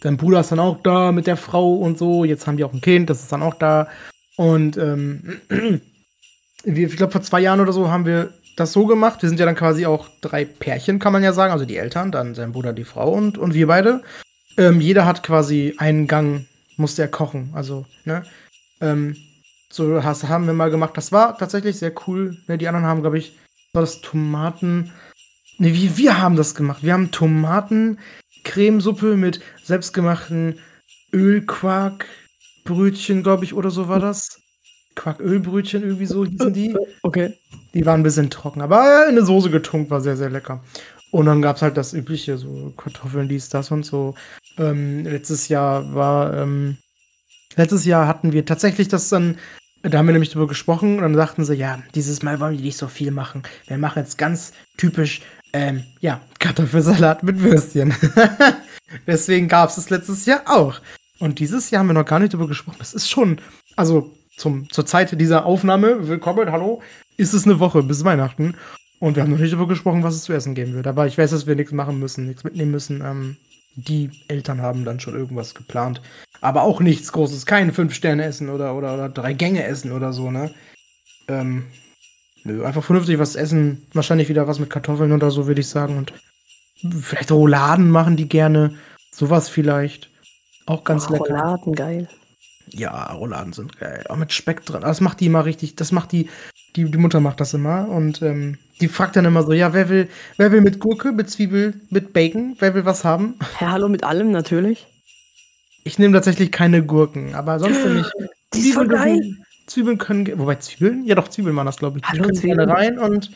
Dein 0.00 0.16
Bruder 0.16 0.40
ist 0.40 0.52
dann 0.52 0.60
auch 0.60 0.80
da 0.82 1.12
mit 1.12 1.26
der 1.26 1.36
Frau 1.36 1.74
und 1.74 1.98
so. 1.98 2.24
Jetzt 2.24 2.46
haben 2.46 2.56
die 2.56 2.64
auch 2.64 2.72
ein 2.72 2.80
Kind, 2.80 3.10
das 3.10 3.22
ist 3.22 3.32
dann 3.32 3.42
auch 3.42 3.54
da. 3.54 3.88
Und 4.36 4.76
ähm, 4.76 5.40
ich 6.64 6.96
glaube, 6.96 7.12
vor 7.12 7.22
zwei 7.22 7.40
Jahren 7.40 7.60
oder 7.60 7.72
so 7.72 7.90
haben 7.90 8.06
wir 8.06 8.32
das 8.56 8.72
so 8.72 8.86
gemacht. 8.86 9.22
Wir 9.22 9.28
sind 9.28 9.40
ja 9.40 9.46
dann 9.46 9.56
quasi 9.56 9.86
auch 9.86 10.08
drei 10.20 10.44
Pärchen, 10.44 10.98
kann 10.98 11.12
man 11.12 11.22
ja 11.22 11.32
sagen. 11.32 11.52
Also 11.52 11.64
die 11.64 11.76
Eltern, 11.76 12.12
dann 12.12 12.34
sein 12.34 12.52
Bruder, 12.52 12.72
die 12.72 12.84
Frau 12.84 13.10
und, 13.12 13.38
und 13.38 13.54
wir 13.54 13.66
beide. 13.66 14.02
Ähm, 14.56 14.80
jeder 14.80 15.04
hat 15.06 15.22
quasi 15.22 15.74
einen 15.78 16.06
Gang, 16.06 16.46
musste 16.76 17.02
er 17.02 17.08
kochen. 17.08 17.50
Also, 17.54 17.86
ne? 18.04 18.24
Ähm, 18.80 19.16
so 19.70 20.02
hast, 20.02 20.28
haben 20.28 20.46
wir 20.46 20.54
mal 20.54 20.70
gemacht. 20.70 20.96
Das 20.96 21.12
war 21.12 21.36
tatsächlich 21.36 21.78
sehr 21.78 21.92
cool. 22.06 22.36
Ne, 22.46 22.58
die 22.58 22.68
anderen 22.68 22.86
haben, 22.86 23.02
glaube 23.02 23.18
ich, 23.18 23.36
war 23.72 23.82
das 23.82 24.00
Tomaten. 24.00 24.92
Ne, 25.58 25.74
wie 25.74 25.96
wir 25.96 26.20
haben 26.20 26.36
das 26.36 26.54
gemacht. 26.54 26.82
Wir 26.82 26.94
haben 26.94 27.10
Tomaten 27.10 27.98
Cremesuppe 28.48 29.16
mit 29.16 29.40
selbstgemachten 29.62 30.58
Ölquarkbrötchen, 31.12 33.22
glaube 33.22 33.44
ich, 33.44 33.54
oder 33.54 33.70
so 33.70 33.86
war 33.88 34.00
das. 34.00 34.40
Quarkölbrötchen, 34.94 35.82
irgendwie 35.82 36.06
so 36.06 36.24
hießen 36.24 36.52
die. 36.52 36.76
Okay. 37.02 37.34
Die 37.74 37.84
waren 37.86 38.00
ein 38.00 38.04
bisschen 38.04 38.30
trocken, 38.30 38.62
aber 38.62 39.04
in 39.04 39.16
eine 39.16 39.24
Soße 39.24 39.50
getunkt, 39.50 39.90
war 39.90 40.00
sehr, 40.00 40.16
sehr 40.16 40.30
lecker. 40.30 40.64
Und 41.10 41.26
dann 41.26 41.42
gab 41.42 41.56
es 41.56 41.62
halt 41.62 41.76
das 41.76 41.92
übliche, 41.92 42.38
so 42.38 42.72
Kartoffeln, 42.76 43.28
dies, 43.28 43.48
das 43.48 43.70
und 43.70 43.84
so. 43.84 44.14
Ähm, 44.58 45.04
letztes 45.04 45.48
Jahr 45.48 45.94
war, 45.94 46.36
ähm, 46.36 46.78
letztes 47.54 47.84
Jahr 47.84 48.08
hatten 48.08 48.32
wir 48.32 48.44
tatsächlich 48.44 48.88
das 48.88 49.08
dann, 49.08 49.38
da 49.82 49.98
haben 49.98 50.06
wir 50.06 50.12
nämlich 50.12 50.30
drüber 50.30 50.48
gesprochen 50.48 50.96
und 50.96 51.02
dann 51.02 51.14
sagten 51.14 51.44
sie, 51.44 51.54
ja, 51.54 51.78
dieses 51.94 52.22
Mal 52.22 52.40
wollen 52.40 52.56
wir 52.56 52.64
nicht 52.64 52.78
so 52.78 52.88
viel 52.88 53.10
machen. 53.10 53.42
Wir 53.68 53.78
machen 53.78 54.00
jetzt 54.00 54.18
ganz 54.18 54.52
typisch 54.76 55.22
ähm, 55.52 55.84
ja, 56.00 56.20
Kartoffelsalat 56.38 57.22
mit 57.22 57.40
Würstchen. 57.40 57.94
Deswegen 59.06 59.48
gab 59.48 59.70
es 59.70 59.78
es 59.78 59.90
letztes 59.90 60.26
Jahr 60.26 60.42
auch. 60.46 60.80
Und 61.18 61.38
dieses 61.38 61.70
Jahr 61.70 61.80
haben 61.80 61.88
wir 61.88 61.94
noch 61.94 62.04
gar 62.04 62.18
nicht 62.20 62.32
darüber 62.32 62.48
gesprochen. 62.48 62.76
Das 62.78 62.94
ist 62.94 63.10
schon, 63.10 63.40
also 63.76 64.14
zum, 64.36 64.70
zur 64.70 64.86
Zeit 64.86 65.20
dieser 65.20 65.46
Aufnahme, 65.46 66.08
willkommen, 66.08 66.52
hallo, 66.52 66.82
ist 67.16 67.34
es 67.34 67.44
eine 67.44 67.58
Woche 67.60 67.82
bis 67.82 68.04
Weihnachten. 68.04 68.54
Und 69.00 69.16
wir 69.16 69.22
haben 69.22 69.30
noch 69.30 69.38
nicht 69.38 69.52
darüber 69.52 69.68
gesprochen, 69.68 70.02
was 70.02 70.14
es 70.14 70.24
zu 70.24 70.32
essen 70.32 70.54
geben 70.54 70.74
wird. 70.74 70.86
Aber 70.86 71.06
ich 71.06 71.18
weiß, 71.18 71.30
dass 71.30 71.46
wir 71.46 71.56
nichts 71.56 71.72
machen 71.72 71.98
müssen, 71.98 72.26
nichts 72.26 72.44
mitnehmen 72.44 72.70
müssen. 72.70 73.00
Ähm, 73.04 73.36
die 73.74 74.10
Eltern 74.28 74.60
haben 74.60 74.84
dann 74.84 75.00
schon 75.00 75.14
irgendwas 75.14 75.54
geplant. 75.54 76.02
Aber 76.40 76.62
auch 76.62 76.80
nichts 76.80 77.12
Großes, 77.12 77.46
kein 77.46 77.72
Fünf-Sterne-Essen 77.72 78.48
oder, 78.48 78.74
oder, 78.74 78.94
oder 78.94 79.08
Drei-Gänge-Essen 79.08 79.92
oder 79.92 80.12
so, 80.12 80.30
ne? 80.30 80.50
Ähm, 81.28 81.66
Nö, 82.44 82.64
einfach 82.64 82.84
vernünftig 82.84 83.18
was 83.18 83.36
essen. 83.36 83.86
Wahrscheinlich 83.92 84.28
wieder 84.28 84.48
was 84.48 84.58
mit 84.58 84.70
Kartoffeln 84.70 85.12
oder 85.12 85.30
so, 85.30 85.46
würde 85.46 85.60
ich 85.60 85.68
sagen. 85.68 85.96
Und 85.96 86.12
vielleicht 87.00 87.30
Rouladen 87.30 87.90
machen 87.90 88.16
die 88.16 88.28
gerne. 88.28 88.74
Sowas 89.10 89.48
vielleicht. 89.48 90.10
Auch 90.66 90.84
ganz 90.84 91.08
oh, 91.08 91.12
lecker. 91.12 91.24
Rouladen, 91.24 91.74
geil. 91.74 92.08
Ja, 92.70 93.12
Rouladen 93.12 93.52
sind 93.52 93.78
geil. 93.78 94.04
Auch 94.08 94.16
mit 94.16 94.32
Speck 94.32 94.64
dran. 94.66 94.82
Das 94.82 95.00
macht 95.00 95.20
die 95.20 95.26
immer 95.26 95.44
richtig. 95.44 95.76
Das 95.76 95.92
macht 95.92 96.12
die. 96.12 96.28
Die, 96.76 96.84
die 96.84 96.98
Mutter 96.98 97.20
macht 97.20 97.40
das 97.40 97.54
immer. 97.54 97.88
Und 97.88 98.20
ähm, 98.22 98.58
die 98.80 98.88
fragt 98.88 99.16
dann 99.16 99.24
immer 99.24 99.42
so: 99.42 99.52
Ja, 99.52 99.72
wer 99.72 99.88
will, 99.88 100.08
wer 100.36 100.52
will 100.52 100.60
mit 100.60 100.78
Gurke, 100.78 101.12
mit 101.12 101.30
Zwiebel, 101.30 101.74
mit 101.90 102.12
Bacon? 102.12 102.56
Wer 102.58 102.74
will 102.74 102.84
was 102.84 103.04
haben? 103.04 103.34
Ja, 103.60 103.72
hallo, 103.72 103.88
mit 103.88 104.04
allem 104.04 104.30
natürlich. 104.30 104.86
Ich 105.84 105.98
nehme 105.98 106.12
tatsächlich 106.12 106.52
keine 106.52 106.84
Gurken, 106.84 107.34
aber 107.34 107.58
sonst 107.58 107.84
nicht. 107.84 108.12
Die 108.52 108.60
ist 108.60 108.74
voll 108.74 108.88
geil. 108.88 109.38
Zwiebeln 109.68 109.98
können, 109.98 110.38
wobei 110.38 110.56
Zwiebeln, 110.56 111.04
ja 111.04 111.14
doch, 111.14 111.28
Zwiebeln 111.28 111.54
waren 111.56 111.66
das, 111.66 111.76
glaube 111.78 111.98
ich. 111.98 112.02
Die 112.02 112.08
Hallo, 112.08 112.22
können 112.24 112.34
Zwiebeln. 112.34 112.70
rein 112.70 112.98
und 112.98 113.30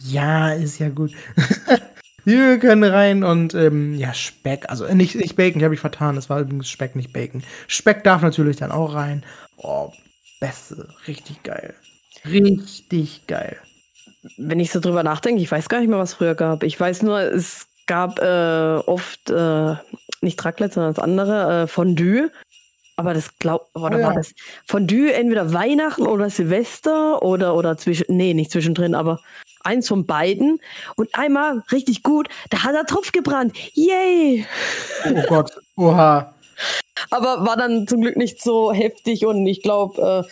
ja, 0.00 0.52
ist 0.52 0.78
ja 0.78 0.88
gut. 0.88 1.12
Zwiebeln 2.22 2.60
können 2.60 2.84
rein 2.84 3.24
und 3.24 3.54
ähm, 3.54 3.94
ja, 3.94 4.12
Speck, 4.14 4.68
also 4.68 4.86
nicht, 4.94 5.14
nicht 5.14 5.36
Bacon, 5.36 5.60
ich 5.60 5.64
habe 5.64 5.74
ich 5.74 5.80
vertan, 5.80 6.14
das 6.14 6.28
war 6.28 6.40
übrigens 6.40 6.68
Speck, 6.68 6.94
nicht 6.94 7.12
Bacon. 7.12 7.42
Speck 7.66 8.04
darf 8.04 8.22
natürlich 8.22 8.56
dann 8.56 8.70
auch 8.70 8.94
rein. 8.94 9.24
Oh, 9.56 9.92
beste, 10.40 10.88
richtig 11.06 11.42
geil. 11.42 11.74
Richtig 12.24 13.26
geil. 13.26 13.56
Wenn 14.36 14.60
ich 14.60 14.70
so 14.72 14.80
drüber 14.80 15.02
nachdenke, 15.02 15.40
ich 15.40 15.50
weiß 15.50 15.68
gar 15.68 15.80
nicht 15.80 15.88
mehr, 15.88 15.98
was 15.98 16.14
früher 16.14 16.34
gab. 16.34 16.62
Ich 16.64 16.78
weiß 16.78 17.02
nur, 17.02 17.20
es 17.20 17.66
gab 17.86 18.18
äh, 18.18 18.82
oft 18.86 19.30
äh, 19.30 19.74
nicht 20.20 20.44
Raclette, 20.44 20.74
sondern 20.74 20.94
das 20.94 21.02
andere, 21.02 21.62
äh, 21.62 21.66
Fondue. 21.66 22.30
Aber 22.98 23.14
das 23.14 23.38
glaub, 23.38 23.70
oder 23.74 23.96
oh, 23.96 24.00
ja. 24.00 24.06
war 24.08 24.14
das 24.14 24.34
Fondue 24.66 25.12
entweder 25.12 25.52
Weihnachten 25.52 26.04
oder 26.04 26.30
Silvester 26.30 27.22
oder 27.22 27.54
oder 27.54 27.76
zwischen 27.76 28.06
nee, 28.08 28.34
nicht 28.34 28.50
zwischendrin, 28.50 28.96
aber 28.96 29.20
eins 29.62 29.86
von 29.86 30.04
beiden 30.04 30.58
und 30.96 31.08
einmal 31.12 31.62
richtig 31.70 32.02
gut, 32.02 32.28
da 32.50 32.64
hat 32.64 32.74
er 32.74 32.86
Topf 32.86 33.12
gebrannt. 33.12 33.56
Yay! 33.74 34.44
Oh 35.08 35.22
Gott, 35.28 35.52
oha. 35.76 36.34
Aber 37.10 37.46
war 37.46 37.56
dann 37.56 37.86
zum 37.86 38.00
Glück 38.00 38.16
nicht 38.16 38.42
so 38.42 38.72
heftig 38.72 39.24
und 39.24 39.46
ich 39.46 39.62
glaube, 39.62 40.26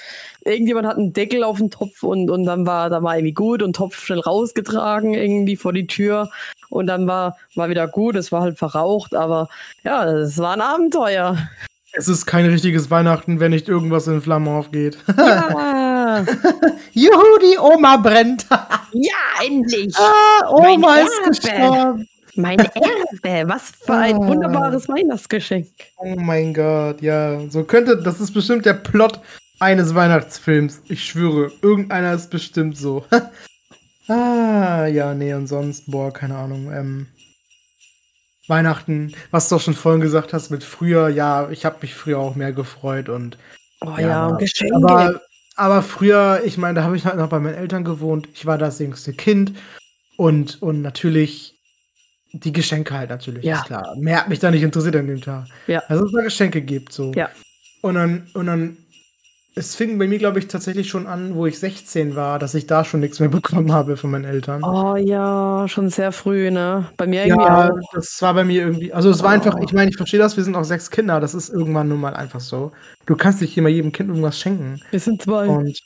äh, 0.45 0.51
irgendjemand 0.51 0.89
hat 0.89 0.97
einen 0.97 1.13
Deckel 1.13 1.45
auf 1.45 1.59
den 1.59 1.71
Topf 1.71 2.03
und, 2.03 2.31
und 2.31 2.47
dann 2.47 2.67
war 2.67 2.91
da 2.91 3.01
war 3.01 3.15
irgendwie 3.17 3.35
gut 3.35 3.63
und 3.63 3.77
Topf 3.77 4.05
schnell 4.05 4.19
rausgetragen 4.19 5.15
irgendwie 5.15 5.55
vor 5.55 5.73
die 5.73 5.87
Tür 5.87 6.33
und 6.69 6.89
dann 6.89 7.07
war 7.07 7.37
war 7.55 7.69
wieder 7.69 7.87
gut. 7.87 8.17
Es 8.17 8.33
war 8.33 8.43
halt 8.43 8.59
verraucht, 8.59 9.15
aber 9.15 9.49
ja, 9.85 10.05
es 10.05 10.39
war 10.39 10.55
ein 10.55 10.61
Abenteuer. 10.61 11.39
Es 11.99 12.09
ist 12.09 12.27
kein 12.27 12.45
richtiges 12.45 12.91
Weihnachten, 12.91 13.41
wenn 13.41 13.53
nicht 13.53 13.69
irgendwas 13.69 14.07
in 14.07 14.21
Flammen 14.21 14.49
aufgeht. 14.49 14.99
ja. 15.17 16.25
Juhu, 16.93 17.39
die 17.43 17.59
Oma 17.59 17.97
brennt. 17.97 18.47
ja, 18.93 19.45
endlich. 19.45 19.95
Ah, 19.97 20.49
Oma 20.51 20.99
ist 20.99 21.43
gestorben. 21.43 22.07
Meine 22.35 22.71
Erbe, 22.75 23.49
was 23.49 23.73
für 23.83 23.95
ein 23.95 24.17
ah. 24.17 24.27
wunderbares 24.27 24.89
Weihnachtsgeschenk. 24.89 25.69
Oh 25.97 26.17
mein 26.17 26.53
Gott, 26.53 27.01
ja. 27.01 27.41
So 27.49 27.65
könnte, 27.65 27.97
das 27.97 28.21
ist 28.21 28.33
bestimmt 28.33 28.67
der 28.67 28.75
Plot 28.75 29.21
eines 29.59 29.95
Weihnachtsfilms. 29.95 30.83
Ich 30.89 31.03
schwöre, 31.03 31.51
irgendeiner 31.63 32.13
ist 32.13 32.29
bestimmt 32.29 32.77
so. 32.77 33.07
ah, 34.09 34.85
ja, 34.87 35.15
nee, 35.15 35.33
und 35.33 35.47
sonst, 35.47 35.91
boah, 35.91 36.13
keine 36.13 36.37
Ahnung. 36.37 36.71
Ähm, 36.73 37.07
Weihnachten, 38.49 39.15
was 39.31 39.49
du 39.49 39.57
auch 39.57 39.61
schon 39.61 39.75
vorhin 39.75 40.01
gesagt 40.01 40.33
hast 40.33 40.51
mit 40.51 40.65
früher, 40.65 41.09
ja, 41.09 41.51
ich 41.51 41.65
habe 41.65 41.79
mich 41.83 41.95
früher 41.95 42.19
auch 42.19 42.35
mehr 42.35 42.53
gefreut 42.53 43.09
und. 43.09 43.39
Oh 43.81 43.95
ja, 43.99 44.01
ja 44.01 44.31
Geschenke. 44.33 44.75
Aber, 44.77 45.21
aber 45.57 45.83
früher, 45.83 46.43
ich 46.45 46.57
meine, 46.59 46.75
da 46.75 46.83
habe 46.83 46.97
ich 46.97 47.05
halt 47.05 47.17
noch 47.17 47.29
bei 47.29 47.41
meinen 47.41 47.55
Eltern 47.55 47.85
gewohnt. 47.85 48.29
Ich 48.35 48.47
war 48.47 48.59
das 48.59 48.79
jüngste 48.79 49.13
Kind 49.13 49.53
und, 50.17 50.63
und 50.63 50.83
natürlich 50.83 51.55
die 52.33 52.53
Geschenke 52.53 52.95
halt 52.95 53.11
natürlich, 53.11 53.45
ja. 53.45 53.57
ist 53.59 53.67
klar. 53.67 53.95
Mehr 53.97 54.19
hat 54.21 54.29
mich 54.29 54.39
da 54.39 54.51
nicht 54.51 54.63
interessiert 54.63 54.97
an 54.97 55.07
dem 55.07 55.21
Tag. 55.21 55.47
Ja. 55.67 55.83
Also 55.89 56.05
es 56.05 56.13
da 56.13 56.23
Geschenke 56.23 56.61
gibt, 56.61 56.93
so. 56.93 57.13
Ja. 57.15 57.31
Und 57.83 57.95
dann, 57.95 58.29
und 58.35 58.47
dann 58.47 58.77
es 59.59 59.75
fing 59.75 59.99
bei 59.99 60.07
mir, 60.07 60.19
glaube 60.19 60.39
ich, 60.39 60.49
tatsächlich 60.49 60.91
schon 60.91 61.07
an, 61.07 61.35
wo 61.35 61.47
ich 61.47 61.59
16 61.59 62.15
war, 62.15 62.39
dass 62.39 62.55
ich 62.55 62.67
da 62.67 62.85
schon 62.85 63.01
nichts 63.01 63.21
mehr 63.21 63.29
bekommen 63.31 63.73
habe 63.73 63.97
von 63.97 64.11
meinen 64.11 64.27
Eltern. 64.27 64.63
Oh 64.63 64.97
ja, 64.97 65.67
schon 65.67 65.89
sehr 65.89 66.13
früh, 66.13 66.51
ne? 66.51 66.91
Bei 66.99 67.07
mir 67.07 67.25
irgendwie. 67.25 67.47
Ja, 67.47 67.71
auch. 67.71 67.93
das 67.95 68.21
war 68.21 68.35
bei 68.35 68.45
mir 68.45 68.63
irgendwie. 68.63 68.93
Also, 68.93 69.09
es 69.11 69.23
war 69.23 69.31
oh. 69.31 69.35
einfach, 69.35 69.57
ich 69.63 69.73
meine, 69.73 69.91
ich 69.91 69.97
verstehe 69.97 70.21
das, 70.21 70.37
wir 70.37 70.45
sind 70.45 70.55
auch 70.57 70.65
sechs 70.65 70.91
Kinder, 70.91 71.21
das 71.21 71.35
ist 71.35 71.49
irgendwann 71.49 71.89
nun 71.89 72.01
mal 72.01 72.15
einfach 72.15 72.41
so. 72.41 72.73
Du 73.07 73.17
kannst 73.17 73.41
nicht 73.41 73.57
immer 73.57 73.71
jedem 73.71 73.93
Kind 73.93 74.11
irgendwas 74.11 74.39
schenken. 74.39 74.79
Wir 74.91 75.01
sind 75.01 75.23
zwei. 75.23 75.49
Und, 75.49 75.81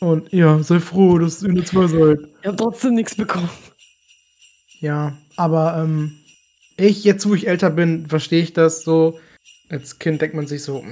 und 0.00 0.32
ja, 0.32 0.58
sei 0.62 0.80
froh, 0.80 1.18
dass 1.18 1.42
ihr 1.42 1.52
nur 1.52 1.66
zwei 1.66 1.86
seid. 1.88 2.20
Ich 2.40 2.46
habe 2.46 2.56
trotzdem 2.56 2.94
nichts 2.94 3.14
bekommen. 3.14 3.50
Ja, 4.80 5.12
aber 5.36 5.76
ähm, 5.82 6.16
ich, 6.78 7.04
jetzt 7.04 7.28
wo 7.28 7.34
ich 7.34 7.48
älter 7.48 7.68
bin, 7.68 8.06
verstehe 8.06 8.42
ich 8.42 8.54
das 8.54 8.82
so. 8.82 9.20
Als 9.68 9.98
Kind 9.98 10.22
denkt 10.22 10.34
man 10.34 10.46
sich 10.46 10.62
so, 10.62 10.82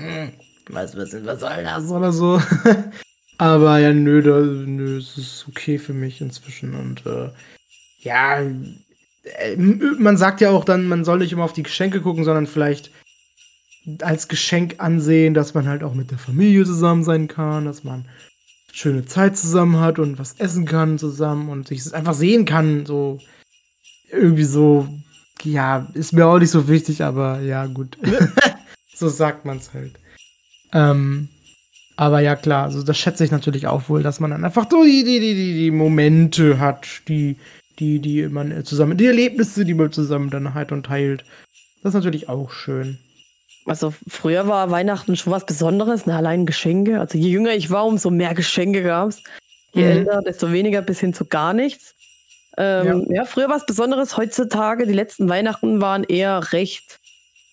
mm, 0.69 0.75
was, 0.75 0.97
was, 0.97 1.25
was 1.25 1.41
soll 1.41 1.63
das 1.63 1.91
oder 1.91 2.13
so. 2.13 2.41
Aber 3.39 3.79
ja, 3.79 3.93
nö, 3.93 4.23
da, 4.23 4.41
nö, 4.41 4.99
es 4.99 5.19
ist 5.19 5.47
okay 5.49 5.79
für 5.79 5.93
mich 5.93 6.21
inzwischen. 6.21 6.75
Und 6.75 7.05
äh, 7.07 7.31
ja, 8.01 8.41
äh, 8.41 9.57
man 9.57 10.17
sagt 10.17 10.41
ja 10.41 10.51
auch 10.51 10.65
dann, 10.65 10.89
man 10.89 11.05
soll 11.05 11.19
nicht 11.19 11.33
immer 11.33 11.45
auf 11.45 11.53
die 11.53 11.63
Geschenke 11.63 12.01
gucken, 12.01 12.25
sondern 12.25 12.47
vielleicht 12.47 12.91
als 14.01 14.29
Geschenk 14.29 14.77
ansehen, 14.79 15.35
dass 15.35 15.55
man 15.55 15.69
halt 15.69 15.83
auch 15.83 15.95
mit 15.95 16.11
der 16.11 16.19
Familie 16.19 16.65
zusammen 16.65 17.05
sein 17.05 17.29
kann, 17.29 17.67
dass 17.67 17.85
man 17.85 18.07
schöne 18.73 19.07
Zeit 19.07 19.37
zusammen 19.37 19.81
hat 19.81 19.99
und 19.99 20.19
was 20.19 20.35
essen 20.35 20.67
kann 20.67 20.99
zusammen 20.99 21.49
und 21.49 21.69
sich 21.69 21.95
einfach 21.95 22.15
sehen 22.15 22.45
kann, 22.45 22.85
so 22.85 23.19
irgendwie 24.11 24.45
so, 24.45 24.89
ja, 25.43 25.89
ist 25.95 26.13
mir 26.13 26.27
auch 26.27 26.39
nicht 26.39 26.51
so 26.51 26.69
wichtig, 26.69 27.03
aber 27.03 27.41
ja, 27.41 27.67
gut. 27.67 27.97
so 28.95 29.09
sagt 29.09 29.45
man 29.45 29.59
es 29.59 29.73
halt. 29.73 29.99
Ähm, 30.73 31.29
aber 31.97 32.21
ja, 32.21 32.37
klar, 32.37 32.65
also 32.65 32.83
das 32.83 32.99
schätze 32.99 33.25
ich 33.25 33.31
natürlich 33.31 33.67
auch 33.67 33.89
wohl, 33.89 34.03
dass 34.03 34.21
man 34.21 34.31
dann 34.31 34.45
einfach 34.45 34.67
so 34.71 34.85
die, 34.85 35.03
die, 35.03 35.19
die, 35.19 35.35
die 35.35 35.71
Momente 35.71 36.59
hat, 36.59 36.87
die, 37.09 37.37
die, 37.79 38.01
die 38.01 38.29
man 38.29 38.65
zusammen, 38.65 38.99
die 38.99 39.07
Erlebnisse, 39.07 39.65
die 39.65 39.75
man 39.75 39.93
zusammen 39.93 40.31
dann 40.31 40.55
halt 40.55 40.73
und 40.73 40.87
teilt. 40.87 41.25
Das 41.83 41.91
ist 41.91 41.95
natürlich 41.95 42.29
auch 42.29 42.51
schön. 42.51 42.99
Also 43.65 43.93
früher 44.07 44.47
war 44.47 44.71
Weihnachten 44.71 45.17
schon 45.17 45.33
was 45.33 45.47
Besonderes, 45.47 46.07
ne? 46.07 46.15
allein 46.15 46.47
Geschenke. 46.47 47.01
Also 47.01 47.19
je 47.19 47.31
jünger 47.31 47.55
ich 47.55 47.71
war, 47.71 47.87
umso 47.87 48.11
mehr 48.11 48.35
Geschenke 48.35 48.83
gab 48.83 49.09
es. 49.09 49.23
Je 49.73 49.83
mhm. 49.83 49.91
älter, 49.91 50.23
desto 50.23 50.53
weniger 50.53 50.83
bis 50.83 51.01
hin 51.01 51.15
zu 51.15 51.25
gar 51.25 51.53
nichts. 51.53 51.95
Ähm, 52.59 53.07
ja. 53.09 53.17
ja, 53.17 53.25
früher 53.25 53.49
war 53.49 53.57
es 53.57 53.67
Besonderes. 53.67 54.17
Heutzutage, 54.17 54.87
die 54.87 54.93
letzten 54.93 55.29
Weihnachten 55.29 55.81
waren 55.81 56.05
eher 56.05 56.53
recht 56.53 57.01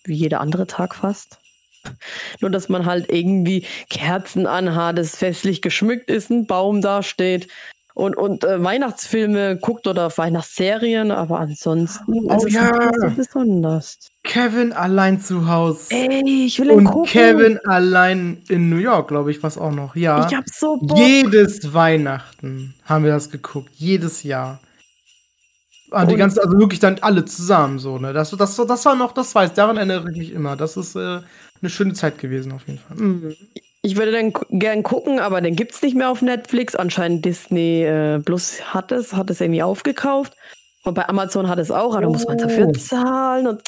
wie 0.06 0.16
jeder 0.16 0.42
andere 0.42 0.68
Tag 0.68 0.96
fast. 0.96 1.40
Nur, 2.42 2.50
dass 2.50 2.70
man 2.70 2.86
halt 2.86 3.12
irgendwie 3.12 3.66
Kerzen 3.90 4.48
anhat, 4.48 5.00
es 5.00 5.16
festlich 5.16 5.62
geschmückt 5.62 6.10
ist, 6.10 6.30
ein 6.30 6.48
Baum 6.48 6.82
dasteht 6.82 7.48
und, 7.94 8.18
und 8.18 8.44
äh, 8.44 8.64
Weihnachtsfilme 8.64 9.58
guckt 9.58 9.86
oder 9.88 10.16
Weihnachtsserien, 10.18 11.12
aber 11.12 11.40
ansonsten 11.40 12.26
oh, 12.26 12.46
ist 12.46 12.54
ja. 12.54 12.72
es 12.90 13.02
so 13.02 13.10
besonders. 13.16 13.98
Kevin 14.24 14.74
allein 14.74 15.22
zu 15.22 15.48
Hause. 15.48 15.88
Ey, 15.92 16.46
ich 16.46 16.60
will 16.60 16.72
Und 16.72 16.86
gucken. 16.86 17.12
Kevin 17.12 17.60
allein 17.66 18.42
in 18.48 18.70
New 18.70 18.78
York, 18.78 19.10
glaube 19.10 19.32
ich, 19.32 19.44
was 19.44 19.58
auch 19.58 19.72
noch. 19.72 19.96
Ja. 19.96 20.26
Ich 20.28 20.36
hab 20.36 20.46
so 20.50 20.78
Bock. 20.78 20.98
Jedes 20.98 21.74
Weihnachten 21.74 22.74
haben 22.86 23.04
wir 23.04 23.12
das 23.12 23.30
geguckt. 23.30 23.70
Jedes 23.76 24.24
Jahr. 24.24 24.60
Ah, 25.94 26.06
die 26.06 26.16
ganze, 26.16 26.44
also 26.44 26.58
wirklich 26.58 26.80
dann 26.80 26.98
alle 27.02 27.24
zusammen 27.26 27.78
so, 27.78 28.00
ne? 28.00 28.14
Das, 28.14 28.32
das, 28.32 28.56
das 28.56 28.86
war 28.86 28.96
noch, 28.96 29.12
das 29.12 29.34
weiß, 29.36 29.54
daran 29.54 29.78
erinnere 29.78 30.10
ich 30.12 30.18
mich 30.18 30.32
immer. 30.32 30.56
Das 30.56 30.76
ist 30.76 30.96
äh, 30.96 31.20
eine 31.62 31.70
schöne 31.70 31.94
Zeit 31.94 32.18
gewesen, 32.18 32.52
auf 32.52 32.68
jeden 32.68 32.80
Fall. 32.80 32.98
Mhm. 32.98 33.36
Ich 33.84 33.96
würde 33.96 34.12
dann 34.12 34.34
gern 34.50 34.82
gucken, 34.82 35.20
aber 35.20 35.42
den 35.42 35.56
gibt 35.56 35.74
es 35.74 35.82
nicht 35.82 35.96
mehr 35.96 36.10
auf 36.10 36.22
Netflix. 36.22 36.76
Anscheinend 36.76 37.26
Disney 37.26 37.84
äh, 37.84 38.20
Plus 38.20 38.74
hat 38.74 38.92
es, 38.92 39.14
hat 39.14 39.30
es 39.30 39.42
irgendwie 39.42 39.62
aufgekauft. 39.62 40.34
Und 40.84 40.96
bei 40.96 41.08
Amazon 41.08 41.48
hat 41.48 41.60
es 41.60 41.70
auch, 41.70 41.94
aber 41.94 42.02
da 42.02 42.10
muss 42.10 42.26
man 42.26 42.38
dafür 42.38 42.68
oh. 42.68 42.72
zahlen. 42.72 43.48
Und 43.48 43.62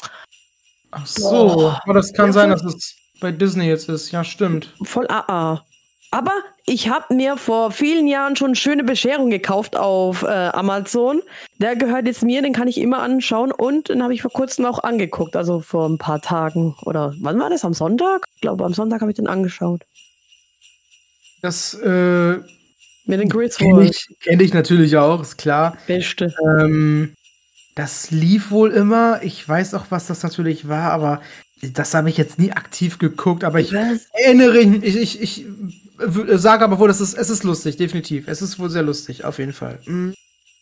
Ach 0.90 1.06
so, 1.06 1.74
aber 1.84 1.94
das 1.94 2.12
kann 2.12 2.26
ja, 2.26 2.32
sein, 2.32 2.50
dass 2.50 2.64
es 2.64 2.96
bei 3.20 3.30
Disney 3.30 3.66
jetzt 3.66 3.88
ist. 3.88 4.10
Ja, 4.10 4.24
stimmt. 4.24 4.74
Voll 4.82 5.06
AA. 5.08 5.64
Aber 6.10 6.32
ich 6.68 6.88
habe 6.88 7.14
mir 7.14 7.36
vor 7.36 7.70
vielen 7.70 8.08
Jahren 8.08 8.34
schon 8.34 8.56
schöne 8.56 8.82
Bescherung 8.82 9.30
gekauft 9.30 9.76
auf 9.76 10.24
äh, 10.24 10.26
Amazon. 10.26 11.22
Der 11.58 11.76
gehört 11.76 12.06
jetzt 12.06 12.24
mir, 12.24 12.42
den 12.42 12.52
kann 12.52 12.66
ich 12.66 12.78
immer 12.78 13.02
anschauen. 13.02 13.52
Und 13.52 13.88
den 13.88 14.02
habe 14.02 14.12
ich 14.12 14.22
vor 14.22 14.32
kurzem 14.32 14.64
auch 14.64 14.82
angeguckt, 14.82 15.36
also 15.36 15.60
vor 15.60 15.88
ein 15.88 15.98
paar 15.98 16.20
Tagen. 16.20 16.74
Oder 16.82 17.14
wann 17.20 17.38
war 17.38 17.50
das? 17.50 17.64
Am 17.64 17.72
Sonntag? 17.72 18.26
Ich 18.34 18.40
glaube, 18.40 18.64
am 18.64 18.74
Sonntag 18.74 19.00
habe 19.00 19.12
ich 19.12 19.16
den 19.16 19.28
angeschaut. 19.28 19.82
Das, 21.40 21.74
äh. 21.74 22.38
Mit 23.08 23.20
den 23.20 23.28
Chris 23.28 23.56
Kenne 23.56 23.84
ich, 23.84 24.08
kenn 24.20 24.40
ich 24.40 24.52
natürlich 24.52 24.96
auch, 24.96 25.22
ist 25.22 25.38
klar. 25.38 25.78
Beste. 25.86 26.34
Ähm, 26.44 27.14
das 27.76 28.10
lief 28.10 28.50
wohl 28.50 28.72
immer. 28.72 29.20
Ich 29.22 29.48
weiß 29.48 29.74
auch, 29.74 29.86
was 29.90 30.08
das 30.08 30.24
natürlich 30.24 30.66
war, 30.66 30.90
aber 30.90 31.22
das 31.62 31.94
habe 31.94 32.10
ich 32.10 32.16
jetzt 32.16 32.40
nie 32.40 32.50
aktiv 32.50 32.98
geguckt. 32.98 33.44
Aber 33.44 33.60
ich 33.60 33.72
was? 33.72 34.08
erinnere 34.12 34.66
mich, 34.66 34.82
ich, 34.82 34.96
ich, 34.96 35.22
ich 35.22 35.46
sage 35.98 36.64
aber 36.64 36.78
wohl, 36.78 36.88
das 36.88 37.00
ist, 37.00 37.14
es 37.14 37.30
ist 37.30 37.44
lustig, 37.44 37.76
definitiv. 37.76 38.28
Es 38.28 38.42
ist 38.42 38.58
wohl 38.58 38.70
sehr 38.70 38.82
lustig, 38.82 39.24
auf 39.24 39.38
jeden 39.38 39.52
Fall. 39.52 39.78
Mhm. 39.86 40.14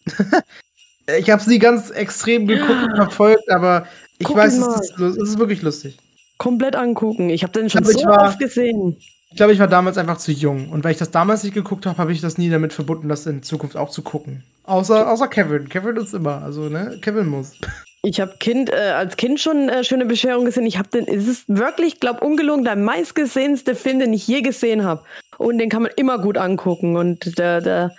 ich 1.19 1.31
habe 1.31 1.41
es 1.41 1.47
nie 1.47 1.59
ganz 1.59 1.91
extrem 1.91 2.47
geguckt 2.47 2.83
und 2.85 2.97
verfolgt, 2.97 3.51
aber 3.51 3.87
ich 4.19 4.27
Guck 4.27 4.37
weiß, 4.37 4.55
es 4.55 4.67
ist, 4.67 4.99
es 4.99 5.17
ist, 5.17 5.39
wirklich 5.39 5.63
lustig. 5.63 5.99
Komplett 6.39 6.77
angucken. 6.77 7.31
Ich 7.31 7.43
habe 7.43 7.53
den 7.53 7.69
schon 7.69 7.85
so 7.85 8.05
war, 8.05 8.29
oft 8.29 8.39
gesehen. 8.39 8.97
Ich 9.31 9.37
glaube, 9.37 9.53
ich 9.53 9.59
war 9.59 9.67
damals 9.67 9.99
einfach 9.99 10.19
zu 10.19 10.31
jung. 10.31 10.69
Und 10.71 10.85
weil 10.85 10.93
ich 10.93 10.99
das 10.99 11.11
damals 11.11 11.43
nicht 11.43 11.55
geguckt 11.55 11.87
habe, 11.87 11.99
habe 11.99 12.13
ich 12.13 12.21
das 12.21 12.39
nie 12.39 12.51
damit 12.51 12.73
verbunden, 12.73 13.09
das 13.09 13.27
in 13.27 13.43
Zukunft 13.43 13.77
auch 13.77 13.91
zu 13.91 14.03
gucken. 14.03 14.45
Außer, 14.65 15.11
außer 15.11 15.29
Kevin. 15.29 15.69
Kevin 15.69 15.97
ist 15.97 16.15
immer. 16.15 16.43
Also, 16.43 16.69
ne? 16.69 16.99
Kevin 17.03 17.27
muss. 17.27 17.53
Ich 18.05 18.21
habe 18.21 18.35
Kind, 18.39 18.71
äh, 18.71 18.93
als 18.95 19.17
Kind 19.17 19.41
schon 19.41 19.71
äh, 19.71 19.83
schöne 19.83 20.05
Bescherung 20.05 20.45
gesehen. 20.45 20.67
Ich 20.67 20.77
habe 20.77 20.91
den, 20.91 21.09
es 21.09 21.27
ist 21.27 21.45
wirklich, 21.49 22.01
glaube 22.01 22.21
ungelogen, 22.21 22.63
der 22.63 22.77
meistgesehenste 22.77 23.75
Film, 23.75 23.99
den 23.99 24.13
ich 24.13 24.29
je 24.29 24.43
gesehen 24.43 24.85
habe. 24.85 25.03
Und 25.39 25.57
den 25.57 25.71
kann 25.71 25.83
man 25.83 25.93
immer 25.97 26.19
gut 26.19 26.37
angucken. 26.37 26.97
Und 26.97 27.39
der, 27.39 27.63
der 27.63 27.97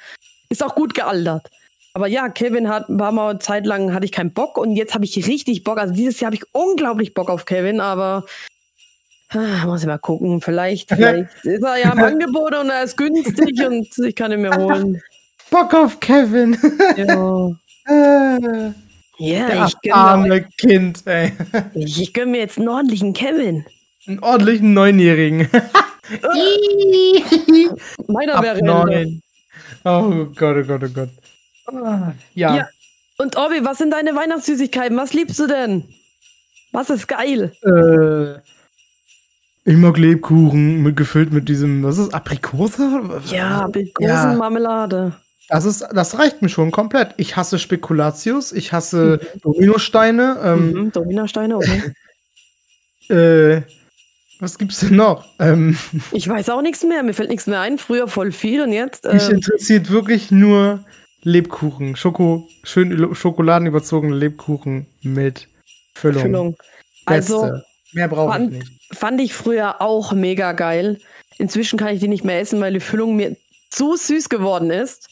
ist 0.50 0.64
auch 0.64 0.76
gut 0.76 0.94
gealtert. 0.94 1.50
Aber 1.96 2.08
ja, 2.08 2.30
Kevin 2.30 2.70
hat 2.70 2.86
war 2.88 3.12
mal 3.12 3.40
Zeit 3.40 3.66
lang 3.66 3.94
hatte 3.94 4.06
ich 4.06 4.12
keinen 4.12 4.34
Bock 4.34 4.58
und 4.58 4.76
jetzt 4.76 4.94
habe 4.94 5.06
ich 5.06 5.28
richtig 5.28 5.64
Bock. 5.64 5.80
Also 5.80 5.94
dieses 5.94 6.20
Jahr 6.20 6.28
habe 6.28 6.36
ich 6.36 6.44
unglaublich 6.52 7.14
Bock 7.14 7.30
auf 7.30 7.46
Kevin, 7.46 7.80
aber 7.80 8.26
ah, 9.30 9.66
muss 9.66 9.82
ich 9.82 9.88
mal 9.88 9.98
gucken. 9.98 10.42
Vielleicht, 10.42 10.90
vielleicht 10.90 11.34
ist 11.44 11.64
er 11.64 11.78
ja 11.78 11.94
im 11.94 12.00
Angebot 12.04 12.54
und 12.54 12.70
er 12.70 12.84
ist 12.84 12.98
günstig 12.98 13.66
und 13.66 13.88
ich 14.06 14.16
kann 14.16 14.32
ihn 14.32 14.42
mir 14.42 14.56
holen. 14.56 15.02
Bock 15.50 15.74
auf 15.74 16.00
Kevin. 16.00 16.58
ja. 16.96 17.56
Äh. 19.20 19.38
Ja, 19.38 19.48
Der 19.48 19.66
ich 19.66 19.94
arme 19.94 20.28
mir, 20.28 20.42
Kind, 20.58 21.06
ey. 21.06 21.32
Ich, 21.74 22.02
ich 22.02 22.14
gönne 22.14 22.32
mir 22.32 22.40
jetzt 22.40 22.58
einen 22.58 22.70
ordentlichen 22.70 23.14
Kevin. 23.14 23.66
Einen 24.08 24.20
ordentlichen 24.20 24.74
Neunjährigen. 24.74 25.50
Meiner 28.08 28.42
wäre 28.42 28.64
neun. 28.64 29.22
Oh 29.84 30.26
Gott, 30.36 30.58
oh 30.58 30.64
Gott, 30.64 30.84
oh 30.84 30.90
Gott. 30.94 31.10
Ah, 31.68 32.14
ja. 32.34 32.56
ja. 32.56 32.68
Und 33.18 33.38
Orbi, 33.38 33.64
was 33.64 33.78
sind 33.78 33.92
deine 33.92 34.16
Weihnachtssüßigkeiten? 34.16 34.98
Was 34.98 35.14
liebst 35.14 35.40
du 35.40 35.48
denn? 35.48 35.86
Was 36.72 36.90
ist 36.90 37.08
geil? 37.08 37.54
Äh, 37.64 38.40
ich 39.68 39.78
mag 39.78 39.98
Lebkuchen 39.98 40.84
mit, 40.84 40.98
gefüllt 40.98 41.32
mit 41.32 41.50
diesem, 41.50 41.82
was 41.84 41.98
ist 41.98 42.14
Aprikose? 42.14 43.22
Ja, 43.28 43.62
Aprikosenmarmelade. 43.62 45.14
Ja. 45.16 45.22
Das 45.48 45.66
ist, 45.66 45.86
das 45.94 46.18
reicht 46.18 46.42
mir 46.42 46.50
schon 46.50 46.72
komplett. 46.72 47.14
Ich 47.18 47.36
hasse 47.36 47.60
Spekulatius, 47.60 48.52
ich 48.52 48.74
hasse 48.74 49.20
mhm. 49.22 49.42
Dominosteine. 49.42 50.38
Ähm, 50.44 50.72
mhm, 50.72 50.92
Dominosteine, 50.92 51.58
okay. 51.58 51.94
äh, 53.10 53.62
Was 54.40 54.58
gibt's 54.58 54.80
denn 54.80 54.96
noch? 54.96 55.26
Ähm, 55.40 55.78
Ich 56.12 56.28
weiß 56.28 56.50
auch 56.50 56.62
nichts 56.62 56.84
mehr. 56.84 57.04
Mir 57.04 57.14
fällt 57.14 57.30
nichts 57.30 57.48
mehr 57.48 57.60
ein. 57.62 57.78
Früher 57.78 58.08
voll 58.08 58.32
viel 58.32 58.62
und 58.62 58.72
jetzt. 58.72 59.06
mich 59.06 59.30
ähm, 59.30 59.36
interessiert 59.36 59.92
wirklich 59.92 60.32
nur 60.32 60.84
Lebkuchen. 61.22 61.96
Schoko, 61.96 62.48
schön 62.64 63.14
schokoladenüberzogene 63.14 64.16
Lebkuchen 64.16 64.88
mit 65.02 65.48
Füllung. 65.94 66.22
Füllung. 66.22 66.58
Beste. 67.06 67.36
Also 67.36 67.62
Mehr 67.94 68.08
brauche 68.08 68.44
ich 68.44 68.50
nicht. 68.50 68.72
fand 68.92 69.22
ich 69.22 69.34
früher 69.34 69.82
auch 69.82 70.12
mega 70.12 70.52
geil. 70.52 71.00
Inzwischen 71.38 71.78
kann 71.78 71.94
ich 71.94 72.00
die 72.00 72.08
nicht 72.08 72.24
mehr 72.24 72.40
essen, 72.40 72.60
weil 72.62 72.74
die 72.74 72.80
Füllung 72.80 73.16
mir 73.16 73.38
zu 73.70 73.96
süß 73.96 74.30
geworden 74.30 74.70
ist. 74.70 75.08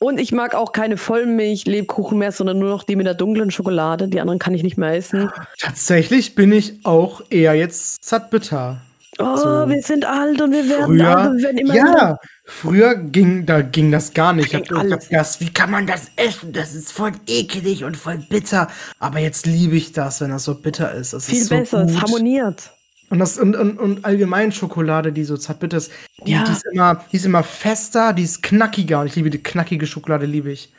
Und 0.00 0.20
ich 0.20 0.30
mag 0.30 0.54
auch 0.54 0.72
keine 0.72 0.96
Vollmilch-Lebkuchen 0.96 2.18
mehr, 2.18 2.30
sondern 2.30 2.58
nur 2.60 2.70
noch 2.70 2.84
die 2.84 2.94
mit 2.94 3.06
der 3.06 3.14
dunklen 3.14 3.50
Schokolade. 3.50 4.06
Die 4.08 4.20
anderen 4.20 4.38
kann 4.38 4.54
ich 4.54 4.62
nicht 4.62 4.78
mehr 4.78 4.94
essen. 4.94 5.30
Tatsächlich 5.58 6.34
bin 6.36 6.52
ich 6.52 6.84
auch 6.84 7.22
eher 7.30 7.54
jetzt 7.54 8.04
Zartbitter. 8.04 8.80
Oh, 9.18 9.36
So. 9.36 9.68
wir 9.68 9.82
sind 9.82 10.04
alt 10.04 10.40
und 10.40 10.52
wir 10.52 10.68
werden 10.68 10.84
Früher, 10.84 11.16
alt 11.16 11.30
und 11.30 11.36
wir 11.38 11.42
werden 11.44 11.58
immer 11.58 11.74
ja, 11.74 12.16
früher 12.44 12.94
ging, 12.94 13.44
da 13.46 13.62
ging 13.62 13.90
das 13.90 14.14
gar 14.14 14.32
nicht. 14.32 14.46
Ich 14.46 14.52
Da 14.52 14.58
ich 14.60 14.70
hab 14.70 14.78
alles. 14.78 15.08
das, 15.08 15.40
wie 15.40 15.52
kann 15.52 15.72
man 15.72 15.88
das 15.88 16.12
essen? 16.14 16.52
Das 16.52 16.72
ist 16.72 16.92
voll 16.92 17.10
ekelig 17.26 17.82
und 17.82 17.96
voll 17.96 18.18
bitter. 18.30 18.68
Aber 19.00 19.18
jetzt 19.18 19.46
liebe 19.46 19.74
ich 19.74 19.90
das, 19.90 20.20
wenn 20.20 20.30
das 20.30 20.44
so 20.44 20.54
bitter 20.54 20.92
ist. 20.92 21.12
Das 21.12 21.26
Viel 21.26 21.38
ist 21.38 21.48
so 21.48 21.56
besser, 21.56 21.82
es 21.82 21.94
gut. 21.94 22.02
harmoniert. 22.02 22.70
Und, 23.10 23.18
das, 23.20 23.38
und, 23.38 23.56
und, 23.56 23.78
und 23.78 24.04
allgemein 24.04 24.52
Schokolade, 24.52 25.12
die 25.12 25.24
so 25.24 25.36
zartbitter 25.36 25.78
ist, 25.78 25.90
die, 26.26 26.32
Ja. 26.32 26.44
die, 26.44 26.52
ist 26.52 26.66
immer, 26.70 27.04
die 27.10 27.16
ist 27.16 27.24
immer 27.24 27.42
fester, 27.42 28.12
die 28.12 28.22
ist 28.24 28.42
knackiger. 28.42 29.00
Und 29.00 29.06
ich 29.06 29.16
liebe 29.16 29.30
die 29.30 29.42
knackige 29.42 29.86
Schokolade, 29.86 30.26
liebe 30.26 30.52
ich. 30.52 30.70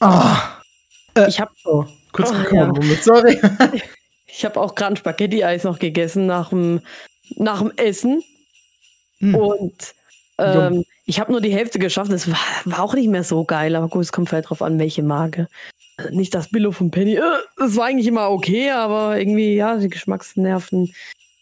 Ah, 0.00 0.60
Ich 1.28 1.40
habe 1.40 1.52
oh, 1.64 1.84
kurz 2.12 2.30
Oh, 2.30 2.34
gekommen, 2.42 2.82
ja. 2.82 2.96
Sorry. 3.02 3.40
ich 4.26 4.44
hab 4.44 4.56
auch 4.56 4.74
gerade 4.74 4.96
Spaghetti-Eis 4.96 5.64
noch 5.64 5.78
gegessen 5.78 6.26
nach 6.26 6.50
dem, 6.50 6.80
nach 7.36 7.60
dem 7.60 7.72
Essen. 7.76 8.22
Hm. 9.20 9.34
Und 9.34 9.94
ähm, 10.38 10.84
ich 11.06 11.20
habe 11.20 11.32
nur 11.32 11.40
die 11.40 11.52
Hälfte 11.54 11.78
geschafft. 11.78 12.12
Es 12.12 12.28
war, 12.30 12.38
war 12.64 12.82
auch 12.82 12.94
nicht 12.94 13.08
mehr 13.08 13.24
so 13.24 13.44
geil, 13.44 13.74
aber 13.76 13.88
gut, 13.88 14.02
es 14.02 14.12
kommt 14.12 14.28
vielleicht 14.28 14.50
drauf 14.50 14.60
an, 14.62 14.78
welche 14.78 15.02
Marke. 15.02 15.48
Äh, 15.96 16.10
Nicht 16.10 16.34
das 16.34 16.48
Billo 16.50 16.72
von 16.72 16.90
Penny. 16.90 17.14
Äh, 17.16 17.22
Das 17.56 17.76
war 17.76 17.86
eigentlich 17.86 18.08
immer 18.08 18.28
okay, 18.30 18.70
aber 18.70 19.18
irgendwie, 19.18 19.54
ja, 19.54 19.76
die 19.76 19.88
Geschmacksnerven, 19.88 20.92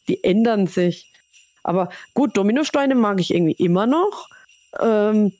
die 0.08 0.22
ändern 0.24 0.66
sich. 0.66 1.12
Aber 1.62 1.90
gut, 2.14 2.36
Dominosteine 2.36 2.94
mag 2.94 3.20
ich 3.20 3.32
irgendwie 3.32 3.52
immer 3.52 3.86
noch. 3.86 4.28
Ähm, 4.80 5.32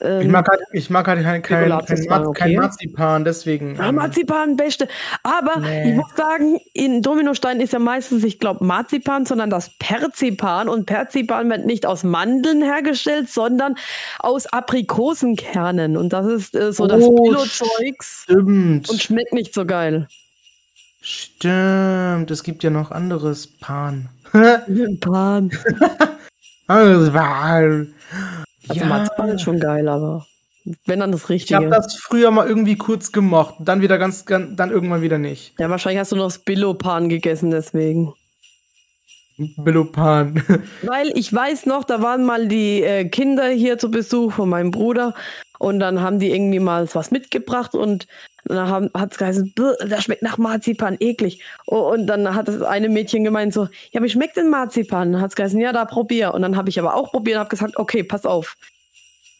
ähm, 0.00 0.20
Ich 0.22 0.28
mag 0.28 0.46
halt, 0.48 0.60
ich 0.72 0.90
mag 0.90 1.06
halt 1.08 1.22
kein, 1.22 1.42
kein, 1.42 1.68
kein, 1.68 1.70
war 1.70 1.80
Maz- 2.20 2.26
okay. 2.26 2.38
kein 2.40 2.54
Marzipan, 2.54 3.24
deswegen. 3.24 3.76
Ja, 3.76 3.88
ähm, 3.88 3.94
Marzipan, 3.96 4.56
beste. 4.56 4.88
Aber 5.22 5.60
Nee. 5.60 5.90
ich 5.90 5.96
muss 5.96 6.14
sagen, 6.14 6.58
in 6.74 7.00
Dominostein 7.02 7.60
ist 7.60 7.72
ja 7.72 7.78
meistens, 7.78 8.22
ich 8.24 8.38
glaube, 8.38 8.64
Marzipan, 8.64 9.24
sondern 9.26 9.48
das 9.50 9.70
Perzipan. 9.78 10.68
Und 10.68 10.84
Perzipan 10.86 11.48
wird 11.50 11.64
nicht 11.66 11.86
aus 11.86 12.04
Mandeln 12.04 12.62
hergestellt, 12.62 13.30
sondern 13.30 13.74
aus 14.18 14.46
Aprikosenkernen. 14.46 15.96
Und 15.96 16.12
das 16.12 16.26
ist 16.26 16.54
äh, 16.54 16.72
so 16.72 16.86
das 16.86 17.02
Oh, 17.02 17.14
Billo-Zeugs 17.22 18.22
Stimmt. 18.24 18.88
und 18.90 19.02
schmeckt 19.02 19.32
nicht 19.32 19.54
so 19.54 19.64
geil. 19.66 20.08
Stimmt. 21.08 22.32
Es 22.32 22.42
gibt 22.42 22.64
ja 22.64 22.70
noch 22.70 22.90
anderes 22.90 23.46
Pan. 23.46 24.08
Pan. 25.00 25.50
anderes 26.66 27.12
Pan. 27.12 27.94
Also 28.66 28.80
ja. 28.80 28.86
Marzipan 28.88 29.28
ist 29.28 29.42
schon 29.42 29.60
geil, 29.60 29.88
aber 29.88 30.26
wenn 30.84 30.98
dann 30.98 31.12
das 31.12 31.30
Ich 31.30 31.52
habe 31.52 31.66
Richtige. 31.66 31.70
das 31.70 31.94
früher 31.94 32.32
mal 32.32 32.48
irgendwie 32.48 32.76
kurz 32.76 33.12
gemocht, 33.12 33.54
dann 33.60 33.82
wieder 33.82 33.98
ganz, 33.98 34.24
ganz 34.24 34.56
dann 34.56 34.72
irgendwann 34.72 35.00
wieder 35.00 35.18
nicht. 35.18 35.54
ja, 35.60 35.70
wahrscheinlich 35.70 36.00
hast 36.00 36.10
du 36.10 36.16
noch 36.16 36.24
das 36.24 36.40
Billo-Pan 36.40 37.08
gegessen, 37.08 37.52
deswegen. 37.52 38.12
Billopan. 39.58 40.42
Weil 40.82 41.16
ich 41.16 41.32
weiß 41.32 41.66
noch, 41.66 41.84
da 41.84 42.02
waren 42.02 42.24
mal 42.24 42.48
die 42.48 42.82
äh, 42.82 43.04
Kinder 43.04 43.48
hier 43.48 43.78
zu 43.78 43.92
Besuch 43.92 44.32
von 44.32 44.48
meinem 44.48 44.72
Bruder 44.72 45.14
und 45.60 45.78
dann 45.78 46.00
haben 46.00 46.18
die 46.18 46.32
irgendwie 46.32 46.58
mal 46.58 46.88
was 46.94 47.12
mitgebracht 47.12 47.76
und 47.76 48.08
dann 48.48 48.90
hat 48.94 49.12
es 49.12 49.18
geheißen, 49.18 49.52
"Bäh, 49.54 49.72
das 49.88 50.04
schmeckt 50.04 50.22
nach 50.22 50.38
Marzipan, 50.38 50.96
eklig. 51.00 51.42
Oh, 51.66 51.92
und 51.92 52.06
dann 52.06 52.34
hat 52.34 52.48
das 52.48 52.62
eine 52.62 52.88
Mädchen 52.88 53.24
gemeint 53.24 53.52
so, 53.52 53.68
ja, 53.92 54.02
wie 54.02 54.08
schmeckt 54.08 54.36
denn 54.36 54.50
Marzipan? 54.50 55.12
Dann 55.12 55.20
hat 55.20 55.30
es 55.30 55.36
geheißen, 55.36 55.60
ja, 55.60 55.72
da 55.72 55.84
probier. 55.84 56.34
Und 56.34 56.42
dann 56.42 56.56
habe 56.56 56.68
ich 56.68 56.78
aber 56.78 56.94
auch 56.94 57.10
probiert 57.10 57.36
und 57.36 57.40
habe 57.40 57.50
gesagt, 57.50 57.76
okay, 57.76 58.02
pass 58.02 58.24
auf, 58.24 58.56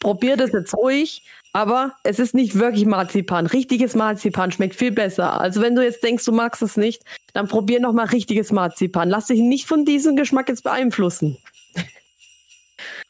probier 0.01 0.37
das 0.37 0.53
jetzt 0.53 0.75
ruhig, 0.75 1.23
aber 1.53 1.95
es 2.03 2.19
ist 2.19 2.35
nicht 2.35 2.59
wirklich 2.59 2.85
Marzipan. 2.85 3.47
Richtiges 3.47 3.95
Marzipan 3.95 4.53
schmeckt 4.53 4.75
viel 4.75 4.92
besser. 4.92 5.40
Also 5.40 5.62
wenn 5.62 5.75
du 5.75 5.83
jetzt 5.83 6.03
denkst, 6.03 6.25
du 6.25 6.33
magst 6.33 6.62
es 6.62 6.77
nicht, 6.77 7.03
dann 7.33 7.49
probier 7.49 7.81
noch 7.81 7.92
mal 7.92 8.07
richtiges 8.07 8.53
Marzipan. 8.53 9.09
Lass 9.09 9.29
dich 9.29 9.40
nicht 9.40 9.66
von 9.66 9.85
diesem 9.85 10.16
Geschmack 10.16 10.49
jetzt 10.49 10.64
beeinflussen. 10.64 11.38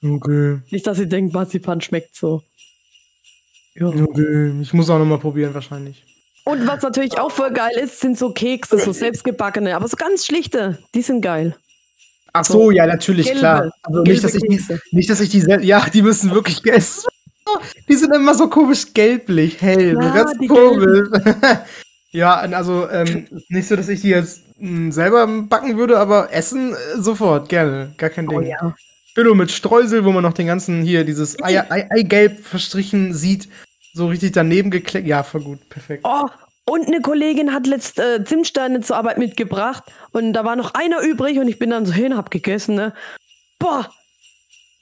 Okay. 0.05 0.61
Nicht, 0.71 0.87
dass 0.87 0.99
ihr 0.99 1.07
denkt, 1.07 1.35
Marzipan 1.35 1.81
schmeckt 1.81 2.15
so. 2.15 2.43
Ja. 3.79 3.93
Ich 4.62 4.73
muss 4.73 4.89
auch 4.91 4.99
noch 4.99 5.05
mal 5.05 5.19
probieren 5.19 5.53
wahrscheinlich. 5.55 6.05
Und 6.45 6.67
was 6.67 6.83
natürlich 6.83 7.19
auch 7.19 7.31
voll 7.31 7.51
geil 7.53 7.73
ist, 7.83 8.01
sind 8.01 8.17
so 8.17 8.31
Kekse, 8.31 8.79
so 8.79 8.93
selbstgebackene, 8.93 9.75
aber 9.75 9.89
so 9.89 9.97
ganz 9.97 10.25
schlichte. 10.25 10.79
Die 10.95 11.03
sind 11.03 11.21
geil. 11.21 11.57
Ach 12.33 12.45
so, 12.45 12.71
ja, 12.71 12.87
natürlich, 12.87 13.27
Gelbe- 13.29 13.39
klar. 13.39 13.71
Also 13.83 14.03
nicht, 14.03 14.23
dass 14.23 14.35
ich 14.35 14.43
die, 14.43 14.62
nicht, 14.93 15.11
dass 15.11 15.21
ich 15.21 15.31
die, 15.31 15.39
ja, 15.62 15.85
die 15.93 16.03
müssen 16.03 16.31
wirklich, 16.33 16.61
es- 16.67 17.07
die 17.89 17.95
sind 17.95 18.15
immer 18.15 18.35
so 18.35 18.49
komisch 18.49 18.93
gelblich, 18.95 19.61
hell, 19.61 19.95
so 19.95 20.01
Ja, 20.01 20.15
ganz 20.15 20.33
komisch. 20.49 21.09
ja, 22.12 22.35
also 22.37 22.89
ähm, 22.91 23.27
nicht 23.49 23.67
so, 23.69 23.75
dass 23.77 23.89
ich 23.89 24.01
die 24.03 24.11
jetzt 24.11 24.43
mh, 24.59 24.93
selber 24.93 25.27
backen 25.27 25.77
würde, 25.77 25.99
aber 25.99 26.33
essen 26.33 26.75
äh, 26.75 27.01
sofort, 27.01 27.49
gerne, 27.49 27.93
gar 27.97 28.11
kein 28.11 28.29
Ding. 28.29 28.39
Oh 28.39 28.43
ja. 28.43 28.75
Billo 29.15 29.35
mit 29.35 29.51
Streusel, 29.51 30.05
wo 30.05 30.12
man 30.12 30.23
noch 30.23 30.35
den 30.35 30.47
ganzen 30.47 30.83
hier 30.83 31.05
dieses 31.05 31.43
Ei, 31.43 31.59
Ei, 31.71 31.87
Eigelb 31.91 32.45
verstrichen 32.45 33.15
sieht, 33.15 33.49
so 33.97 34.09
richtig 34.09 34.33
daneben 34.33 34.71
gekleckt. 34.71 35.07
Ja, 35.09 35.23
voll 35.23 35.43
gut, 35.43 35.69
perfekt. 35.69 36.05
Oh, 36.07 36.27
und 36.67 36.87
eine 36.87 37.01
Kollegin 37.01 37.53
hat 37.53 37.67
letzt 37.67 37.99
äh, 37.99 38.23
Zimtsteine 38.25 38.81
zur 38.83 38.97
Arbeit 38.97 39.19
mitgebracht 39.19 39.85
und 40.13 40.33
da 40.35 40.45
war 40.45 40.55
noch 40.57 40.75
einer 40.75 41.01
übrig 41.01 41.39
und 41.39 41.49
ich 41.49 41.59
bin 41.59 41.71
dann 41.71 41.87
so 41.87 41.93
hin, 41.93 42.17
hab 42.17 42.31
gegessen, 42.31 42.75
ne? 42.75 42.93
Boah, 43.59 43.91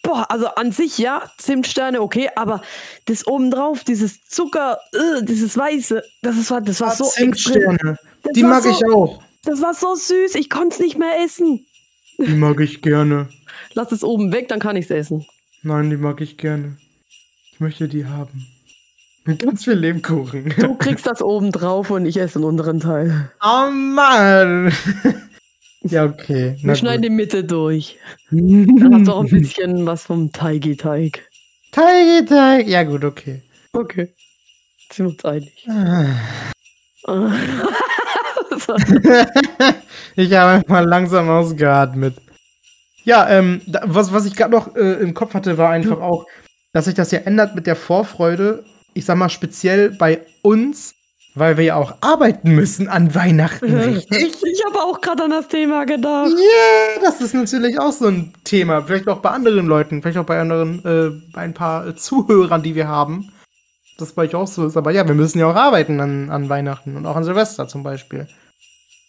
boah, 0.03 0.27
also 0.31 0.49
an 0.49 0.73
sich 0.73 0.99
ja, 0.99 1.31
Zimtsteine, 1.39 2.01
okay, 2.03 2.29
aber 2.35 2.63
das 3.05 3.27
obendrauf, 3.27 3.85
dieses 3.85 4.25
Zucker, 4.25 4.79
äh, 4.93 5.23
dieses 5.23 5.57
Weiße, 5.57 6.03
das, 6.23 6.37
ist, 6.37 6.51
das 6.51 6.81
war 6.81 6.91
so 6.97 7.05
extrem. 7.05 7.33
Zimtsterne, 7.35 7.99
die 8.35 8.43
war 8.43 8.51
mag 8.51 8.63
so- 8.65 8.71
ich 8.71 8.85
auch. 8.93 9.23
Das 9.45 9.61
war 9.61 9.75
so 9.75 9.95
süß, 9.95 10.35
ich 10.37 10.49
konnte 10.49 10.75
es 10.75 10.81
nicht 10.81 10.99
mehr 10.99 11.23
essen. 11.23 11.67
Die 12.19 12.35
mag 12.35 12.59
ich 12.61 12.81
gerne. 12.81 13.29
Lass 13.75 13.93
es 13.93 14.03
oben 14.03 14.33
weg, 14.33 14.49
dann 14.49 14.59
kann 14.59 14.77
ich 14.77 14.87
es 14.87 14.91
essen. 14.91 15.27
Nein, 15.63 15.91
die 15.91 15.97
mag 15.99 16.21
ich 16.23 16.39
gerne. 16.39 16.79
Ich 17.53 17.61
möchte 17.61 17.87
die 17.89 18.07
haben. 18.07 18.47
Mit 19.27 19.39
ganz 19.39 19.65
viel 19.65 19.75
Lebkuchen. 19.75 20.53
Du 20.59 20.75
kriegst 20.75 21.07
das 21.07 21.23
oben 21.23 21.51
drauf 21.51 21.91
und 21.91 22.05
ich 22.05 22.19
esse 22.19 22.39
den 22.39 22.45
unteren 22.45 22.81
Teil. 22.81 23.31
Oh 23.43 23.71
Mann. 23.71 24.71
ja, 25.83 26.05
okay. 26.05 26.59
Wir 26.63 26.75
schneiden 26.75 27.03
die 27.03 27.11
Mitte 27.11 27.43
durch. 27.43 27.99
Dann 28.31 28.93
hast 28.93 29.09
du 29.09 29.13
auch 29.13 29.25
ein 29.25 29.31
bisschen 29.31 29.87
was 29.87 30.05
vom 30.05 30.31
Teigi-Teig. 30.31 31.27
Teig, 31.73 32.27
Teig. 32.29 32.69
Ja, 32.69 32.83
gut, 32.83 33.03
okay. 33.03 33.41
Okay. 33.73 34.13
Sind 34.93 35.07
wir 35.07 35.13
uns 35.13 35.25
einig. 35.25 35.67
Ah. 37.07 37.07
Ich 40.17 40.33
habe 40.33 40.53
einfach 40.53 40.85
langsam 40.85 41.29
ausgeatmet. 41.29 42.15
Ja, 43.03 43.29
ähm, 43.29 43.61
was, 43.67 44.13
was 44.13 44.27
ich 44.27 44.37
gerade 44.37 44.53
noch 44.53 44.77
äh, 44.77 44.93
im 45.01 45.13
Kopf 45.13 45.35
hatte, 45.35 45.59
war 45.59 45.71
einfach 45.71 46.01
auch, 46.01 46.27
dass 46.73 46.85
sich 46.85 46.95
das 46.95 47.11
ja 47.11 47.19
ändert 47.21 47.57
mit 47.57 47.67
der 47.67 47.75
Vorfreude. 47.75 48.65
Ich 48.95 49.05
sag 49.05 49.17
mal 49.17 49.29
speziell 49.29 49.91
bei 49.91 50.21
uns, 50.43 50.95
weil 51.35 51.57
wir 51.57 51.65
ja 51.65 51.77
auch 51.77 51.97
arbeiten 52.01 52.55
müssen 52.55 52.89
an 52.89 53.15
Weihnachten, 53.15 53.75
richtig? 53.75 54.37
Ich 54.43 54.65
habe 54.65 54.79
auch 54.79 55.01
gerade 55.01 55.25
an 55.25 55.31
das 55.31 55.49
Thema 55.49 55.85
gedacht. 55.85 56.31
Ja, 56.31 57.01
das 57.03 57.21
ist 57.21 57.35
natürlich 57.35 57.79
auch 57.79 57.93
so 57.93 58.07
ein 58.07 58.33
Thema. 58.45 58.83
Vielleicht 58.83 59.09
auch 59.09 59.19
bei 59.19 59.31
anderen 59.31 59.67
Leuten, 59.67 60.01
vielleicht 60.01 60.19
auch 60.19 60.25
bei 60.25 60.41
anderen, 60.41 60.85
äh, 60.85 61.33
bei 61.33 61.43
ein 61.43 61.55
paar 61.55 61.89
äh, 61.89 61.97
Zuhörern, 61.97 62.63
die 62.63 62.75
wir 62.75 62.89
haben. 62.89 63.31
Das 63.99 64.13
bei 64.13 64.23
euch 64.23 64.35
auch 64.35 64.47
so 64.47 64.67
ist. 64.67 64.77
Aber 64.77 64.91
ja, 64.91 65.07
wir 65.07 65.15
müssen 65.15 65.39
ja 65.39 65.47
auch 65.47 65.57
arbeiten 65.57 66.01
an, 66.01 66.31
an 66.31 66.49
Weihnachten 66.49 66.97
und 66.97 67.07
auch 67.07 67.17
an 67.17 67.25
Silvester 67.25 67.69
zum 67.69 67.83
Beispiel. 67.83 68.29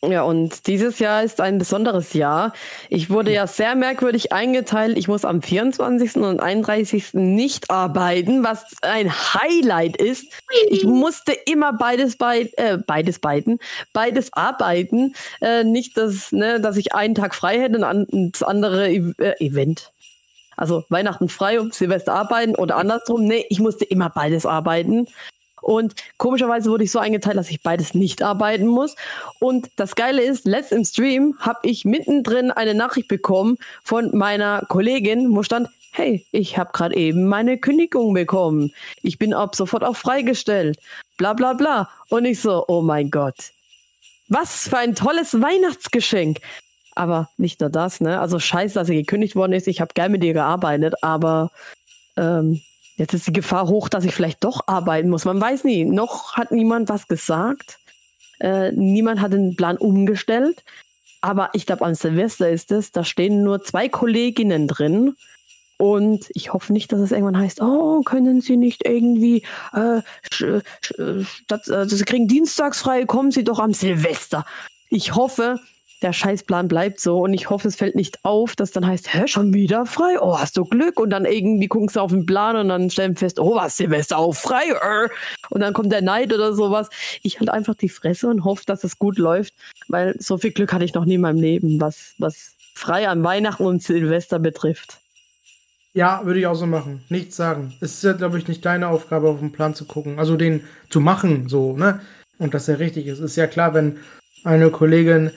Ja, 0.09 0.23
und 0.23 0.67
dieses 0.67 0.99
Jahr 0.99 1.23
ist 1.23 1.41
ein 1.41 1.57
besonderes 1.57 2.13
Jahr. 2.13 2.53
Ich 2.89 3.09
wurde 3.09 3.31
ja 3.31 3.47
sehr 3.47 3.75
merkwürdig 3.75 4.31
eingeteilt. 4.31 4.97
Ich 4.97 5.07
muss 5.07 5.25
am 5.25 5.41
24. 5.41 6.17
und 6.17 6.39
31. 6.39 7.13
nicht 7.13 7.71
arbeiten, 7.71 8.43
was 8.43 8.65
ein 8.81 9.11
Highlight 9.11 9.97
ist. 9.97 10.27
Ich 10.69 10.83
musste 10.83 11.33
immer 11.45 11.73
beides 11.73 12.17
bei, 12.17 12.49
äh, 12.57 12.77
beides 12.77 13.19
beiden, 13.19 13.59
beides 13.93 14.33
arbeiten. 14.33 15.15
Äh, 15.41 15.63
nicht, 15.63 15.97
dass, 15.97 16.31
ne, 16.31 16.59
dass 16.59 16.77
ich 16.77 16.93
einen 16.93 17.15
Tag 17.15 17.33
frei 17.35 17.59
hätte 17.59 17.85
und 17.85 18.31
das 18.33 18.43
andere 18.43 18.87
äh, 18.89 19.11
Event. 19.39 19.91
Also 20.57 20.85
Weihnachten 20.89 21.29
frei 21.29 21.59
und 21.59 21.73
Silvester 21.73 22.13
arbeiten 22.13 22.55
oder 22.55 22.77
andersrum. 22.77 23.25
Nee, 23.25 23.45
ich 23.49 23.59
musste 23.59 23.85
immer 23.85 24.09
beides 24.09 24.45
arbeiten. 24.45 25.07
Und 25.65 25.95
komischerweise 26.19 26.69
wurde 26.69 26.83
ich 26.83 26.91
so 26.91 26.99
eingeteilt, 26.99 27.37
dass 27.37 27.49
ich 27.49 27.63
beides 27.63 27.95
nicht 27.95 28.21
arbeiten 28.21 28.67
muss. 28.67 28.95
Und 29.39 29.71
das 29.77 29.95
Geile 29.95 30.21
ist, 30.21 30.45
letzt 30.45 30.71
im 30.71 30.85
Stream 30.85 31.35
habe 31.39 31.57
ich 31.63 31.85
mittendrin 31.85 32.51
eine 32.51 32.75
Nachricht 32.75 33.07
bekommen 33.07 33.57
von 33.83 34.15
meiner 34.15 34.63
Kollegin, 34.69 35.35
wo 35.35 35.41
stand, 35.41 35.69
hey, 35.91 36.23
ich 36.31 36.59
habe 36.59 36.69
gerade 36.71 36.95
eben 36.95 37.25
meine 37.25 37.57
Kündigung 37.57 38.13
bekommen. 38.13 38.73
Ich 39.01 39.17
bin 39.17 39.33
ab 39.33 39.55
sofort 39.55 39.83
auch 39.83 39.95
freigestellt. 39.95 40.77
Bla 41.17 41.33
bla 41.33 41.53
bla. 41.53 41.89
Und 42.09 42.25
ich 42.25 42.41
so, 42.41 42.63
oh 42.67 42.83
mein 42.83 43.09
Gott. 43.09 43.51
Was 44.27 44.67
für 44.67 44.77
ein 44.77 44.93
tolles 44.93 45.41
Weihnachtsgeschenk. 45.41 46.41
Aber 46.93 47.27
nicht 47.37 47.59
nur 47.59 47.71
das, 47.71 48.01
ne? 48.01 48.19
Also 48.19 48.37
scheiße, 48.37 48.75
dass 48.75 48.87
sie 48.87 48.97
gekündigt 48.97 49.35
worden 49.35 49.53
ist. 49.53 49.67
Ich 49.67 49.81
habe 49.81 49.95
gern 49.95 50.11
mit 50.11 50.23
ihr 50.23 50.33
gearbeitet, 50.33 50.93
aber 51.01 51.49
ähm, 52.17 52.61
jetzt 52.97 53.13
ist 53.13 53.27
die 53.27 53.33
Gefahr 53.33 53.67
hoch, 53.67 53.89
dass 53.89 54.05
ich 54.05 54.13
vielleicht 54.13 54.43
doch 54.43 54.61
arbeiten 54.67 55.09
muss. 55.09 55.25
Man 55.25 55.39
weiß 55.41 55.63
nie. 55.63 55.85
Noch 55.85 56.33
hat 56.33 56.51
niemand 56.51 56.89
was 56.89 57.07
gesagt. 57.07 57.79
Äh, 58.39 58.71
niemand 58.71 59.21
hat 59.21 59.33
den 59.33 59.55
Plan 59.55 59.77
umgestellt. 59.77 60.63
Aber 61.21 61.49
ich 61.53 61.65
glaube, 61.65 61.85
an 61.85 61.95
Silvester 61.95 62.49
ist 62.49 62.71
es, 62.71 62.91
da 62.91 63.03
stehen 63.03 63.43
nur 63.43 63.63
zwei 63.63 63.89
Kolleginnen 63.89 64.67
drin. 64.67 65.15
Und 65.77 66.27
ich 66.33 66.53
hoffe 66.53 66.71
nicht, 66.71 66.91
dass 66.91 67.01
es 67.01 67.11
irgendwann 67.11 67.37
heißt, 67.37 67.61
oh, 67.61 68.01
können 68.01 68.41
Sie 68.41 68.55
nicht 68.55 68.85
irgendwie, 68.85 69.43
äh, 69.73 70.01
statt, 70.31 71.67
äh, 71.67 71.85
Sie 71.85 72.05
kriegen 72.05 72.27
dienstags 72.27 72.81
frei, 72.81 73.05
kommen 73.05 73.31
Sie 73.31 73.43
doch 73.43 73.59
am 73.59 73.73
Silvester. 73.73 74.45
Ich 74.89 75.15
hoffe, 75.15 75.59
der 76.05 76.13
Scheißplan 76.13 76.67
bleibt 76.67 76.99
so 76.99 77.17
und 77.17 77.33
ich 77.33 77.49
hoffe, 77.49 77.67
es 77.67 77.75
fällt 77.75 77.95
nicht 77.95 78.23
auf, 78.23 78.55
dass 78.55 78.69
dann 78.69 78.85
heißt, 78.85 79.11
hä, 79.11 79.27
schon 79.27 79.55
wieder 79.55 79.87
frei? 79.87 80.17
Oh, 80.21 80.37
hast 80.37 80.55
du 80.55 80.63
Glück? 80.63 80.99
Und 80.99 81.09
dann 81.09 81.25
irgendwie 81.25 81.67
gucken 81.67 81.89
sie 81.89 81.99
auf 81.99 82.11
den 82.11 82.27
Plan 82.27 82.55
und 82.55 82.69
dann 82.69 82.91
stellen 82.91 83.15
fest, 83.15 83.39
oh, 83.39 83.55
was, 83.55 83.77
Silvester 83.77 84.19
auch 84.19 84.35
frei? 84.35 84.65
Äh. 84.69 85.09
Und 85.49 85.61
dann 85.61 85.73
kommt 85.73 85.91
der 85.91 86.03
Neid 86.03 86.31
oder 86.31 86.53
sowas. 86.53 86.89
Ich 87.23 87.39
halte 87.39 87.51
einfach 87.51 87.73
die 87.73 87.89
Fresse 87.89 88.27
und 88.27 88.43
hoffe, 88.43 88.61
dass 88.67 88.83
es 88.83 88.99
gut 88.99 89.17
läuft, 89.17 89.55
weil 89.87 90.15
so 90.19 90.37
viel 90.37 90.51
Glück 90.51 90.73
hatte 90.73 90.85
ich 90.85 90.93
noch 90.93 91.05
nie 91.05 91.15
in 91.15 91.21
meinem 91.21 91.41
Leben, 91.41 91.81
was, 91.81 92.13
was 92.19 92.53
frei 92.75 93.09
an 93.09 93.23
Weihnachten 93.23 93.65
und 93.65 93.81
Silvester 93.81 94.37
betrifft. 94.37 94.99
Ja, 95.93 96.21
würde 96.23 96.39
ich 96.39 96.45
auch 96.45 96.53
so 96.53 96.67
machen. 96.67 97.03
Nichts 97.09 97.35
sagen. 97.35 97.73
Es 97.81 97.95
ist 97.95 98.03
ja, 98.03 98.13
glaube 98.13 98.37
ich, 98.37 98.47
nicht 98.47 98.63
deine 98.63 98.89
Aufgabe, 98.89 99.27
auf 99.27 99.39
den 99.39 99.51
Plan 99.51 99.73
zu 99.73 99.85
gucken. 99.85 100.19
Also 100.19 100.37
den 100.37 100.61
zu 100.91 100.99
machen, 100.99 101.49
so, 101.49 101.75
ne? 101.75 101.99
Und 102.37 102.53
dass 102.53 102.67
er 102.67 102.77
richtig 102.77 103.07
ist. 103.07 103.19
Ist 103.19 103.37
ja 103.37 103.47
klar, 103.47 103.73
wenn 103.73 103.97
eine 104.43 104.69
Kollegin 104.69 105.31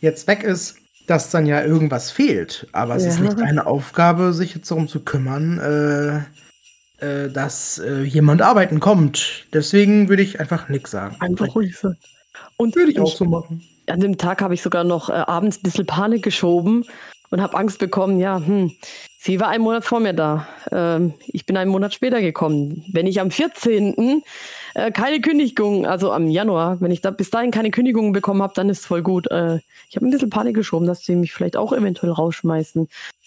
jetzt 0.00 0.26
weg 0.26 0.42
ist, 0.42 0.76
dass 1.06 1.30
dann 1.30 1.46
ja 1.46 1.62
irgendwas 1.62 2.10
fehlt. 2.10 2.66
Aber 2.72 2.96
es 2.96 3.04
ja. 3.04 3.10
ist 3.10 3.20
nicht 3.20 3.38
deine 3.38 3.66
Aufgabe, 3.66 4.32
sich 4.32 4.54
jetzt 4.54 4.70
darum 4.70 4.88
zu 4.88 5.00
kümmern, 5.00 5.58
äh, 5.58 7.04
äh, 7.04 7.30
dass 7.30 7.78
äh, 7.78 8.02
jemand 8.02 8.42
arbeiten 8.42 8.80
kommt. 8.80 9.46
Deswegen 9.52 10.08
würde 10.08 10.22
ich 10.22 10.40
einfach 10.40 10.68
nichts 10.68 10.90
sagen. 10.90 11.16
Einfach 11.20 11.54
ruhig 11.54 11.78
sein. 11.78 11.96
Und 12.56 12.74
würde 12.74 12.90
ich 12.90 13.00
auch 13.00 13.14
so 13.14 13.24
machen. 13.24 13.62
An 13.86 14.00
dem 14.00 14.18
Tag 14.18 14.42
habe 14.42 14.54
ich 14.54 14.62
sogar 14.62 14.82
noch 14.82 15.08
äh, 15.08 15.12
abends 15.12 15.58
ein 15.58 15.62
bisschen 15.62 15.86
Panik 15.86 16.22
geschoben 16.22 16.84
und 17.30 17.40
habe 17.40 17.56
Angst 17.56 17.78
bekommen, 17.78 18.18
ja, 18.18 18.38
hm, 18.38 18.72
sie 19.18 19.40
war 19.40 19.48
einen 19.48 19.62
Monat 19.62 19.84
vor 19.84 20.00
mir 20.00 20.12
da. 20.12 20.48
Ähm, 20.72 21.14
ich 21.26 21.46
bin 21.46 21.56
einen 21.56 21.70
Monat 21.70 21.94
später 21.94 22.20
gekommen. 22.20 22.84
Wenn 22.92 23.06
ich 23.06 23.20
am 23.20 23.30
14. 23.30 24.22
Äh, 24.76 24.92
keine 24.92 25.22
Kündigung, 25.22 25.86
also 25.86 26.12
am 26.12 26.28
Januar, 26.28 26.78
wenn 26.82 26.90
ich 26.90 27.00
da 27.00 27.10
bis 27.10 27.30
dahin 27.30 27.50
keine 27.50 27.70
Kündigung 27.70 28.12
bekommen 28.12 28.42
habe, 28.42 28.52
dann 28.54 28.68
ist 28.68 28.80
es 28.80 28.86
voll 28.86 29.00
gut. 29.00 29.26
Äh, 29.30 29.60
ich 29.88 29.96
habe 29.96 30.04
ein 30.04 30.10
bisschen 30.10 30.28
Panik 30.28 30.54
geschoben, 30.54 30.86
dass 30.86 31.02
sie 31.02 31.16
mich 31.16 31.32
vielleicht 31.32 31.56
auch 31.56 31.72
eventuell 31.72 32.12
rausschmeißen. 32.12 32.86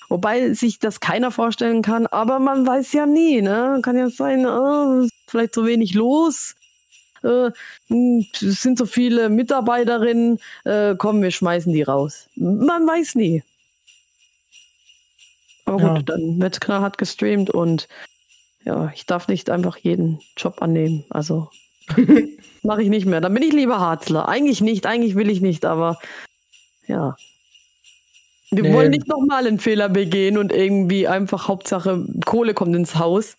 Wobei 0.10 0.54
sich 0.54 0.78
das 0.78 1.00
keiner 1.00 1.32
vorstellen 1.32 1.82
kann, 1.82 2.06
aber 2.06 2.38
man 2.38 2.68
weiß 2.68 2.94
ja 2.94 3.08
nie, 3.08 3.42
ne? 3.42 3.80
Kann 3.82 3.98
ja 3.98 4.12
sein, 4.12 4.46
äh, 4.46 5.10
vielleicht 5.28 5.56
so 5.56 5.66
wenig 5.66 5.96
los. 5.96 6.54
Äh, 7.24 7.50
hm, 7.88 8.28
es 8.32 8.62
sind 8.62 8.78
so 8.78 8.86
viele 8.86 9.30
Mitarbeiterinnen, 9.30 10.38
äh, 10.66 10.94
komm, 11.00 11.24
wir 11.24 11.32
schmeißen 11.32 11.74
die 11.74 11.82
raus. 11.82 12.28
Man 12.36 12.86
weiß 12.86 13.16
nie. 13.16 13.42
Aber 15.66 15.78
gut, 15.78 15.98
ja. 15.98 16.16
dann 16.16 16.40
wird 16.40 16.62
knallhart 16.62 17.00
gestreamt 17.00 17.50
und 17.50 17.88
ja, 18.70 18.92
ich 18.94 19.08
darf 19.08 19.28
nicht 19.28 19.50
einfach 19.50 19.78
jeden 19.78 20.20
Job 20.38 20.62
annehmen. 20.62 21.04
Also 21.10 21.50
mache 22.64 22.84
ich 22.84 22.90
nicht 22.90 23.08
mehr. 23.08 23.20
Dann 23.20 23.34
bin 23.34 23.42
ich 23.42 23.52
lieber 23.52 23.80
Harzler. 23.80 24.30
Eigentlich 24.30 24.62
nicht, 24.62 24.86
eigentlich 24.86 25.16
will 25.16 25.30
ich 25.30 25.42
nicht, 25.42 25.66
aber 25.66 25.98
ja. 26.86 27.16
Wir 28.52 28.64
nee. 28.64 28.74
wollen 28.74 28.92
nicht 28.92 29.08
nochmal 29.08 29.48
einen 29.48 29.60
Fehler 29.60 29.90
begehen 29.90 30.38
und 30.38 30.52
irgendwie 30.52 31.08
einfach 31.08 31.48
Hauptsache 31.48 32.06
Kohle 32.26 32.54
kommt 32.54 32.76
ins 32.76 32.96
Haus. 32.96 33.38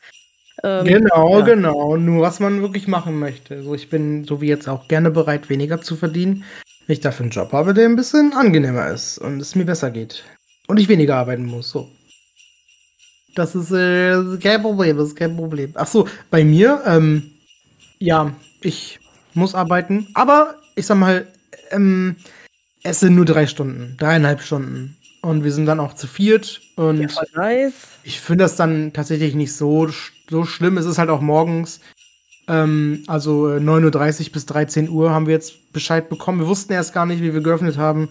Ähm, 0.64 0.85
genau, 0.85 1.38
ja. 1.38 1.45
genau. 1.45 1.97
Nur 1.97 2.23
was 2.23 2.40
man 2.40 2.61
wirklich 2.61 2.88
machen 2.88 3.19
möchte. 3.21 3.62
So, 3.62 3.75
ich 3.75 3.88
bin 3.88 4.25
so 4.25 4.40
wie 4.40 4.49
jetzt 4.49 4.69
auch 4.69 4.88
gerne 4.88 5.12
bereit, 5.12 5.49
weniger 5.49 5.81
zu 5.81 5.95
verdienen, 5.95 6.45
wenn 6.87 6.95
ich 6.95 7.01
dafür 7.01 7.25
einen 7.25 7.33
Job 7.33 7.53
habe, 7.53 7.73
der 7.73 7.87
ein 7.87 7.97
bisschen 7.97 8.33
angenehmer 8.33 8.88
ist 8.88 9.19
und 9.19 9.40
es 9.40 9.55
mir 9.55 9.64
besser 9.64 9.93
geht. 9.93 10.25
Und 10.66 10.81
ich 10.81 10.88
weniger 10.88 11.16
arbeiten 11.16 11.45
muss. 11.45 11.71
So. 11.71 11.88
Das 13.35 13.55
ist 13.55 13.71
äh, 13.71 14.16
kein 14.43 14.62
Problem, 14.62 14.97
das 14.97 15.09
ist 15.09 15.16
kein 15.16 15.37
Problem. 15.37 15.73
Ach 15.75 15.87
so, 15.87 16.09
bei 16.31 16.45
mir, 16.45 16.83
ähm, 16.87 17.31
ja, 17.99 18.33
ich 18.61 18.99
muss 19.35 19.55
arbeiten, 19.55 20.09
aber 20.14 20.57
ich 20.75 20.87
sag 20.87 20.99
mal, 20.99 21.27
ähm, 21.71 22.16
es 22.83 23.01
sind 23.01 23.14
nur 23.14 23.25
drei 23.25 23.47
Stunden, 23.47 23.97
dreieinhalb 23.99 24.40
Stunden. 24.40 24.97
Und 25.23 25.45
wir 25.45 25.53
sind 25.53 25.66
dann 25.66 25.81
auch 25.81 25.93
zu 25.95 26.07
viert. 26.07 26.62
Und 26.77 27.01
ja, 27.01 27.23
nice. 27.35 27.75
ich 28.05 28.21
finde 28.21 28.45
das 28.45 28.57
dann 28.57 28.95
tatsächlich 28.95 29.35
nicht 29.35 29.55
so, 29.55 29.88
so 30.31 30.45
schlimm. 30.45 30.79
Es 30.79 30.87
ist 30.87 30.97
halt 30.97 31.11
auch 31.11 31.21
morgens. 31.21 31.81
Ähm, 32.49 33.05
also 33.07 33.49
9.30 33.49 34.27
Uhr 34.27 34.33
bis 34.33 34.47
13 34.47 34.88
Uhr 34.88 35.11
haben 35.11 35.27
wir 35.27 35.35
jetzt 35.35 35.73
Bescheid 35.75 36.09
bekommen. 36.09 36.40
Wir 36.40 36.47
wussten 36.47 36.73
erst 36.73 36.95
gar 36.95 37.05
nicht, 37.05 37.23
wie 37.23 37.35
wir 37.35 37.43
geöffnet 37.43 37.77
haben 37.77 38.09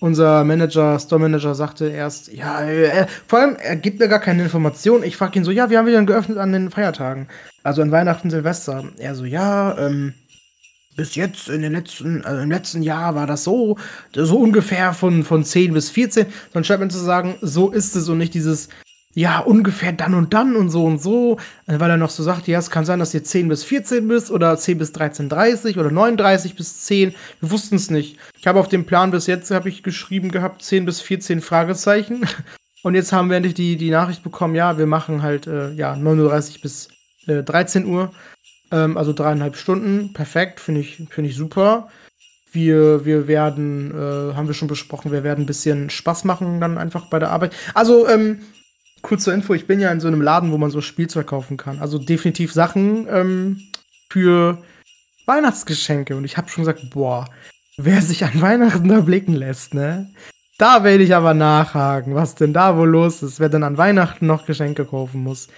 unser 0.00 0.44
Manager, 0.44 0.98
Store 0.98 1.20
Manager 1.20 1.54
sagte 1.54 1.88
erst, 1.88 2.32
ja, 2.32 2.64
äh, 2.64 3.06
vor 3.26 3.38
allem, 3.38 3.56
er 3.56 3.76
gibt 3.76 4.00
mir 4.00 4.08
gar 4.08 4.18
keine 4.18 4.42
Informationen. 4.42 5.04
Ich 5.04 5.16
frage 5.16 5.38
ihn 5.38 5.44
so, 5.44 5.50
ja, 5.50 5.70
wir 5.70 5.78
haben 5.78 5.86
wieder 5.86 6.02
geöffnet 6.02 6.38
an 6.38 6.52
den 6.52 6.70
Feiertagen. 6.70 7.28
Also 7.62 7.82
an 7.82 7.92
Weihnachten, 7.92 8.30
Silvester. 8.30 8.84
Er 8.98 9.14
so, 9.14 9.24
ja, 9.24 9.76
ähm, 9.78 10.14
bis 10.96 11.14
jetzt 11.14 11.48
in 11.48 11.62
den 11.62 11.72
letzten, 11.72 12.24
also 12.24 12.42
im 12.42 12.50
letzten 12.50 12.82
Jahr 12.82 13.14
war 13.14 13.26
das 13.26 13.44
so, 13.44 13.76
so 14.14 14.38
ungefähr 14.38 14.92
von, 14.92 15.22
von 15.22 15.44
10 15.44 15.74
bis 15.74 15.90
14. 15.90 16.26
Dann 16.52 16.64
scheint 16.64 16.80
man 16.80 16.90
zu 16.90 16.98
sagen, 16.98 17.36
so 17.42 17.70
ist 17.70 17.94
es 17.94 18.08
und 18.08 18.18
nicht 18.18 18.34
dieses, 18.34 18.68
ja, 19.14 19.40
ungefähr 19.40 19.92
dann 19.92 20.14
und 20.14 20.32
dann 20.34 20.54
und 20.54 20.70
so 20.70 20.84
und 20.84 21.02
so, 21.02 21.38
äh, 21.66 21.80
weil 21.80 21.90
er 21.90 21.96
noch 21.96 22.10
so 22.10 22.22
sagt, 22.22 22.46
ja, 22.46 22.58
es 22.58 22.70
kann 22.70 22.84
sein, 22.84 23.00
dass 23.00 23.12
ihr 23.12 23.24
10 23.24 23.48
bis 23.48 23.64
14 23.64 24.06
bist 24.06 24.30
oder 24.30 24.56
10 24.56 24.78
bis 24.78 24.92
13.30 24.92 25.78
oder 25.78 25.90
39 25.90 26.54
bis 26.54 26.82
10. 26.82 27.14
Wir 27.40 27.50
wussten 27.50 27.76
es 27.76 27.90
nicht. 27.90 28.18
Ich 28.38 28.46
habe 28.46 28.60
auf 28.60 28.68
dem 28.68 28.86
Plan 28.86 29.10
bis 29.10 29.26
jetzt, 29.26 29.50
habe 29.50 29.68
ich 29.68 29.82
geschrieben 29.82 30.30
gehabt, 30.30 30.62
10 30.62 30.84
bis 30.84 31.00
14 31.00 31.40
Fragezeichen. 31.40 32.26
Und 32.82 32.94
jetzt 32.94 33.12
haben 33.12 33.28
wir 33.28 33.36
endlich 33.36 33.54
die, 33.54 33.76
die 33.76 33.90
Nachricht 33.90 34.22
bekommen, 34.22 34.54
ja, 34.54 34.78
wir 34.78 34.86
machen 34.86 35.22
halt, 35.22 35.46
äh, 35.46 35.70
ja, 35.72 35.94
39 35.96 36.62
bis 36.62 36.88
äh, 37.26 37.42
13 37.42 37.84
Uhr. 37.84 38.12
Ähm, 38.70 38.96
also 38.96 39.12
dreieinhalb 39.12 39.56
Stunden. 39.56 40.12
Perfekt, 40.12 40.60
finde 40.60 40.82
ich, 40.82 40.96
finde 41.10 41.30
ich 41.30 41.36
super. 41.36 41.88
Wir, 42.52 43.04
wir 43.04 43.28
werden, 43.28 43.90
äh, 43.90 44.34
haben 44.34 44.46
wir 44.46 44.54
schon 44.54 44.68
besprochen, 44.68 45.12
wir 45.12 45.24
werden 45.24 45.44
ein 45.44 45.46
bisschen 45.46 45.90
Spaß 45.90 46.24
machen 46.24 46.60
dann 46.60 46.78
einfach 46.78 47.06
bei 47.10 47.18
der 47.18 47.30
Arbeit. 47.30 47.54
Also, 47.74 48.08
ähm, 48.08 48.40
kurze 49.10 49.32
Info, 49.32 49.54
ich 49.54 49.66
bin 49.66 49.80
ja 49.80 49.90
in 49.90 49.98
so 49.98 50.06
einem 50.06 50.22
Laden, 50.22 50.52
wo 50.52 50.56
man 50.56 50.70
so 50.70 50.80
Spielzeug 50.80 51.26
kaufen 51.26 51.56
kann. 51.56 51.80
Also 51.80 51.98
definitiv 51.98 52.52
Sachen 52.52 53.08
ähm, 53.10 53.60
für 54.08 54.62
Weihnachtsgeschenke. 55.26 56.14
Und 56.14 56.24
ich 56.24 56.36
habe 56.36 56.48
schon 56.48 56.62
gesagt, 56.62 56.90
boah, 56.90 57.28
wer 57.76 58.02
sich 58.02 58.22
an 58.24 58.40
Weihnachten 58.40 58.86
da 58.86 59.00
blicken 59.00 59.34
lässt, 59.34 59.74
ne? 59.74 60.08
Da 60.58 60.84
werde 60.84 61.02
ich 61.02 61.12
aber 61.12 61.34
nachhaken, 61.34 62.14
was 62.14 62.36
denn 62.36 62.52
da 62.52 62.76
wohl 62.76 62.88
los 62.88 63.20
ist, 63.24 63.40
wer 63.40 63.48
denn 63.48 63.64
an 63.64 63.78
Weihnachten 63.78 64.28
noch 64.28 64.46
Geschenke 64.46 64.84
kaufen 64.84 65.24
muss. 65.24 65.48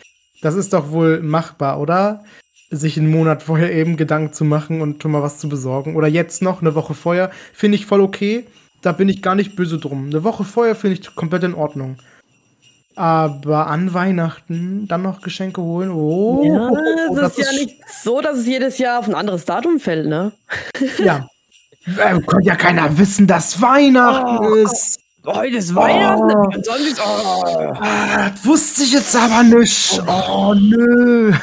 Das 0.41 0.55
ist 0.55 0.73
doch 0.73 0.91
wohl 0.91 1.21
machbar, 1.21 1.79
oder? 1.79 2.25
Sich 2.71 2.99
einen 2.99 3.11
Monat 3.11 3.43
vorher 3.43 3.71
eben 3.75 3.99
Gedanken 3.99 4.33
zu 4.33 4.47
machen 4.47 4.81
und 4.81 5.03
schon 5.03 5.11
mal 5.11 5.23
was 5.23 5.39
zu 5.39 5.51
besorgen. 5.51 5.95
Oder 5.97 6.09
jetzt 6.09 6.41
noch, 6.41 6.63
eine 6.63 6.75
Woche 6.75 6.95
vorher, 6.95 7.31
finde 7.53 7.77
ich 7.77 7.85
voll 7.85 8.01
okay. 8.01 8.47
Da 8.81 8.93
bin 8.93 9.11
ich 9.11 9.21
gar 9.21 9.35
nicht 9.35 9.57
böse 9.57 9.77
drum. 9.77 10.07
Eine 10.07 10.25
Woche 10.25 10.45
vorher 10.45 10.75
finde 10.75 10.99
ich 10.99 11.15
komplett 11.15 11.45
in 11.45 11.55
Ordnung. 11.55 11.99
Aber 12.95 13.69
an 13.69 13.95
Weihnachten 13.95 14.87
dann 14.87 15.03
noch 15.03 15.23
Geschenke 15.23 15.63
holen. 15.63 15.91
Oh, 15.91 16.43
ja, 16.45 16.69
oh, 16.69 17.15
das, 17.15 17.39
ist 17.39 17.47
ja 17.47 17.59
nicht 17.59 17.77
so, 18.03 18.21
dass 18.21 18.39
es 18.39 18.47
jedes 18.47 18.79
Jahr 18.79 18.99
auf 18.99 19.09
ein 19.09 19.15
anderes 19.15 19.45
Datum 19.45 19.81
fällt, 19.81 20.07
ne? 20.07 20.33
Ja. 20.99 21.29
äh, 21.87 22.21
kann 22.21 22.43
ja 22.43 22.55
keiner 22.55 22.97
wissen, 22.99 23.27
dass 23.27 23.61
Weihnachten 23.61 24.45
oh, 24.45 24.55
ist. 24.55 25.01
Heute 25.25 25.57
ist 25.57 25.75
Weihnachten. 25.75 26.37
Oh. 26.37 26.51
Sonst, 26.63 27.01
oh. 27.01 27.73
Ah, 27.81 28.31
das 28.31 28.45
wusste 28.45 28.83
ich 28.83 28.93
jetzt 28.93 29.17
aber 29.17 29.43
nicht. 29.43 30.03
Oh, 30.07 30.55
nö. 30.55 31.33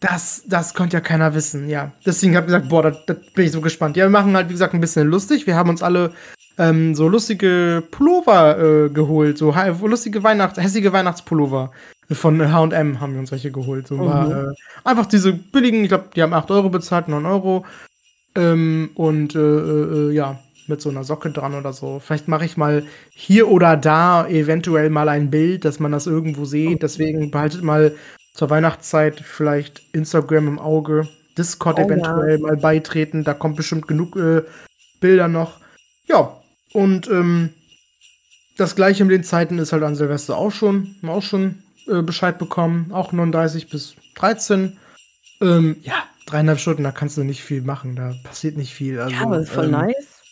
Das, 0.00 0.42
das 0.46 0.74
konnte 0.74 0.98
ja 0.98 1.00
keiner 1.00 1.34
wissen, 1.34 1.70
ja. 1.70 1.90
Deswegen 2.04 2.36
habe 2.36 2.44
ich 2.44 2.48
gesagt, 2.48 2.68
boah, 2.68 2.82
da 2.90 3.14
bin 3.34 3.46
ich 3.46 3.50
so 3.50 3.62
gespannt. 3.62 3.96
Ja, 3.96 4.04
wir 4.04 4.10
machen 4.10 4.36
halt, 4.36 4.48
wie 4.48 4.52
gesagt, 4.52 4.74
ein 4.74 4.80
bisschen 4.80 5.08
lustig. 5.08 5.46
Wir 5.46 5.56
haben 5.56 5.70
uns 5.70 5.82
alle 5.82 6.12
ähm, 6.58 6.94
so 6.94 7.08
lustige 7.08 7.82
Pullover 7.90 8.58
äh, 8.58 8.88
geholt, 8.90 9.38
so 9.38 9.52
lustige 9.82 10.22
Weihnachts 10.22 10.58
hässliche 10.58 10.92
Weihnachtspullover. 10.92 11.70
Von 12.10 12.38
HM 12.40 13.00
haben 13.00 13.12
wir 13.14 13.20
uns 13.20 13.32
welche 13.32 13.50
geholt. 13.50 13.88
So 13.88 13.98
war, 13.98 14.30
äh, 14.30 14.54
einfach 14.84 15.06
diese 15.06 15.32
billigen, 15.32 15.82
ich 15.82 15.88
glaube, 15.88 16.06
die 16.14 16.22
haben 16.22 16.32
8 16.32 16.50
Euro 16.52 16.68
bezahlt, 16.68 17.08
9 17.08 17.26
Euro. 17.26 17.64
Ähm, 18.36 18.90
und 18.94 19.34
äh, 19.34 19.38
äh, 19.40 20.12
ja, 20.12 20.38
mit 20.68 20.80
so 20.80 20.88
einer 20.88 21.04
Socke 21.04 21.30
dran 21.30 21.54
oder 21.54 21.72
so. 21.72 22.00
Vielleicht 22.00 22.28
mache 22.28 22.44
ich 22.44 22.56
mal 22.56 22.84
hier 23.10 23.48
oder 23.48 23.76
da 23.76 24.26
eventuell 24.28 24.90
mal 24.90 25.08
ein 25.08 25.30
Bild, 25.30 25.64
dass 25.64 25.80
man 25.80 25.92
das 25.92 26.06
irgendwo 26.06 26.44
sieht. 26.44 26.82
Deswegen 26.82 27.30
behaltet 27.30 27.62
mal 27.62 27.94
zur 28.34 28.50
Weihnachtszeit 28.50 29.20
vielleicht 29.20 29.82
Instagram 29.92 30.48
im 30.48 30.58
Auge, 30.58 31.08
Discord 31.36 31.78
oh, 31.78 31.82
eventuell 31.82 32.38
ja. 32.38 32.46
mal 32.46 32.56
beitreten. 32.56 33.24
Da 33.24 33.34
kommt 33.34 33.56
bestimmt 33.56 33.88
genug 33.88 34.16
äh, 34.16 34.42
Bilder 35.00 35.28
noch. 35.28 35.58
Ja, 36.06 36.36
und 36.76 37.08
ähm, 37.08 37.54
das 38.58 38.76
gleiche 38.76 39.02
mit 39.06 39.14
den 39.14 39.24
Zeiten 39.24 39.58
ist 39.58 39.72
halt 39.72 39.82
an 39.82 39.96
Silvester 39.96 40.36
auch 40.36 40.52
schon, 40.52 40.94
auch 41.06 41.22
schon 41.22 41.62
äh, 41.88 42.02
Bescheid 42.02 42.38
bekommen. 42.38 42.92
Auch 42.92 43.12
39 43.12 43.70
bis 43.70 43.96
13. 44.16 44.76
Ähm, 45.40 45.76
ja, 45.80 45.94
dreieinhalb 46.26 46.58
Stunden, 46.58 46.82
da 46.82 46.92
kannst 46.92 47.16
du 47.16 47.24
nicht 47.24 47.42
viel 47.42 47.62
machen, 47.62 47.96
da 47.96 48.14
passiert 48.24 48.58
nicht 48.58 48.74
viel. 48.74 49.00
Also, 49.00 49.14
ja, 49.14 49.22
aber 49.22 49.38
ist 49.38 49.52
voll 49.52 49.64
ähm, 49.64 49.70
nice. 49.70 50.22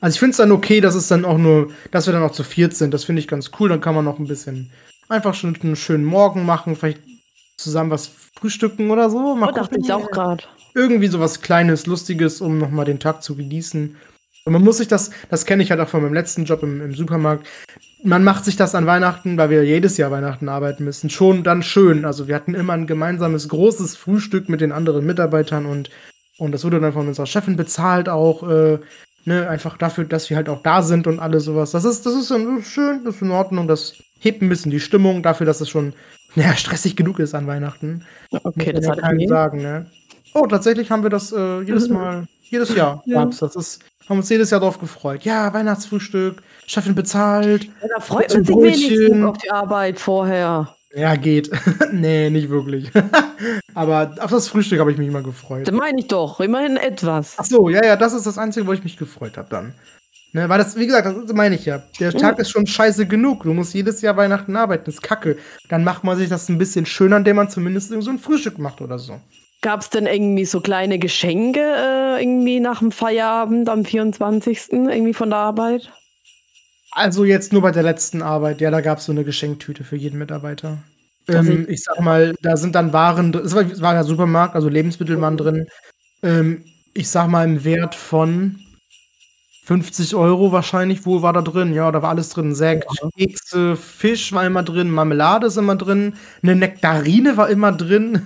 Also 0.00 0.14
ich 0.14 0.20
finde 0.20 0.30
es 0.30 0.36
dann 0.36 0.52
okay, 0.52 0.80
dass 0.80 0.94
es 0.94 1.08
dann 1.08 1.24
auch 1.24 1.36
nur, 1.36 1.72
dass 1.90 2.06
wir 2.06 2.12
dann 2.12 2.22
auch 2.22 2.30
zu 2.30 2.44
viert 2.44 2.76
sind. 2.76 2.94
Das 2.94 3.02
finde 3.02 3.18
ich 3.18 3.26
ganz 3.26 3.50
cool. 3.58 3.68
Dann 3.68 3.80
kann 3.80 3.96
man 3.96 4.04
noch 4.04 4.20
ein 4.20 4.28
bisschen 4.28 4.70
einfach 5.08 5.34
schon 5.34 5.56
einen 5.60 5.74
schönen 5.74 6.04
Morgen 6.04 6.46
machen, 6.46 6.76
vielleicht 6.76 7.00
zusammen 7.56 7.90
was 7.90 8.08
frühstücken 8.38 8.92
oder 8.92 9.10
so. 9.10 9.34
Mal 9.34 9.50
oh, 9.50 9.52
dachte 9.52 9.78
ich 9.82 9.92
auch 9.92 10.08
gerade. 10.12 10.44
Irgendwie 10.76 11.08
so 11.08 11.18
was 11.18 11.40
Kleines, 11.40 11.86
Lustiges, 11.86 12.40
um 12.40 12.58
nochmal 12.58 12.84
den 12.84 13.00
Tag 13.00 13.24
zu 13.24 13.34
genießen. 13.34 13.96
Und 14.48 14.54
man 14.54 14.64
muss 14.64 14.78
sich 14.78 14.88
das, 14.88 15.10
das 15.28 15.44
kenne 15.44 15.62
ich 15.62 15.70
halt 15.70 15.78
auch 15.78 15.90
von 15.90 16.00
meinem 16.00 16.14
letzten 16.14 16.46
Job 16.46 16.62
im, 16.62 16.80
im 16.80 16.94
Supermarkt. 16.94 17.46
Man 18.02 18.24
macht 18.24 18.46
sich 18.46 18.56
das 18.56 18.74
an 18.74 18.86
Weihnachten, 18.86 19.36
weil 19.36 19.50
wir 19.50 19.62
jedes 19.62 19.98
Jahr 19.98 20.10
Weihnachten 20.10 20.48
arbeiten 20.48 20.84
müssen, 20.84 21.10
schon 21.10 21.44
dann 21.44 21.62
schön. 21.62 22.06
Also 22.06 22.28
wir 22.28 22.34
hatten 22.34 22.54
immer 22.54 22.72
ein 22.72 22.86
gemeinsames 22.86 23.50
großes 23.50 23.94
Frühstück 23.96 24.48
mit 24.48 24.62
den 24.62 24.72
anderen 24.72 25.04
Mitarbeitern 25.04 25.66
und, 25.66 25.90
und 26.38 26.52
das 26.52 26.64
wurde 26.64 26.80
dann 26.80 26.94
von 26.94 27.08
unserer 27.08 27.26
Chefin 27.26 27.56
bezahlt 27.56 28.08
auch. 28.08 28.48
Äh, 28.48 28.78
ne, 29.26 29.46
einfach 29.50 29.76
dafür, 29.76 30.04
dass 30.04 30.30
wir 30.30 30.38
halt 30.38 30.48
auch 30.48 30.62
da 30.62 30.80
sind 30.80 31.06
und 31.06 31.18
alles 31.18 31.44
sowas. 31.44 31.72
Das 31.72 31.84
ist, 31.84 32.06
das 32.06 32.14
ist 32.14 32.28
schön, 32.66 33.04
das 33.04 33.16
ist 33.16 33.22
in 33.22 33.30
Ordnung, 33.30 33.68
das 33.68 33.96
hebt 34.18 34.40
ein 34.40 34.48
bisschen 34.48 34.70
die 34.70 34.80
Stimmung 34.80 35.22
dafür, 35.22 35.44
dass 35.44 35.60
es 35.60 35.68
schon 35.68 35.92
ja, 36.36 36.56
stressig 36.56 36.96
genug 36.96 37.18
ist 37.18 37.34
an 37.34 37.46
Weihnachten. 37.46 38.06
Okay, 38.30 38.72
das 38.72 38.88
hat 38.88 39.00
keinen 39.00 39.28
sagen, 39.28 39.60
ne? 39.60 39.86
Oh, 40.34 40.46
tatsächlich 40.46 40.90
haben 40.90 41.02
wir 41.02 41.10
das 41.10 41.32
äh, 41.32 41.60
jedes 41.62 41.88
Mal, 41.90 42.26
jedes 42.42 42.74
Jahr 42.74 43.02
ja. 43.06 43.24
gab's 43.24 43.38
das. 43.38 43.56
ist, 43.56 43.84
haben 44.08 44.18
uns 44.18 44.28
jedes 44.28 44.50
Jahr 44.50 44.60
darauf 44.60 44.78
gefreut. 44.78 45.24
Ja, 45.24 45.52
Weihnachtsfrühstück, 45.52 46.42
Chefin 46.66 46.94
bezahlt. 46.94 47.64
Ja, 47.64 47.88
da 47.94 48.00
freut 48.00 48.32
man 48.32 48.44
sich 48.44 48.56
wenigstens 48.56 49.24
auf 49.24 49.38
die 49.38 49.50
Arbeit 49.50 50.00
vorher. 50.00 50.74
Ja, 50.94 51.16
geht. 51.16 51.50
nee, 51.92 52.30
nicht 52.30 52.48
wirklich. 52.48 52.90
Aber 53.74 54.14
auf 54.20 54.30
das 54.30 54.48
Frühstück 54.48 54.80
habe 54.80 54.90
ich 54.90 54.98
mich 54.98 55.08
immer 55.08 55.22
gefreut. 55.22 55.68
Das 55.68 55.74
meine 55.74 56.00
ich 56.00 56.06
doch, 56.06 56.40
immerhin 56.40 56.76
etwas. 56.76 57.34
Ach 57.36 57.44
so, 57.44 57.68
ja, 57.68 57.84
ja, 57.84 57.96
das 57.96 58.14
ist 58.14 58.26
das 58.26 58.38
Einzige, 58.38 58.66
wo 58.66 58.72
ich 58.72 58.82
mich 58.82 58.96
gefreut 58.96 59.36
habe 59.36 59.48
dann. 59.50 59.74
Ne, 60.32 60.46
weil 60.48 60.58
das, 60.58 60.76
wie 60.76 60.86
gesagt, 60.86 61.06
das 61.06 61.32
meine 61.34 61.54
ich 61.54 61.64
ja. 61.64 61.82
Der 62.00 62.12
Tag 62.12 62.36
mhm. 62.36 62.42
ist 62.42 62.50
schon 62.50 62.66
scheiße 62.66 63.06
genug. 63.06 63.44
Du 63.44 63.54
musst 63.54 63.74
jedes 63.74 64.02
Jahr 64.02 64.16
Weihnachten 64.16 64.56
arbeiten. 64.56 64.84
Das 64.86 64.96
ist 64.96 65.02
kacke. 65.02 65.38
Dann 65.68 65.84
macht 65.84 66.04
man 66.04 66.18
sich 66.18 66.28
das 66.28 66.48
ein 66.48 66.58
bisschen 66.58 66.84
schöner, 66.84 67.16
indem 67.18 67.36
man 67.36 67.48
zumindest 67.48 67.88
so 67.88 68.10
ein 68.10 68.18
Frühstück 68.18 68.58
macht 68.58 68.80
oder 68.80 68.98
so. 68.98 69.20
Gab 69.60 69.80
es 69.80 69.90
denn 69.90 70.06
irgendwie 70.06 70.44
so 70.44 70.60
kleine 70.60 70.98
Geschenke 70.98 71.60
äh, 71.60 72.22
irgendwie 72.22 72.60
nach 72.60 72.78
dem 72.78 72.92
Feierabend 72.92 73.68
am 73.68 73.84
24. 73.84 74.72
irgendwie 74.72 75.14
von 75.14 75.30
der 75.30 75.38
Arbeit? 75.40 75.90
Also 76.92 77.24
jetzt 77.24 77.52
nur 77.52 77.62
bei 77.62 77.72
der 77.72 77.82
letzten 77.82 78.22
Arbeit. 78.22 78.60
Ja, 78.60 78.70
da 78.70 78.80
gab 78.80 78.98
es 78.98 79.04
so 79.04 79.12
eine 79.12 79.24
Geschenktüte 79.24 79.84
für 79.84 79.96
jeden 79.96 80.18
Mitarbeiter. 80.18 80.78
Ähm, 81.28 81.66
ich 81.68 81.82
sag 81.82 82.00
mal, 82.00 82.34
da 82.40 82.56
sind 82.56 82.74
dann 82.74 82.92
Waren, 82.92 83.34
es 83.34 83.54
war, 83.54 83.64
war 83.80 83.94
ja 83.94 84.04
Supermarkt, 84.04 84.54
also 84.54 84.68
Lebensmittel 84.68 85.20
waren 85.20 85.36
drin. 85.36 85.66
Ähm, 86.22 86.64
ich 86.94 87.08
sag 87.08 87.28
mal 87.28 87.44
im 87.44 87.64
Wert 87.64 87.94
von 87.94 88.60
50 89.64 90.14
Euro 90.14 90.50
wahrscheinlich 90.50 91.04
wohl 91.04 91.20
war 91.20 91.34
da 91.34 91.42
drin. 91.42 91.74
Ja, 91.74 91.92
da 91.92 92.00
war 92.00 92.10
alles 92.10 92.30
drin. 92.30 92.54
Sekt, 92.54 92.88
ja. 93.02 93.08
Kekse, 93.16 93.76
Fisch 93.76 94.32
war 94.32 94.46
immer 94.46 94.62
drin, 94.62 94.90
Marmelade 94.90 95.48
ist 95.48 95.58
immer 95.58 95.76
drin, 95.76 96.14
eine 96.42 96.56
Nektarine 96.56 97.36
war 97.36 97.50
immer 97.50 97.72
drin. 97.72 98.22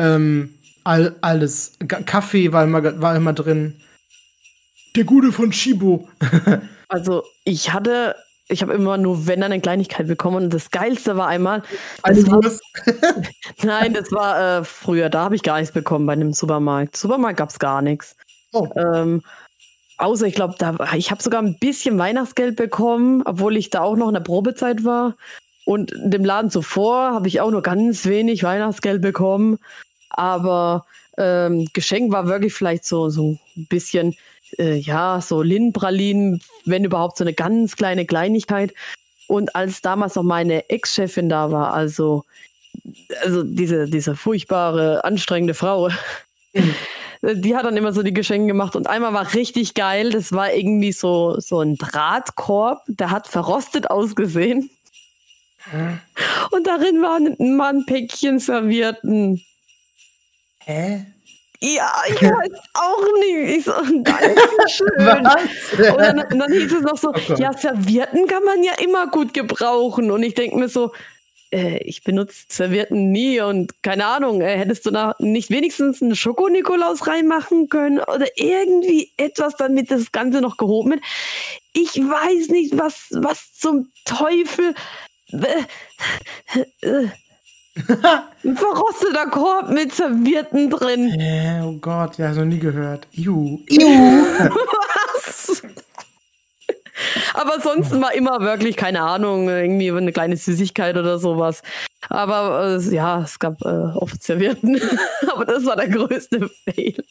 Ähm, 0.00 0.54
all, 0.84 1.16
alles. 1.20 1.72
Kaffee 2.06 2.52
war 2.52 2.64
immer, 2.64 3.00
war 3.00 3.16
immer 3.16 3.32
drin. 3.32 3.80
Der 4.96 5.04
Gute 5.04 5.32
von 5.32 5.52
Shibo. 5.52 6.08
also, 6.88 7.22
ich 7.44 7.72
hatte 7.72 8.16
ich 8.52 8.62
habe 8.62 8.72
immer 8.72 8.96
nur, 8.96 9.28
wenn 9.28 9.40
dann 9.40 9.52
eine 9.52 9.60
Kleinigkeit 9.60 10.08
bekommen. 10.08 10.44
Und 10.44 10.52
das 10.52 10.72
Geilste 10.72 11.16
war 11.16 11.28
einmal. 11.28 11.62
Das 12.02 12.28
war, 12.28 12.40
Nein, 13.62 13.94
das 13.94 14.10
war 14.10 14.58
äh, 14.58 14.64
früher. 14.64 15.08
Da 15.08 15.22
habe 15.22 15.36
ich 15.36 15.44
gar 15.44 15.60
nichts 15.60 15.72
bekommen 15.72 16.04
bei 16.04 16.14
einem 16.14 16.32
Supermarkt. 16.32 16.96
Supermarkt 16.96 17.38
gab 17.38 17.50
es 17.50 17.60
gar 17.60 17.80
nichts. 17.80 18.16
Oh. 18.52 18.68
Ähm, 18.74 19.22
Außer, 20.00 20.26
ich 20.26 20.34
glaube, 20.34 20.54
ich 20.96 21.10
habe 21.10 21.22
sogar 21.22 21.42
ein 21.42 21.58
bisschen 21.58 21.98
Weihnachtsgeld 21.98 22.56
bekommen, 22.56 23.22
obwohl 23.26 23.58
ich 23.58 23.68
da 23.68 23.82
auch 23.82 23.96
noch 23.96 24.08
in 24.08 24.14
der 24.14 24.22
Probezeit 24.22 24.82
war. 24.82 25.14
Und 25.66 25.92
dem 25.94 26.24
Laden 26.24 26.50
zuvor 26.50 27.12
habe 27.12 27.28
ich 27.28 27.42
auch 27.42 27.50
nur 27.50 27.60
ganz 27.60 28.06
wenig 28.06 28.42
Weihnachtsgeld 28.42 29.02
bekommen. 29.02 29.58
Aber 30.10 30.86
ähm, 31.16 31.68
Geschenk 31.72 32.12
war 32.12 32.26
wirklich 32.26 32.54
vielleicht 32.54 32.84
so, 32.84 33.10
so 33.10 33.38
ein 33.56 33.66
bisschen, 33.66 34.16
äh, 34.58 34.76
ja, 34.76 35.20
so 35.20 35.42
Lindenpralinen, 35.42 36.40
wenn 36.64 36.84
überhaupt 36.84 37.16
so 37.16 37.24
eine 37.24 37.34
ganz 37.34 37.76
kleine 37.76 38.06
Kleinigkeit. 38.06 38.74
Und 39.26 39.54
als 39.54 39.80
damals 39.80 40.16
noch 40.16 40.22
meine 40.22 40.68
Ex-Chefin 40.70 41.28
da 41.28 41.52
war, 41.52 41.72
also, 41.72 42.24
also 43.22 43.42
diese, 43.42 43.88
diese 43.88 44.16
furchtbare, 44.16 45.04
anstrengende 45.04 45.54
Frau, 45.54 45.88
mhm. 46.52 46.74
die 47.22 47.54
hat 47.54 47.64
dann 47.64 47.76
immer 47.76 47.92
so 47.92 48.02
die 48.02 48.14
Geschenke 48.14 48.48
gemacht 48.48 48.74
und 48.74 48.88
einmal 48.88 49.12
war 49.12 49.34
richtig 49.34 49.74
geil. 49.74 50.10
Das 50.10 50.32
war 50.32 50.52
irgendwie 50.52 50.92
so, 50.92 51.38
so 51.38 51.60
ein 51.60 51.76
Drahtkorb, 51.76 52.82
der 52.88 53.10
hat 53.10 53.28
verrostet 53.28 53.90
ausgesehen. 53.90 54.70
Und 56.50 56.66
darin 56.66 57.02
waren 57.02 57.56
mal 57.56 57.74
ein 57.74 57.86
Päckchen 57.86 58.38
servierten. 58.38 59.44
Hä? 60.70 61.04
Ja, 61.62 61.92
ich 62.08 62.22
weiß 62.22 62.52
auch 62.74 63.06
nicht. 63.20 63.58
Ich 63.58 63.64
so, 63.64 63.72
Dankeschön. 63.72 64.88
und, 65.92 66.00
dann, 66.00 66.20
und 66.20 66.38
dann 66.38 66.52
hieß 66.52 66.72
es 66.72 66.82
noch 66.82 66.96
so, 66.96 67.10
oh 67.10 67.34
ja, 67.34 67.52
Servierten 67.52 68.26
kann 68.26 68.44
man 68.44 68.62
ja 68.62 68.72
immer 68.82 69.08
gut 69.08 69.34
gebrauchen. 69.34 70.10
Und 70.10 70.22
ich 70.22 70.34
denke 70.34 70.56
mir 70.56 70.68
so, 70.68 70.92
äh, 71.52 71.78
ich 71.78 72.02
benutze 72.02 72.44
Servietten 72.48 73.10
nie 73.10 73.40
und 73.40 73.82
keine 73.82 74.06
Ahnung, 74.06 74.40
äh, 74.40 74.56
hättest 74.56 74.86
du 74.86 74.90
da 74.90 75.16
nicht 75.18 75.50
wenigstens 75.50 76.00
einen 76.00 76.14
Schoko-Nikolaus 76.14 77.06
reinmachen 77.06 77.68
können 77.68 77.98
oder 77.98 78.26
irgendwie 78.36 79.10
etwas, 79.18 79.56
damit 79.56 79.90
das 79.90 80.12
Ganze 80.12 80.40
noch 80.40 80.56
gehoben 80.56 80.92
wird? 80.92 81.02
Ich 81.74 81.96
weiß 81.96 82.48
nicht, 82.48 82.78
was, 82.78 83.08
was 83.10 83.52
zum 83.54 83.90
Teufel. 84.04 84.74
Äh, 85.32 86.86
äh, 86.86 87.08
ein 88.44 88.56
verrosteter 88.56 89.26
Korb 89.30 89.70
mit 89.70 89.94
Servietten 89.94 90.70
drin. 90.70 91.10
Äh, 91.18 91.62
oh 91.62 91.76
Gott, 91.80 92.18
ja, 92.18 92.32
so 92.34 92.44
nie 92.44 92.58
gehört. 92.58 93.06
Iu. 93.12 93.60
Iu. 93.68 94.24
was? 95.24 95.62
Aber 97.34 97.54
ansonsten 97.54 98.00
war 98.00 98.14
immer 98.14 98.40
wirklich, 98.40 98.76
keine 98.76 99.02
Ahnung, 99.02 99.48
irgendwie 99.48 99.90
eine 99.90 100.12
kleine 100.12 100.36
Süßigkeit 100.36 100.96
oder 100.96 101.18
sowas. 101.18 101.62
Aber 102.08 102.78
äh, 102.78 102.94
ja, 102.94 103.22
es 103.22 103.38
gab 103.38 103.62
äh, 103.62 103.68
oft 103.68 104.22
Servierten. 104.22 104.80
Aber 105.32 105.44
das 105.44 105.64
war 105.64 105.76
der 105.76 105.88
größte 105.88 106.50
Fail. 106.64 107.02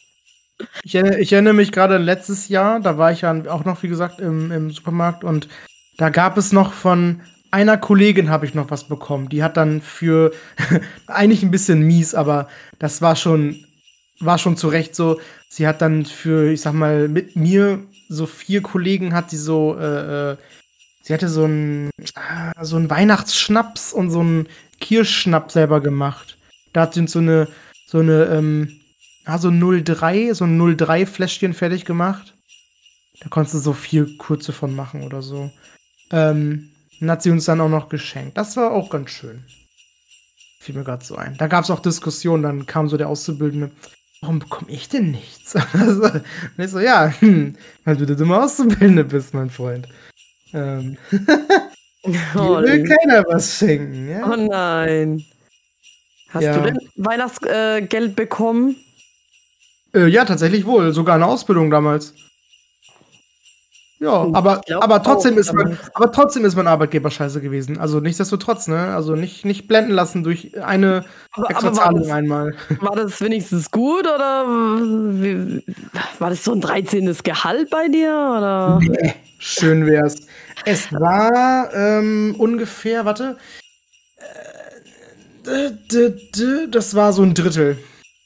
Ich, 0.84 0.94
ich 0.94 1.32
erinnere 1.32 1.54
mich 1.54 1.72
gerade 1.72 1.96
an 1.96 2.02
letztes 2.02 2.48
Jahr, 2.48 2.80
da 2.80 2.98
war 2.98 3.12
ich 3.12 3.22
ja 3.22 3.34
auch 3.48 3.64
noch, 3.64 3.82
wie 3.82 3.88
gesagt, 3.88 4.20
im, 4.20 4.52
im 4.52 4.70
Supermarkt 4.70 5.24
und 5.24 5.48
da 5.96 6.10
gab 6.10 6.36
es 6.36 6.52
noch 6.52 6.74
von 6.74 7.22
einer 7.50 7.76
Kollegin 7.76 8.30
habe 8.30 8.46
ich 8.46 8.54
noch 8.54 8.70
was 8.70 8.84
bekommen. 8.84 9.28
Die 9.28 9.42
hat 9.42 9.56
dann 9.56 9.80
für 9.80 10.32
eigentlich 11.06 11.42
ein 11.42 11.50
bisschen 11.50 11.82
mies, 11.82 12.14
aber 12.14 12.48
das 12.78 13.02
war 13.02 13.16
schon 13.16 13.64
war 14.20 14.38
schon 14.38 14.56
zu 14.56 14.68
Recht 14.68 14.94
so. 14.94 15.20
Sie 15.48 15.66
hat 15.66 15.80
dann 15.80 16.04
für, 16.04 16.52
ich 16.52 16.60
sag 16.60 16.74
mal, 16.74 17.08
mit 17.08 17.36
mir 17.36 17.80
so 18.08 18.26
vier 18.26 18.62
Kollegen 18.62 19.14
hat 19.14 19.32
die 19.32 19.36
so, 19.36 19.76
äh, 19.78 20.32
äh 20.32 20.36
sie 21.02 21.14
hatte 21.14 21.28
so 21.28 21.44
ein 21.46 21.90
äh, 21.98 22.64
so 22.64 22.76
ein 22.76 22.90
Weihnachtsschnaps 22.90 23.92
und 23.92 24.10
so 24.10 24.22
ein 24.22 24.48
Kirschschnaps 24.80 25.54
selber 25.54 25.80
gemacht. 25.80 26.36
Da 26.72 26.82
hat 26.82 26.94
sie 26.94 27.06
so 27.06 27.18
eine 27.18 27.48
so 27.86 27.98
eine 27.98 28.24
ähm, 28.26 28.80
ja, 29.26 29.38
so 29.38 29.50
03, 29.50 30.34
so 30.34 30.44
ein 30.44 30.76
03 30.76 31.06
Fläschchen 31.06 31.54
fertig 31.54 31.84
gemacht. 31.84 32.34
Da 33.20 33.28
konntest 33.28 33.54
du 33.54 33.58
so 33.58 33.72
vier 33.72 34.16
kurze 34.16 34.52
von 34.52 34.74
machen 34.74 35.02
oder 35.02 35.22
so. 35.22 35.50
Ähm, 36.10 36.69
und 37.00 37.10
hat 37.10 37.22
sie 37.22 37.30
uns 37.30 37.44
dann 37.44 37.60
auch 37.60 37.68
noch 37.68 37.88
geschenkt. 37.88 38.36
Das 38.36 38.56
war 38.56 38.72
auch 38.72 38.90
ganz 38.90 39.10
schön. 39.10 39.44
Fiel 40.60 40.74
mir 40.74 40.84
gerade 40.84 41.04
so 41.04 41.16
ein. 41.16 41.36
Da 41.38 41.46
gab 41.46 41.64
es 41.64 41.70
auch 41.70 41.80
Diskussionen, 41.80 42.42
dann 42.42 42.66
kam 42.66 42.88
so 42.88 42.96
der 42.96 43.08
Auszubildende, 43.08 43.70
warum 44.20 44.38
bekomme 44.40 44.70
ich 44.70 44.88
denn 44.88 45.10
nichts? 45.10 45.54
und 45.74 46.22
ich 46.58 46.70
so, 46.70 46.80
ja, 46.80 47.12
hm, 47.20 47.56
weil 47.84 47.96
du 47.96 48.06
der 48.06 48.16
dumme 48.16 48.42
Auszubildende 48.42 49.04
bist, 49.04 49.32
mein 49.32 49.50
Freund. 49.50 49.88
Ähm 50.52 50.98
Hier 52.02 52.14
will 52.34 52.84
keiner 52.84 53.24
was 53.28 53.58
schenken. 53.58 54.08
Ja? 54.08 54.30
Oh 54.30 54.36
nein. 54.36 55.24
Hast 56.30 56.44
Ja. 56.44 56.58
du 56.58 56.62
denn 56.62 56.78
Weihnachtsgeld 56.96 57.92
äh, 57.92 58.14
bekommen? 58.14 58.76
Äh, 59.94 60.06
ja, 60.06 60.24
tatsächlich 60.24 60.64
wohl. 60.64 60.92
Sogar 60.92 61.16
eine 61.16 61.26
Ausbildung 61.26 61.70
damals. 61.70 62.14
Ja, 64.02 64.12
aber, 64.32 64.62
aber, 64.80 65.02
trotzdem 65.02 65.34
auch 65.34 65.38
ist 65.38 65.52
man, 65.52 65.78
aber 65.92 66.10
trotzdem 66.10 66.46
ist 66.46 66.56
mein 66.56 66.66
Arbeitgeber 66.66 67.10
scheiße 67.10 67.42
gewesen. 67.42 67.78
Also 67.78 68.00
nichtsdestotrotz, 68.00 68.66
ne? 68.66 68.94
Also 68.94 69.14
nicht, 69.14 69.44
nicht 69.44 69.68
blenden 69.68 69.92
lassen 69.92 70.24
durch 70.24 70.56
eine 70.62 71.04
Aber, 71.32 71.50
extra 71.50 71.66
aber 71.68 71.76
Zahlung 71.76 72.02
das, 72.04 72.10
einmal. 72.10 72.54
war 72.80 72.96
das 72.96 73.20
wenigstens 73.20 73.70
gut 73.70 74.06
oder 74.06 74.46
wie, 74.46 75.62
war 76.18 76.30
das 76.30 76.42
so 76.42 76.52
ein 76.52 76.62
13. 76.62 77.14
Gehalt 77.22 77.68
bei 77.68 77.88
dir? 77.88 78.08
Oder? 78.38 78.78
Nee, 78.80 79.14
schön 79.38 79.84
wär's. 79.84 80.16
Es 80.64 80.90
war 80.94 81.68
ähm, 81.74 82.34
ungefähr, 82.38 83.04
warte. 83.04 83.36
Äh, 85.46 86.68
Das 86.70 86.94
war 86.94 87.12
so 87.12 87.22
ein 87.22 87.34
Drittel. 87.34 87.76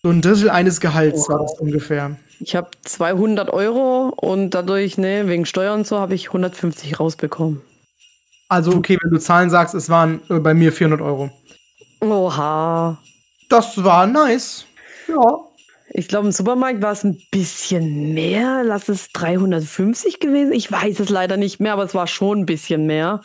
So 0.05 0.11
ein 0.11 0.21
Drittel 0.23 0.51
eines 0.51 0.81
Gehalts 0.81 1.29
war 1.29 1.41
das 1.41 1.59
ungefähr. 1.59 2.17
Ich 2.41 2.57
habe 2.57 2.69
200 2.83 3.51
Euro 3.51 4.09
und 4.09 4.51
dadurch, 4.51 4.99
ne, 4.99 5.29
wegen 5.29 5.47
Steuern 5.47 5.81
und 5.81 5.87
so, 5.87 5.99
habe 5.99 6.15
ich 6.15 6.29
150 6.29 7.01
rausbekommen. 7.01 7.63
Also, 8.49 8.73
okay, 8.73 8.99
wenn 9.03 9.11
du 9.11 9.19
Zahlen 9.19 9.51
sagst, 9.51 9.75
es 9.75 9.89
waren 9.89 10.21
äh, 10.29 10.39
bei 10.39 10.55
mir 10.55 10.73
400 10.73 11.01
Euro. 11.01 11.31
Oha. 12.01 12.99
Das 13.49 13.83
war 13.83 14.07
nice. 14.07 14.67
Ja. 15.09 15.39
Ich 15.91 16.09
glaube, 16.09 16.27
im 16.27 16.33
Supermarkt 16.33 16.83
war 16.83 16.93
es 16.93 17.05
ein 17.05 17.21
bisschen 17.31 18.15
mehr. 18.15 18.63
Lass 18.65 18.89
es 18.89 19.11
350 19.13 20.19
gewesen. 20.19 20.53
Ich 20.53 20.71
weiß 20.71 21.01
es 21.01 21.09
leider 21.09 21.37
nicht 21.37 21.61
mehr, 21.61 21.73
aber 21.73 21.85
es 21.85 21.95
war 21.95 22.07
schon 22.07 22.41
ein 22.41 22.47
bisschen 22.47 22.87
mehr. 22.87 23.23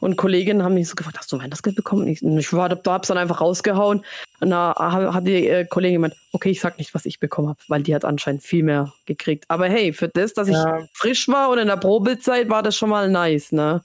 Und 0.00 0.16
Kolleginnen 0.16 0.62
haben 0.62 0.74
mich 0.74 0.88
so 0.88 0.94
gefragt, 0.94 1.18
hast 1.18 1.30
du 1.30 1.38
Weihnachtsgeld 1.38 1.76
bekommen? 1.76 2.08
Ich, 2.08 2.22
ich 2.22 2.52
war, 2.54 2.68
da 2.70 2.78
hab's 2.92 3.08
dann 3.08 3.18
einfach 3.18 3.40
rausgehauen. 3.40 4.02
Und 4.40 4.50
da 4.50 4.74
ha- 4.78 5.12
hat 5.14 5.26
die 5.26 5.46
äh, 5.46 5.64
Kollegin 5.66 5.96
gemeint, 5.96 6.14
okay, 6.32 6.50
ich 6.50 6.60
sag 6.60 6.78
nicht, 6.78 6.94
was 6.94 7.04
ich 7.04 7.20
bekommen 7.20 7.48
habe, 7.50 7.58
weil 7.68 7.82
die 7.82 7.94
hat 7.94 8.04
anscheinend 8.06 8.42
viel 8.42 8.62
mehr 8.62 8.92
gekriegt. 9.06 9.44
Aber 9.48 9.68
hey, 9.68 9.92
für 9.92 10.08
das, 10.08 10.32
dass 10.32 10.48
Ja. 10.48 10.78
ich 10.80 10.86
frisch 10.94 11.28
war 11.28 11.50
und 11.50 11.58
in 11.58 11.66
der 11.68 11.76
Probezeit, 11.76 12.48
war 12.48 12.62
das 12.62 12.76
schon 12.76 12.88
mal 12.88 13.10
nice, 13.10 13.52
ne? 13.52 13.82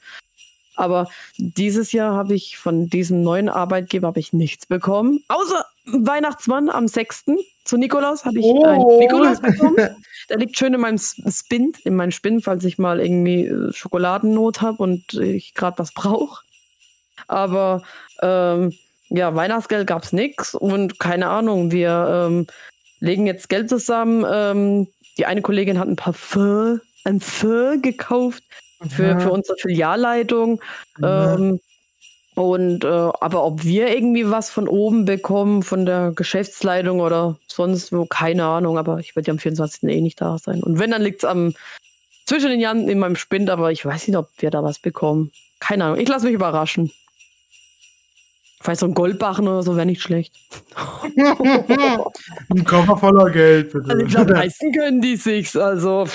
Aber 0.78 1.08
dieses 1.38 1.92
Jahr 1.94 2.14
habe 2.16 2.34
ich 2.34 2.58
von 2.58 2.90
diesem 2.90 3.22
neuen 3.24 3.48
Arbeitgeber 3.48 4.08
habe 4.08 4.20
ich 4.20 4.34
nichts 4.34 4.66
bekommen. 4.66 5.24
Außer 5.30 5.66
Weihnachtsmann 5.86 6.70
am 6.70 6.88
6. 6.90 7.26
zu 7.64 7.78
Nikolaus 7.78 8.26
habe 8.26 8.40
ich 8.40 8.46
Oh. 8.46 8.64
einen 8.66 9.00
Nikolaus 9.00 9.40
bekommen. 9.42 9.76
Der 10.30 10.38
liegt 10.38 10.58
schön 10.58 10.74
in 10.74 10.82
meinem 10.82 10.98
Spind, 10.98 11.80
in 11.86 11.96
meinem 11.96 12.12
Spind, 12.12 12.44
falls 12.44 12.64
ich 12.64 12.78
mal 12.78 13.00
irgendwie 13.00 13.46
äh, 13.46 13.74
Schokoladennot 13.74 14.62
habe 14.62 14.82
und 14.82 15.14
ich 15.14 15.54
gerade 15.54 15.78
was 15.80 15.94
brauche. 15.94 16.44
Aber 17.28 17.84
ähm, 18.22 18.74
ja, 19.10 19.36
Weihnachtsgeld 19.36 19.88
gab 19.88 20.04
es 20.04 20.14
nichts 20.14 20.56
und 20.56 21.00
keine 21.00 21.28
Ahnung, 21.28 21.72
wir 21.72 22.28
ähm, 22.28 22.48
legen 23.00 23.28
jetzt 23.28 23.50
Geld 23.50 23.70
zusammen. 23.70 24.26
Ähm, 24.30 24.88
die 25.18 25.26
eine 25.26 25.42
Kollegin 25.42 25.80
hat 25.80 25.88
ein 25.88 25.96
Parfum, 25.96 26.82
ein 27.04 27.20
Fur 27.20 27.78
gekauft 27.78 28.44
für, 28.90 29.20
für 29.20 29.32
unsere 29.32 29.58
Filialleitung. 29.58 30.62
Ähm, 31.02 31.60
und 32.36 32.84
äh, 32.84 32.88
aber 32.88 33.46
ob 33.46 33.64
wir 33.64 33.88
irgendwie 33.88 34.30
was 34.30 34.50
von 34.50 34.68
oben 34.68 35.06
bekommen, 35.06 35.64
von 35.64 35.86
der 35.86 36.12
Geschäftsleitung 36.14 37.00
oder 37.00 37.38
sonst 37.48 37.94
wo, 37.94 38.06
keine 38.06 38.44
Ahnung, 38.44 38.78
aber 38.78 39.00
ich 39.00 39.16
werde 39.16 39.28
ja 39.28 39.34
am 39.34 39.40
24. 39.40 39.84
eh 39.84 40.02
nicht 40.02 40.20
da 40.20 40.38
sein. 40.38 40.62
Und 40.62 40.78
wenn, 40.78 40.92
dann 40.92 41.02
liegt 41.02 41.24
es 41.24 41.26
am 41.26 41.54
zwischen 42.26 42.50
den 42.50 42.60
Jahren 42.60 42.90
in 42.90 43.00
meinem 43.00 43.16
Spind, 43.16 43.50
aber 43.50 43.72
ich 43.72 43.86
weiß 43.86 44.08
nicht, 44.08 44.18
ob 44.18 44.30
wir 44.38 44.52
da 44.52 44.64
was 44.64 44.80
bekommen. 44.80 45.32
Keine 45.60 45.86
Ahnung. 45.86 46.00
Ich 46.00 46.10
lasse 46.10 46.26
mich 46.26 46.34
überraschen. 46.34 46.92
Vielleicht 48.62 48.80
so 48.80 48.88
ein 48.88 48.96
Goldbarren 48.96 49.48
oder 49.48 49.64
so 49.64 49.76
wäre 49.76 49.86
nicht 49.86 50.02
schlecht. 50.02 50.34
Ein 52.50 52.66
Koffer 52.66 52.98
voller 52.98 53.30
Geld, 53.30 53.72
bitte. 53.72 53.90
Also 53.92 54.04
ich 54.04 54.12
glaube, 54.12 54.34
leisten 54.34 54.74
können 54.74 55.02
die 55.02 55.18
sich's. 55.18 55.56
Also, 55.56 56.08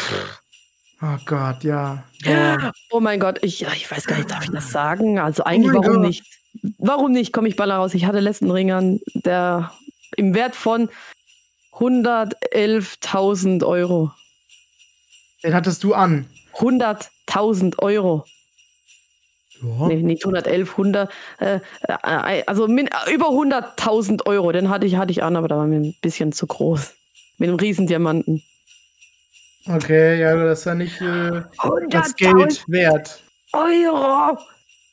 oh 1.02 1.16
Gott, 1.24 1.64
ja. 1.64 2.04
Boah. 2.24 2.72
oh 2.90 3.00
mein 3.00 3.20
Gott, 3.20 3.38
ich, 3.42 3.62
ich 3.62 3.90
weiß 3.90 4.06
gar 4.06 4.16
nicht, 4.16 4.30
darf 4.30 4.44
ich 4.44 4.50
das 4.50 4.70
sagen? 4.70 5.18
Also 5.18 5.44
eigentlich, 5.44 5.72
mein 5.72 5.82
warum 5.82 5.96
Gott. 5.96 6.06
nicht? 6.06 6.24
Warum 6.78 7.12
nicht? 7.12 7.32
Komme 7.32 7.48
ich 7.48 7.56
baller 7.56 7.76
raus. 7.76 7.94
Ich 7.94 8.04
hatte 8.06 8.20
letzten 8.20 8.50
Ring 8.50 8.72
an, 8.72 9.00
der 9.14 9.72
im 10.16 10.34
Wert 10.34 10.54
von 10.56 10.88
111.000 11.72 13.64
Euro. 13.64 14.10
Den 15.42 15.54
hattest 15.54 15.82
du 15.84 15.94
an. 15.94 16.26
100.000 16.56 17.78
Euro. 17.78 18.26
Ja. 19.62 19.86
Nee, 19.88 20.02
nicht 20.02 20.24
111, 20.24 20.70
100. 20.70 21.10
Äh, 21.38 21.60
äh, 21.82 22.42
also 22.46 22.66
min, 22.66 22.88
über 23.12 23.28
100.000 23.28 24.26
Euro. 24.26 24.52
Den 24.52 24.68
hatte 24.68 24.86
ich, 24.86 24.96
hatte 24.96 25.12
ich 25.12 25.22
an, 25.22 25.36
aber 25.36 25.48
da 25.48 25.56
war 25.56 25.66
mir 25.66 25.80
ein 25.80 25.94
bisschen 26.02 26.32
zu 26.32 26.46
groß. 26.46 26.94
Mit 27.38 27.48
einem 27.48 27.58
Riesendiamanten. 27.58 28.42
Okay, 29.66 30.20
ja, 30.20 30.34
das 30.36 30.60
ist 30.60 30.64
ja 30.64 30.74
nicht 30.74 31.00
äh, 31.00 31.30
das 31.30 31.58
100.000 31.58 32.16
Geld 32.16 32.64
wert. 32.68 33.22
Euro! 33.52 34.38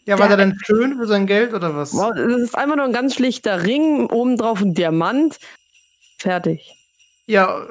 Ja, 0.06 0.18
war 0.20 0.28
Der- 0.28 0.38
der 0.38 0.46
denn 0.48 0.58
schön 0.66 0.98
für 0.98 1.08
sein 1.08 1.26
Geld 1.28 1.54
oder 1.54 1.76
was? 1.76 1.92
Das 1.92 2.18
ist 2.18 2.56
einfach 2.58 2.76
nur 2.76 2.86
ein 2.86 2.94
ganz 2.94 3.16
schlichter 3.16 3.64
Ring, 3.64 4.10
obendrauf 4.10 4.62
ein 4.62 4.74
Diamant. 4.74 5.38
Fertig. 6.18 6.74
Ja, 7.26 7.66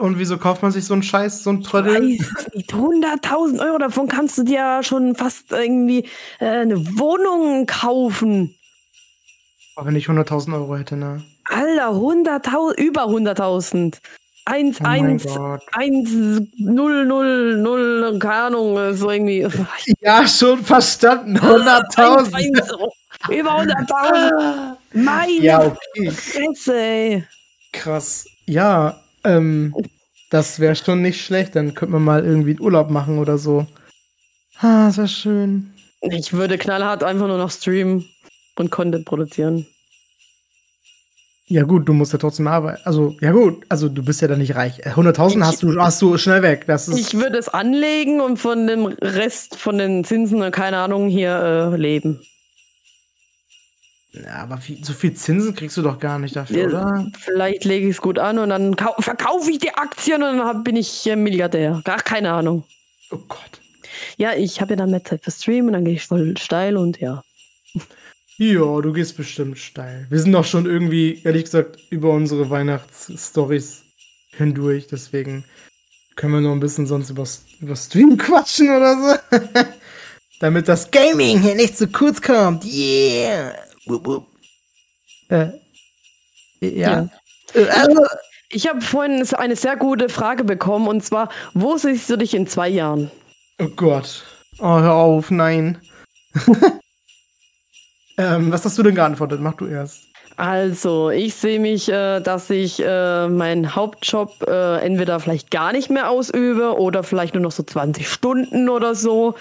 und 0.00 0.18
wieso 0.18 0.38
kauft 0.38 0.62
man 0.62 0.72
sich 0.72 0.84
so 0.84 0.94
einen 0.94 1.02
Scheiß, 1.02 1.42
so 1.42 1.50
einen 1.50 1.62
Trödel? 1.62 1.94
Weiß 1.94 2.32
es 2.38 2.54
nicht. 2.54 2.72
100.000 2.72 3.60
Euro, 3.64 3.78
davon 3.78 4.08
kannst 4.08 4.38
du 4.38 4.42
dir 4.44 4.54
ja 4.54 4.82
schon 4.82 5.14
fast 5.14 5.50
irgendwie 5.52 6.08
äh, 6.40 6.46
eine 6.46 6.76
Wohnung 6.98 7.66
kaufen. 7.66 8.54
Aber 9.76 9.86
wenn 9.86 9.96
ich 9.96 10.06
100.000 10.06 10.54
Euro 10.54 10.76
hätte, 10.76 10.96
ne? 10.96 11.22
Alter, 11.44 11.90
100.000, 11.90 12.74
über 12.78 13.04
100.000. 13.06 13.98
1, 14.44 14.78
Oh 14.80 14.82
mein 14.82 15.04
1, 15.06 15.24
Gott. 15.24 15.62
1, 15.72 16.10
0, 16.58 17.06
0, 17.06 17.56
0, 17.58 18.18
keine 18.18 18.34
Ahnung, 18.34 18.94
so 18.94 19.10
irgendwie. 19.10 19.46
Ja, 20.00 20.26
schon 20.26 20.64
verstanden. 20.64 21.38
1, 21.38 21.44
100.000. 21.44 22.34
1, 22.34 22.72
über 23.30 23.50
100.000. 23.60 24.76
Meine 24.94 25.32
Ja, 25.32 25.64
okay. 25.64 26.10
Fresse, 26.10 26.74
ey. 26.76 27.24
Krass. 27.72 28.26
Ja, 28.46 29.00
ähm, 29.24 29.74
das 30.30 30.58
wäre 30.58 30.74
schon 30.74 31.02
nicht 31.02 31.24
schlecht. 31.24 31.54
Dann 31.54 31.74
könnte 31.74 31.92
man 31.92 32.04
mal 32.04 32.24
irgendwie 32.24 32.50
einen 32.50 32.60
Urlaub 32.60 32.90
machen 32.90 33.18
oder 33.18 33.38
so. 33.38 33.66
Ah, 34.58 34.86
das 34.86 34.96
wäre 34.96 35.08
schön. 35.08 35.72
Ich 36.00 36.32
würde 36.32 36.58
knallhart 36.58 37.04
einfach 37.04 37.28
nur 37.28 37.38
noch 37.38 37.50
streamen 37.50 38.04
und 38.56 38.70
Content 38.70 39.04
produzieren. 39.04 39.66
Ja, 41.46 41.64
gut, 41.64 41.86
du 41.88 41.92
musst 41.92 42.12
ja 42.12 42.18
trotzdem 42.18 42.46
arbeiten. 42.46 42.80
Also, 42.84 43.16
ja, 43.20 43.32
gut. 43.32 43.64
Also, 43.68 43.88
du 43.88 44.02
bist 44.04 44.22
ja 44.22 44.28
dann 44.28 44.38
nicht 44.38 44.54
reich. 44.54 44.78
Äh, 44.80 44.90
100.000 44.90 45.44
hast 45.44 45.62
du, 45.62 45.78
hast 45.80 46.00
du 46.00 46.16
schnell 46.16 46.42
weg. 46.42 46.64
Das 46.66 46.88
ist. 46.88 46.98
Ich 46.98 47.14
würde 47.14 47.36
es 47.36 47.48
anlegen 47.48 48.20
und 48.20 48.38
von 48.38 48.66
dem 48.66 48.86
Rest 48.86 49.56
von 49.56 49.76
den 49.76 50.04
Zinsen 50.04 50.40
und 50.40 50.50
keine 50.52 50.78
Ahnung 50.78 51.08
hier 51.08 51.70
äh, 51.72 51.76
leben. 51.76 52.20
ja, 54.12 54.36
aber 54.42 54.58
viel, 54.58 54.82
so 54.84 54.92
viel 54.92 55.14
Zinsen 55.14 55.54
kriegst 55.54 55.76
du 55.76 55.82
doch 55.82 55.98
gar 55.98 56.18
nicht 56.18 56.36
dafür, 56.36 56.66
oder? 56.66 57.06
Vielleicht 57.18 57.64
lege 57.64 57.86
ich 57.88 57.96
es 57.96 58.00
gut 58.00 58.18
an 58.18 58.38
und 58.38 58.50
dann 58.50 58.76
kau- 58.76 59.00
verkaufe 59.02 59.50
ich 59.50 59.58
die 59.58 59.74
Aktien 59.74 60.22
und 60.22 60.36
dann 60.38 60.46
hab- 60.46 60.64
bin 60.64 60.76
ich 60.76 61.06
äh, 61.06 61.16
Milliardär. 61.16 61.80
Gar 61.84 61.98
keine 62.02 62.32
Ahnung. 62.32 62.64
Oh 63.10 63.18
Gott. 63.28 63.60
Ja, 64.16 64.32
ich 64.34 64.60
habe 64.60 64.72
ja 64.72 64.76
dann 64.76 64.90
mehr 64.90 65.04
Zeit 65.04 65.24
für 65.24 65.30
Stream 65.30 65.66
und 65.66 65.72
dann 65.72 65.84
gehe 65.84 65.94
ich 65.94 66.06
voll 66.06 66.36
steil 66.38 66.76
und 66.76 67.00
ja. 67.00 67.22
Ja, 68.42 68.80
du 68.80 68.92
gehst 68.92 69.16
bestimmt 69.16 69.56
steil. 69.56 70.08
Wir 70.10 70.18
sind 70.18 70.32
doch 70.32 70.44
schon 70.44 70.66
irgendwie, 70.66 71.20
ehrlich 71.22 71.44
gesagt, 71.44 71.78
über 71.90 72.10
unsere 72.10 72.50
Weihnachtsstories 72.50 73.84
hindurch. 74.36 74.88
Deswegen 74.88 75.44
können 76.16 76.32
wir 76.32 76.40
noch 76.40 76.50
ein 76.50 76.58
bisschen 76.58 76.88
sonst 76.88 77.08
über, 77.08 77.24
über 77.60 77.76
Stream 77.76 78.18
quatschen 78.18 78.68
oder 78.68 79.20
so. 79.30 79.38
Damit 80.40 80.66
das 80.66 80.90
Gaming 80.90 81.40
hier 81.40 81.54
nicht 81.54 81.78
zu 81.78 81.86
kurz 81.86 82.20
kommt. 82.20 82.64
Yeah. 82.64 83.54
Wupp, 83.86 84.06
wupp. 84.08 84.26
Äh, 85.28 85.50
ja. 86.60 87.08
Äh, 87.54 87.66
also, 87.68 88.04
Ich 88.48 88.66
habe 88.66 88.80
vorhin 88.80 89.24
eine 89.34 89.54
sehr 89.54 89.76
gute 89.76 90.08
Frage 90.08 90.42
bekommen 90.42 90.88
und 90.88 91.04
zwar, 91.04 91.28
wo 91.54 91.76
siehst 91.76 92.10
du 92.10 92.16
dich 92.16 92.34
in 92.34 92.48
zwei 92.48 92.68
Jahren? 92.68 93.08
oh 93.60 93.68
Gott. 93.68 94.24
Oh, 94.58 94.80
hör 94.80 94.94
auf, 94.94 95.30
nein. 95.30 95.80
ähm, 98.18 98.52
was 98.52 98.64
hast 98.64 98.78
du 98.78 98.82
denn 98.82 98.94
geantwortet? 98.94 99.40
Mach 99.40 99.54
du 99.54 99.66
erst. 99.66 100.04
Also, 100.36 101.10
ich 101.10 101.34
sehe 101.34 101.60
mich, 101.60 101.88
äh, 101.90 102.20
dass 102.20 102.48
ich 102.50 102.82
äh, 102.84 103.28
meinen 103.28 103.74
Hauptjob 103.74 104.42
äh, 104.48 104.80
entweder 104.80 105.20
vielleicht 105.20 105.50
gar 105.50 105.72
nicht 105.72 105.90
mehr 105.90 106.10
ausübe 106.10 106.78
oder 106.78 107.02
vielleicht 107.02 107.34
nur 107.34 107.42
noch 107.42 107.52
so 107.52 107.62
20 107.62 108.08
Stunden 108.08 108.68
oder 108.68 108.94
so. 108.94 109.34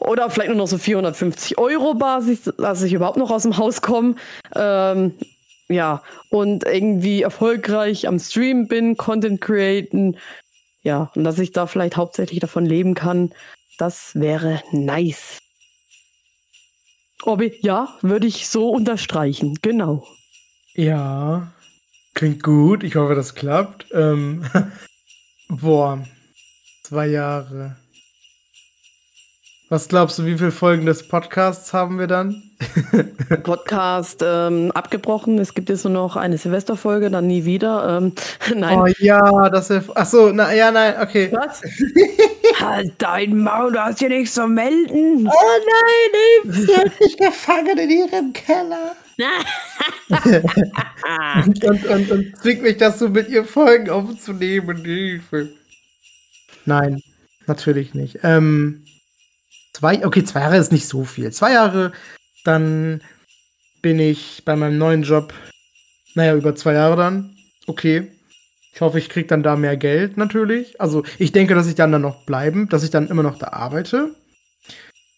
Oder 0.00 0.30
vielleicht 0.30 0.48
nur 0.48 0.58
noch 0.58 0.66
so 0.66 0.78
450 0.78 1.58
Euro 1.58 1.94
Basis, 1.94 2.50
dass 2.56 2.82
ich 2.82 2.92
überhaupt 2.92 3.18
noch 3.18 3.30
aus 3.30 3.42
dem 3.42 3.58
Haus 3.58 3.82
komme. 3.82 4.16
Ähm, 4.54 5.14
ja, 5.68 6.02
und 6.30 6.64
irgendwie 6.64 7.22
erfolgreich 7.22 8.08
am 8.08 8.18
Stream 8.18 8.66
bin, 8.66 8.96
Content 8.96 9.40
createn. 9.40 10.16
Ja, 10.82 11.10
und 11.14 11.24
dass 11.24 11.38
ich 11.38 11.52
da 11.52 11.66
vielleicht 11.66 11.96
hauptsächlich 11.96 12.40
davon 12.40 12.64
leben 12.66 12.94
kann, 12.94 13.32
das 13.78 14.14
wäre 14.14 14.62
nice. 14.72 15.38
Obi, 17.24 17.58
ja, 17.60 17.96
würde 18.02 18.26
ich 18.26 18.48
so 18.48 18.70
unterstreichen, 18.70 19.58
genau. 19.62 20.06
Ja, 20.74 21.52
klingt 22.14 22.42
gut. 22.42 22.82
Ich 22.82 22.96
hoffe, 22.96 23.14
das 23.14 23.34
klappt. 23.34 23.86
Ähm, 23.92 24.44
boah, 25.48 26.04
zwei 26.82 27.08
Jahre. 27.08 27.76
Was 29.72 29.86
glaubst 29.86 30.18
du, 30.18 30.26
wie 30.26 30.36
viele 30.36 30.50
Folgen 30.50 30.84
des 30.84 31.06
Podcasts 31.06 31.72
haben 31.72 32.00
wir 32.00 32.08
dann? 32.08 32.42
Podcast 33.44 34.20
ähm, 34.20 34.72
abgebrochen. 34.72 35.38
Es 35.38 35.54
gibt 35.54 35.68
jetzt 35.68 35.84
nur 35.84 35.92
noch 35.92 36.16
eine 36.16 36.38
Silvesterfolge, 36.38 37.08
dann 37.08 37.28
nie 37.28 37.44
wieder. 37.44 37.98
Ähm, 37.98 38.12
nein. 38.56 38.80
Oh 38.80 38.86
ja, 38.98 39.48
das 39.48 39.70
ist. 39.70 39.96
Achso, 39.96 40.32
na 40.32 40.52
ja, 40.52 40.72
nein, 40.72 40.94
okay. 41.00 41.30
Was? 41.30 41.62
halt 42.60 42.94
dein 42.98 43.38
Maul, 43.38 43.70
du 43.70 43.78
hast 43.78 44.00
hier 44.00 44.08
nichts 44.08 44.34
zu 44.34 44.48
melden. 44.48 45.28
Oh 45.28 45.30
nein, 45.30 46.52
sie 46.52 46.76
hat 46.76 46.90
mich 46.98 47.16
gefangen 47.16 47.78
in 47.78 47.90
ihrem 47.90 48.32
Keller. 48.32 48.96
und, 51.46 51.64
und, 51.64 51.86
und, 51.86 52.10
und 52.10 52.36
zwingt 52.38 52.62
mich 52.62 52.76
dazu, 52.78 53.08
mit 53.08 53.28
ihr 53.28 53.44
Folgen 53.44 53.88
aufzunehmen. 53.88 54.84
Hilfe. 54.84 55.50
Nein, 56.66 57.04
natürlich 57.46 57.94
nicht. 57.94 58.18
Ähm, 58.24 58.82
Zwei, 59.80 60.04
okay, 60.04 60.22
zwei 60.24 60.40
Jahre 60.40 60.58
ist 60.58 60.72
nicht 60.72 60.86
so 60.86 61.04
viel. 61.04 61.32
Zwei 61.32 61.54
Jahre, 61.54 61.92
dann 62.44 63.00
bin 63.80 63.98
ich 63.98 64.42
bei 64.44 64.54
meinem 64.54 64.76
neuen 64.76 65.04
Job, 65.04 65.32
naja, 66.14 66.34
über 66.36 66.54
zwei 66.54 66.74
Jahre 66.74 66.96
dann. 66.96 67.34
Okay. 67.66 68.12
Ich 68.74 68.82
hoffe, 68.82 68.98
ich 68.98 69.08
kriege 69.08 69.26
dann 69.26 69.42
da 69.42 69.56
mehr 69.56 69.78
Geld 69.78 70.18
natürlich. 70.18 70.78
Also 70.82 71.02
ich 71.18 71.32
denke, 71.32 71.54
dass 71.54 71.66
ich 71.66 71.76
dann, 71.76 71.92
dann 71.92 72.02
noch 72.02 72.26
bleiben, 72.26 72.68
dass 72.68 72.84
ich 72.84 72.90
dann 72.90 73.08
immer 73.08 73.22
noch 73.22 73.38
da 73.38 73.48
arbeite. 73.48 74.14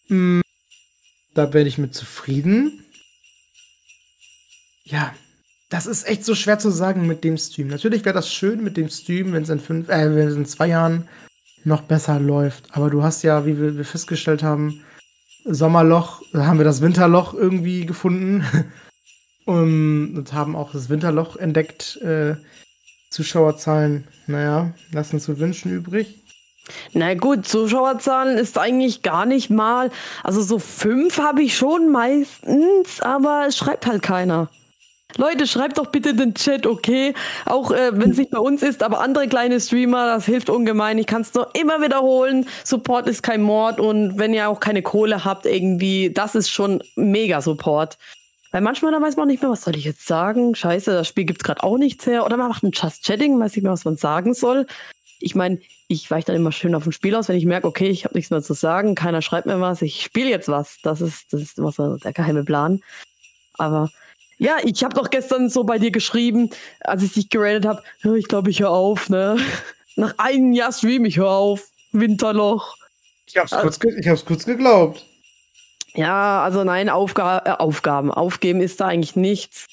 Hm, 0.07 0.41
da 1.33 1.53
werde 1.53 1.67
ich 1.67 1.77
mit 1.77 1.93
zufrieden. 1.93 2.85
Ja, 4.85 5.13
das 5.69 5.87
ist 5.87 6.07
echt 6.07 6.23
so 6.23 6.35
schwer 6.35 6.57
zu 6.57 6.69
sagen 6.69 7.05
mit 7.05 7.25
dem 7.25 7.37
Stream. 7.37 7.67
Natürlich 7.67 8.05
wäre 8.05 8.15
das 8.15 8.33
schön 8.33 8.63
mit 8.63 8.77
dem 8.77 8.87
Stream, 8.87 9.33
wenn 9.33 9.43
es 9.43 9.49
in 9.49 9.59
fünf, 9.59 9.89
äh, 9.89 10.15
wenn 10.15 10.27
es 10.29 10.35
in 10.35 10.45
zwei 10.45 10.67
Jahren 10.67 11.09
noch 11.65 11.81
besser 11.81 12.19
läuft. 12.19 12.65
Aber 12.71 12.89
du 12.89 13.03
hast 13.03 13.23
ja, 13.23 13.45
wie 13.45 13.59
wir, 13.59 13.85
festgestellt 13.85 14.43
haben, 14.43 14.81
Sommerloch, 15.45 16.21
da 16.31 16.45
haben 16.45 16.57
wir 16.57 16.65
das 16.65 16.81
Winterloch 16.81 17.33
irgendwie 17.33 17.85
gefunden 17.85 18.45
und 19.45 20.25
haben 20.31 20.55
auch 20.55 20.71
das 20.71 20.89
Winterloch 20.89 21.35
entdeckt. 21.35 21.97
Äh, 22.01 22.35
Zuschauerzahlen, 23.09 24.07
naja, 24.25 24.73
lassen 24.91 25.19
zu 25.19 25.37
wünschen 25.37 25.71
übrig. 25.71 26.23
Na 26.93 27.13
gut, 27.13 27.45
Zuschauerzahlen 27.45 28.37
ist 28.37 28.57
eigentlich 28.57 29.01
gar 29.01 29.25
nicht 29.25 29.49
mal. 29.49 29.91
Also 30.23 30.41
so 30.41 30.59
fünf 30.59 31.19
habe 31.19 31.43
ich 31.43 31.55
schon 31.57 31.91
meistens, 31.91 33.01
aber 33.01 33.45
es 33.47 33.57
schreibt 33.57 33.85
halt 33.85 34.01
keiner. 34.01 34.49
Leute, 35.17 35.47
schreibt 35.47 35.77
doch 35.77 35.87
bitte 35.87 36.15
den 36.15 36.33
Chat, 36.33 36.65
okay? 36.65 37.13
Auch 37.45 37.71
äh, 37.71 37.91
wenn 37.93 38.11
es 38.11 38.17
nicht 38.17 38.31
bei 38.31 38.39
uns 38.39 38.63
ist, 38.63 38.81
aber 38.83 38.99
andere 38.99 39.27
kleine 39.27 39.59
Streamer, 39.59 40.07
das 40.07 40.25
hilft 40.25 40.49
ungemein. 40.49 40.97
Ich 40.97 41.07
kann 41.07 41.21
es 41.21 41.33
nur 41.33 41.49
immer 41.53 41.81
wiederholen. 41.81 42.47
Support 42.63 43.07
ist 43.07 43.21
kein 43.23 43.41
Mord 43.41 43.79
und 43.79 44.17
wenn 44.17 44.33
ihr 44.33 44.49
auch 44.49 44.59
keine 44.59 44.81
Kohle 44.81 45.23
habt, 45.23 45.45
irgendwie, 45.45 46.11
das 46.11 46.35
ist 46.35 46.49
schon 46.49 46.81
mega 46.95 47.41
Support. 47.41 47.97
Weil 48.51 48.61
manchmal 48.61 48.91
da 48.91 49.01
weiß 49.01 49.15
man 49.15 49.23
auch 49.23 49.31
nicht 49.31 49.41
mehr, 49.41 49.51
was 49.51 49.63
soll 49.63 49.75
ich 49.75 49.83
jetzt 49.83 50.05
sagen? 50.05 50.53
Scheiße, 50.53 50.91
das 50.91 51.07
Spiel 51.07 51.25
gibt 51.25 51.41
es 51.41 51.43
gerade 51.43 51.63
auch 51.63 51.77
nichts 51.77 52.05
her. 52.05 52.23
Oder 52.23 52.37
man 52.37 52.49
macht 52.49 52.63
ein 52.63 52.71
Just 52.71 53.03
Chatting, 53.03 53.39
weiß 53.39 53.55
nicht 53.55 53.63
mehr, 53.63 53.71
was 53.71 53.83
man 53.83 53.97
sagen 53.97 54.35
soll. 54.35 54.67
Ich 55.19 55.33
meine, 55.33 55.59
ich 55.87 56.09
weiche 56.11 56.27
dann 56.27 56.35
immer 56.35 56.51
schön 56.51 56.75
auf 56.75 56.85
ein 56.85 56.91
Spiel 56.91 57.15
aus, 57.15 57.29
wenn 57.29 57.37
ich 57.37 57.45
merke, 57.45 57.67
okay, 57.67 57.87
ich 57.87 58.05
habe 58.05 58.13
nichts 58.13 58.29
mehr 58.29 58.43
zu 58.43 58.53
sagen, 58.53 58.93
keiner 58.93 59.23
schreibt 59.23 59.47
mir 59.47 59.59
was, 59.59 59.81
ich 59.81 60.03
spiele 60.03 60.29
jetzt 60.29 60.49
was. 60.49 60.77
Das 60.83 61.01
ist, 61.01 61.33
das 61.33 61.41
ist 61.41 61.57
immer 61.57 61.71
so 61.71 61.97
der 61.97 62.13
geheime 62.13 62.43
Plan. 62.43 62.81
Aber 63.57 63.89
ja, 64.43 64.57
ich 64.61 64.83
habe 64.83 64.93
doch 64.93 65.09
gestern 65.09 65.49
so 65.49 65.63
bei 65.63 65.79
dir 65.79 65.91
geschrieben, 65.91 66.49
als 66.81 67.01
ich 67.01 67.13
dich 67.13 67.29
geradet 67.29 67.65
habe, 67.65 67.81
ich 68.17 68.27
glaube, 68.27 68.49
ich 68.49 68.59
höre 68.59 68.71
auf, 68.71 69.09
ne? 69.09 69.37
Nach 69.95 70.13
einem 70.17 70.51
Jahr 70.51 70.73
Stream, 70.73 71.05
ich 71.05 71.17
höre 71.17 71.29
auf. 71.29 71.69
Winterloch. 71.93 72.75
Ich 73.27 73.37
hab's, 73.37 73.53
also, 73.53 73.79
kurz, 73.79 73.95
ich 73.97 74.07
hab's 74.07 74.25
kurz 74.25 74.45
geglaubt. 74.45 75.05
Ja, 75.93 76.43
also 76.43 76.63
nein, 76.63 76.89
Aufga 76.89 77.43
äh, 77.45 77.51
Aufgaben. 77.51 78.11
Aufgeben 78.11 78.59
ist 78.61 78.81
da 78.81 78.87
eigentlich 78.87 79.15
nichts. 79.15 79.65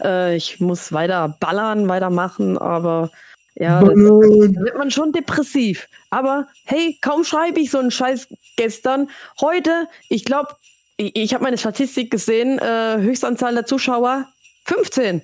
Äh, 0.00 0.36
ich 0.36 0.60
muss 0.60 0.92
weiter 0.92 1.36
ballern, 1.40 1.88
weitermachen, 1.88 2.56
aber 2.56 3.10
ja, 3.56 3.80
da 3.80 3.88
wird 3.88 4.78
man 4.78 4.90
schon 4.90 5.12
depressiv. 5.12 5.88
Aber 6.08 6.46
hey, 6.64 6.96
kaum 7.02 7.24
schreibe 7.24 7.60
ich 7.60 7.70
so 7.70 7.78
einen 7.78 7.90
Scheiß 7.90 8.28
gestern. 8.56 9.10
Heute, 9.40 9.88
ich 10.08 10.24
glaube, 10.24 10.54
ich, 11.00 11.16
ich 11.16 11.34
habe 11.34 11.44
meine 11.44 11.58
Statistik 11.58 12.10
gesehen, 12.10 12.58
äh, 12.58 12.98
Höchstanzahl 12.98 13.54
der 13.54 13.64
Zuschauer 13.64 14.28
15. 14.66 15.22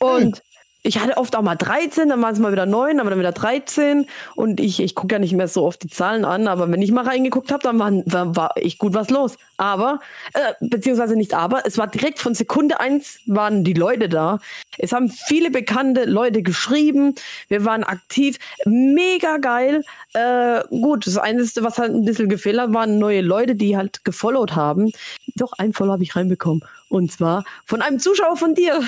Und 0.00 0.36
hm. 0.36 0.42
Ich 0.82 1.00
hatte 1.00 1.16
oft 1.16 1.34
auch 1.34 1.42
mal 1.42 1.56
13, 1.56 2.08
dann 2.08 2.22
waren 2.22 2.32
es 2.32 2.38
mal 2.38 2.52
wieder 2.52 2.64
9, 2.64 3.00
aber 3.00 3.10
dann 3.10 3.18
wieder 3.18 3.32
13. 3.32 4.06
Und 4.36 4.60
ich, 4.60 4.80
ich 4.80 4.94
gucke 4.94 5.14
ja 5.14 5.18
nicht 5.18 5.34
mehr 5.34 5.48
so 5.48 5.64
oft 5.64 5.82
die 5.82 5.88
Zahlen 5.88 6.24
an, 6.24 6.46
aber 6.46 6.70
wenn 6.70 6.80
ich 6.80 6.92
mal 6.92 7.04
reingeguckt 7.04 7.50
habe, 7.50 7.62
dann 7.62 7.78
war, 7.78 7.92
war, 8.06 8.36
war 8.36 8.56
echt 8.56 8.78
gut 8.78 8.94
was 8.94 9.10
los. 9.10 9.36
Aber, 9.56 9.98
äh, 10.34 10.54
beziehungsweise 10.60 11.16
nicht 11.16 11.34
aber, 11.34 11.66
es 11.66 11.78
war 11.78 11.88
direkt 11.88 12.20
von 12.20 12.34
Sekunde 12.34 12.78
1 12.78 13.20
waren 13.26 13.64
die 13.64 13.72
Leute 13.72 14.08
da. 14.08 14.38
Es 14.78 14.92
haben 14.92 15.10
viele 15.10 15.50
bekannte 15.50 16.04
Leute 16.04 16.42
geschrieben. 16.42 17.16
Wir 17.48 17.64
waren 17.64 17.82
aktiv. 17.82 18.38
Mega 18.64 19.38
geil. 19.38 19.82
Äh, 20.12 20.62
gut, 20.70 21.06
das 21.08 21.18
Einzige, 21.18 21.66
was 21.66 21.78
halt 21.78 21.92
ein 21.92 22.04
bisschen 22.04 22.28
gefehlt 22.28 22.58
hat, 22.58 22.72
waren 22.72 22.98
neue 22.98 23.20
Leute, 23.20 23.56
die 23.56 23.76
halt 23.76 24.04
gefollowt 24.04 24.54
haben. 24.54 24.92
Doch, 25.34 25.52
ein 25.58 25.72
Follow 25.72 25.92
habe 25.92 26.04
ich 26.04 26.14
reinbekommen. 26.14 26.62
Und 26.88 27.10
zwar 27.10 27.44
von 27.66 27.82
einem 27.82 27.98
Zuschauer 27.98 28.36
von 28.36 28.54
dir. 28.54 28.80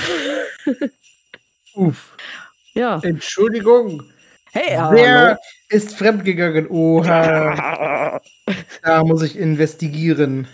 Uff. 1.75 2.16
Ja. 2.75 3.01
Entschuldigung. 3.03 4.03
Hey, 4.53 4.77
Wer 4.91 5.21
hallo. 5.21 5.37
ist 5.68 5.95
fremdgegangen? 5.95 6.68
Oha. 6.68 8.21
da 8.83 9.05
muss 9.05 9.23
ich 9.23 9.39
investigieren. 9.39 10.49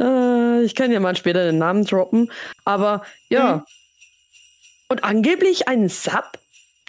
Äh, 0.00 0.62
ich 0.62 0.74
kann 0.74 0.90
ja 0.90 1.00
mal 1.00 1.16
später 1.16 1.44
den 1.44 1.58
Namen 1.58 1.84
droppen. 1.84 2.30
Aber 2.64 3.02
ja. 3.28 3.54
Hm. 3.54 3.62
Und 4.90 5.04
angeblich 5.04 5.68
ein 5.68 5.88
Sub, 5.90 6.38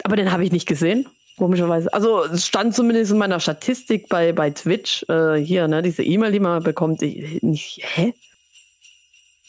aber 0.04 0.16
den 0.16 0.32
habe 0.32 0.44
ich 0.44 0.52
nicht 0.52 0.66
gesehen. 0.66 1.06
Komischerweise. 1.36 1.92
Also 1.92 2.24
es 2.24 2.46
stand 2.46 2.74
zumindest 2.74 3.12
in 3.12 3.18
meiner 3.18 3.40
Statistik 3.40 4.08
bei, 4.08 4.32
bei 4.32 4.50
Twitch, 4.50 5.04
äh, 5.08 5.36
hier, 5.36 5.68
ne, 5.68 5.82
diese 5.82 6.02
E-Mail, 6.02 6.32
die 6.32 6.40
man 6.40 6.62
bekommt. 6.62 7.02
Ich, 7.02 7.42
nicht, 7.42 7.80
hä? 7.82 8.14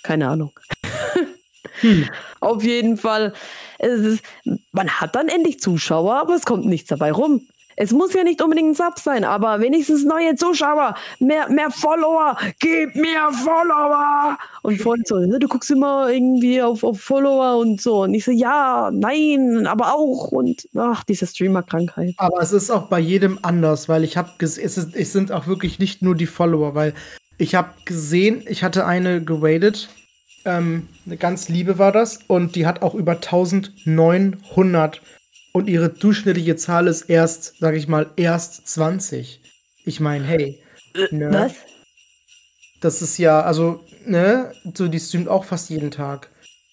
Keine 0.04 0.30
Ahnung. 0.30 0.58
hm. 1.82 2.10
Auf 2.40 2.64
jeden 2.64 2.98
Fall, 2.98 3.34
ist, 3.82 4.24
man 4.72 4.90
hat 4.90 5.16
dann 5.16 5.28
endlich 5.28 5.60
Zuschauer, 5.60 6.16
aber 6.16 6.36
es 6.36 6.46
kommt 6.46 6.66
nichts 6.66 6.90
dabei 6.90 7.12
rum. 7.12 7.48
Es 7.78 7.92
muss 7.92 8.14
ja 8.14 8.24
nicht 8.24 8.42
unbedingt 8.42 8.72
ein 8.72 8.76
Sub 8.76 9.00
sein, 9.00 9.24
aber 9.24 9.60
wenigstens 9.60 10.04
neue 10.04 10.36
Zuschauer, 10.36 10.94
mehr, 11.20 11.50
mehr 11.50 11.72
Follower, 11.72 12.38
gib 12.60 12.96
mir 12.96 13.32
Follower. 13.32 14.38
Und 14.62 14.80
vorhin 14.80 15.04
so, 15.06 15.20
du 15.20 15.48
guckst 15.48 15.72
immer 15.72 16.10
irgendwie 16.12 16.62
auf, 16.62 16.84
auf 16.84 17.00
Follower 17.02 17.58
und 17.58 17.82
so. 17.82 18.04
Und 18.04 18.14
ich 18.14 18.26
so, 18.26 18.32
ja, 18.32 18.92
nein, 18.94 19.66
aber 19.66 19.96
auch. 19.96 20.32
Und 20.32 20.68
ach, 20.76 21.04
diese 21.06 21.26
Streamer-Krankheit. 21.26 22.14
Aber 22.18 22.42
es 22.42 22.52
ist 22.52 22.70
auch 22.70 22.88
bei 22.88 23.00
jedem 23.00 23.40
anders, 23.42 23.90
weil 23.90 24.04
ich 24.04 24.18
habe 24.18 24.30
es, 24.40 24.58
es 24.58 25.14
sind 25.14 25.32
auch 25.32 25.48
wirklich 25.48 25.80
nicht 25.80 26.02
nur 26.02 26.16
die 26.16 26.28
Follower, 26.28 26.76
weil 26.76 26.94
ich 27.38 27.56
habe 27.56 27.70
gesehen, 27.86 28.44
ich 28.48 28.64
hatte 28.64 28.86
eine 28.86 29.24
geradet, 29.24 29.90
ähm, 30.46 30.88
eine 31.06 31.18
ganz 31.18 31.50
liebe 31.50 31.78
war 31.78 31.92
das, 31.92 32.20
und 32.28 32.56
die 32.56 32.66
hat 32.66 32.82
auch 32.82 32.96
über 32.96 33.14
1900 33.14 35.02
und 35.54 35.68
ihre 35.68 35.90
durchschnittliche 35.90 36.56
Zahl 36.56 36.88
ist 36.88 37.04
erst, 37.04 37.56
sag 37.60 37.76
ich 37.76 37.88
mal, 37.88 38.12
erst 38.16 38.68
20. 38.68 39.42
Ich 39.86 40.00
meine, 40.00 40.26
hey. 40.26 40.60
Äh, 40.94 41.14
ne? 41.14 41.32
Was? 41.32 41.54
Das 42.80 43.02
ist 43.02 43.18
ja, 43.18 43.42
also, 43.42 43.84
ne, 44.06 44.54
so 44.74 44.88
die 44.88 45.00
streamt 45.00 45.28
auch 45.28 45.46
fast 45.46 45.70
jeden 45.70 45.92
Tag. 45.92 46.30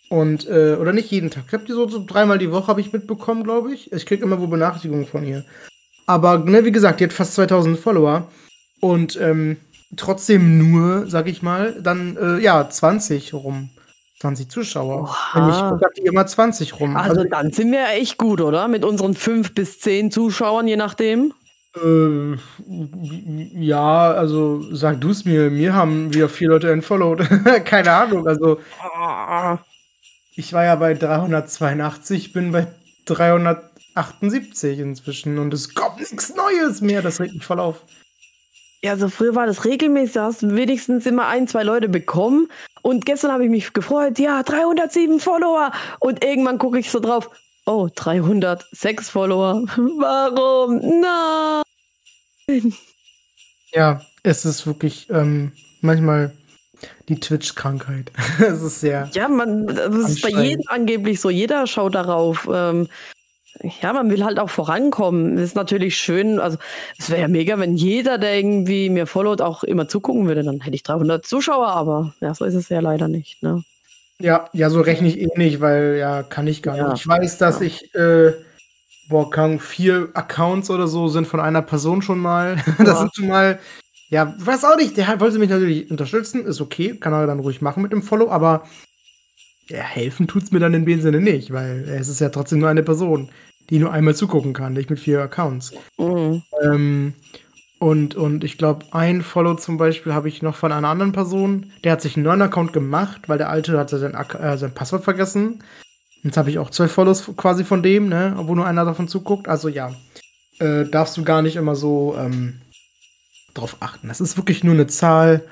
Und, 0.08 0.48
äh, 0.48 0.74
oder 0.74 0.92
nicht 0.92 1.10
jeden 1.10 1.30
Tag. 1.30 1.44
Ich 1.48 1.52
hab 1.52 1.66
die 1.66 1.72
so, 1.72 1.86
so 1.86 2.02
dreimal 2.04 2.38
die 2.38 2.50
Woche 2.50 2.68
habe 2.68 2.80
ich 2.80 2.92
mitbekommen, 2.92 3.44
glaube 3.44 3.74
ich. 3.74 3.92
Ich 3.92 4.06
krieg 4.06 4.22
immer 4.22 4.40
wo 4.40 4.46
Benachrichtigungen 4.46 5.06
von 5.06 5.26
ihr. 5.26 5.44
Aber, 6.06 6.38
ne, 6.38 6.64
wie 6.64 6.72
gesagt, 6.72 7.00
die 7.00 7.04
hat 7.04 7.12
fast 7.12 7.34
2000 7.34 7.78
Follower. 7.78 8.30
Und, 8.80 9.20
ähm, 9.20 9.58
trotzdem 9.96 10.58
nur, 10.58 11.08
sag 11.08 11.28
ich 11.28 11.42
mal, 11.42 11.80
dann, 11.80 12.16
äh, 12.16 12.38
ja, 12.38 12.68
20 12.68 13.34
rum. 13.34 13.70
20 14.20 14.50
Zuschauer. 14.50 15.02
Oha. 15.02 15.78
Ich 15.80 16.02
die 16.02 16.06
immer 16.06 16.26
20 16.26 16.80
rum. 16.80 16.96
Also, 16.96 17.20
also, 17.20 17.24
dann 17.30 17.52
sind 17.52 17.70
wir 17.70 17.88
echt 17.90 18.18
gut, 18.18 18.40
oder? 18.40 18.66
Mit 18.66 18.84
unseren 18.84 19.14
5 19.14 19.54
bis 19.54 19.78
10 19.80 20.10
Zuschauern, 20.10 20.66
je 20.66 20.76
nachdem. 20.76 21.32
Äh, 21.76 22.36
ja, 23.54 24.10
also 24.10 24.62
sag 24.74 25.00
du 25.00 25.10
es 25.10 25.24
mir. 25.24 25.50
Mir 25.50 25.74
haben 25.74 26.12
wieder 26.12 26.28
vier 26.28 26.48
Leute 26.48 26.72
entfollowed. 26.72 27.28
Keine 27.64 27.92
Ahnung. 27.92 28.26
Also 28.26 28.58
ich 30.34 30.52
war 30.52 30.64
ja 30.64 30.74
bei 30.76 30.94
382, 30.94 32.32
bin 32.32 32.52
bei 32.52 32.66
378 33.06 34.78
inzwischen 34.80 35.38
und 35.38 35.54
es 35.54 35.74
kommt 35.74 35.98
nichts 35.98 36.34
Neues 36.34 36.80
mehr. 36.80 37.02
Das 37.02 37.20
regt 37.20 37.34
mich 37.34 37.44
voll 37.44 37.60
auf. 37.60 37.82
Ja, 38.82 38.92
also 38.92 39.08
früher 39.08 39.34
war 39.34 39.46
das 39.46 39.64
regelmäßig, 39.64 40.14
da 40.14 40.24
hast 40.26 40.42
du 40.42 40.54
wenigstens 40.54 41.04
immer 41.04 41.26
ein, 41.26 41.48
zwei 41.48 41.64
Leute 41.64 41.88
bekommen. 41.88 42.48
Und 42.82 43.06
gestern 43.06 43.32
habe 43.32 43.44
ich 43.44 43.50
mich 43.50 43.72
gefreut, 43.72 44.18
ja, 44.20 44.42
307 44.42 45.18
Follower. 45.18 45.72
Und 45.98 46.24
irgendwann 46.24 46.58
gucke 46.58 46.78
ich 46.78 46.90
so 46.90 47.00
drauf, 47.00 47.28
oh, 47.66 47.88
306 47.92 49.10
Follower. 49.10 49.64
Warum? 49.76 50.80
Nein. 52.46 52.72
Ja, 53.72 54.00
es 54.22 54.44
ist 54.44 54.66
wirklich 54.66 55.10
ähm, 55.10 55.52
manchmal 55.80 56.32
die 57.08 57.18
Twitch-Krankheit. 57.18 58.12
Es 58.38 58.62
ist 58.62 58.80
sehr. 58.80 59.10
Ja, 59.12 59.28
man, 59.28 59.66
das 59.66 60.10
ist 60.10 60.22
bei 60.22 60.30
jedem 60.30 60.62
angeblich 60.68 61.20
so. 61.20 61.30
Jeder 61.30 61.66
schaut 61.66 61.96
darauf. 61.96 62.48
Ähm, 62.52 62.88
ja, 63.62 63.92
man 63.92 64.10
will 64.10 64.24
halt 64.24 64.38
auch 64.38 64.50
vorankommen. 64.50 65.36
Das 65.36 65.46
ist 65.46 65.56
natürlich 65.56 65.96
schön. 65.96 66.38
Also, 66.38 66.58
es 66.98 67.10
wäre 67.10 67.22
ja 67.22 67.28
mega, 67.28 67.58
wenn 67.58 67.74
jeder, 67.74 68.18
der 68.18 68.36
irgendwie 68.36 68.90
mir 68.90 69.06
followt, 69.06 69.40
auch 69.40 69.64
immer 69.64 69.88
zugucken 69.88 70.26
würde. 70.26 70.42
Dann 70.42 70.60
hätte 70.60 70.74
ich 70.74 70.82
300 70.82 71.26
Zuschauer, 71.26 71.68
aber 71.68 72.14
ja, 72.20 72.34
so 72.34 72.44
ist 72.44 72.54
es 72.54 72.68
ja 72.68 72.80
leider 72.80 73.08
nicht. 73.08 73.42
Ne? 73.42 73.64
Ja, 74.20 74.48
ja, 74.52 74.70
so 74.70 74.80
rechne 74.80 75.08
ich 75.08 75.20
eh 75.20 75.28
nicht, 75.36 75.60
weil 75.60 75.96
ja, 75.98 76.22
kann 76.22 76.46
ich 76.46 76.62
gar 76.62 76.76
ja. 76.76 76.88
nicht. 76.90 77.00
Ich 77.00 77.08
weiß, 77.08 77.38
dass 77.38 77.60
ja. 77.60 77.66
ich, 77.66 77.94
äh, 77.94 78.32
boah, 79.08 79.30
kann 79.30 79.60
vier 79.60 80.08
Accounts 80.14 80.70
oder 80.70 80.88
so 80.88 81.08
sind 81.08 81.26
von 81.26 81.40
einer 81.40 81.62
Person 81.62 82.02
schon 82.02 82.18
mal. 82.18 82.56
Ja. 82.78 82.84
Das 82.84 82.98
sind 83.00 83.14
schon 83.14 83.28
mal, 83.28 83.58
ja, 84.08 84.34
weiß 84.38 84.64
auch 84.64 84.76
nicht. 84.76 84.96
Der 84.96 85.20
wollte 85.20 85.38
mich 85.38 85.50
natürlich 85.50 85.90
unterstützen, 85.90 86.46
ist 86.46 86.60
okay, 86.60 86.96
kann 86.98 87.12
er 87.12 87.26
dann 87.26 87.40
ruhig 87.40 87.60
machen 87.60 87.82
mit 87.82 87.92
dem 87.92 88.02
Follow, 88.02 88.30
aber 88.30 88.64
ja, 89.68 89.82
helfen 89.82 90.26
tut's 90.26 90.50
mir 90.50 90.60
dann 90.60 90.74
in 90.74 90.86
dem 90.86 91.00
Sinne 91.00 91.20
nicht, 91.20 91.52
weil 91.52 91.86
es 91.88 92.08
ist 92.08 92.20
ja 92.20 92.30
trotzdem 92.30 92.58
nur 92.58 92.68
eine 92.68 92.82
Person 92.82 93.28
die 93.70 93.78
nur 93.78 93.92
einmal 93.92 94.14
zugucken 94.14 94.52
kann, 94.52 94.72
nicht 94.72 94.90
mit 94.90 94.98
vier 94.98 95.20
Accounts. 95.20 95.72
Mhm. 95.98 96.42
Ähm, 96.62 97.14
und, 97.78 98.16
und 98.16 98.42
ich 98.42 98.58
glaube, 98.58 98.86
ein 98.90 99.22
Follow 99.22 99.54
zum 99.54 99.76
Beispiel 99.76 100.12
habe 100.12 100.28
ich 100.28 100.42
noch 100.42 100.56
von 100.56 100.72
einer 100.72 100.88
anderen 100.88 101.12
Person, 101.12 101.72
der 101.84 101.92
hat 101.92 102.02
sich 102.02 102.16
einen 102.16 102.24
neuen 102.24 102.42
Account 102.42 102.72
gemacht, 102.72 103.28
weil 103.28 103.38
der 103.38 103.50
alte 103.50 103.78
hatte 103.78 103.98
sein, 103.98 104.14
äh, 104.14 104.58
sein 104.58 104.74
Passwort 104.74 105.04
vergessen. 105.04 105.62
Jetzt 106.24 106.36
habe 106.36 106.50
ich 106.50 106.58
auch 106.58 106.70
zwei 106.70 106.88
Follows 106.88 107.30
quasi 107.36 107.64
von 107.64 107.82
dem, 107.82 108.08
ne, 108.08 108.34
wo 108.36 108.54
nur 108.54 108.66
einer 108.66 108.84
davon 108.84 109.06
zuguckt. 109.06 109.46
Also 109.46 109.68
ja, 109.68 109.94
äh, 110.58 110.84
darfst 110.86 111.16
du 111.16 111.22
gar 111.22 111.42
nicht 111.42 111.54
immer 111.54 111.76
so 111.76 112.16
ähm, 112.18 112.60
drauf 113.54 113.76
achten. 113.78 114.08
Das 114.08 114.20
ist 114.20 114.36
wirklich 114.36 114.64
nur 114.64 114.74
eine 114.74 114.88
Zahl. 114.88 115.44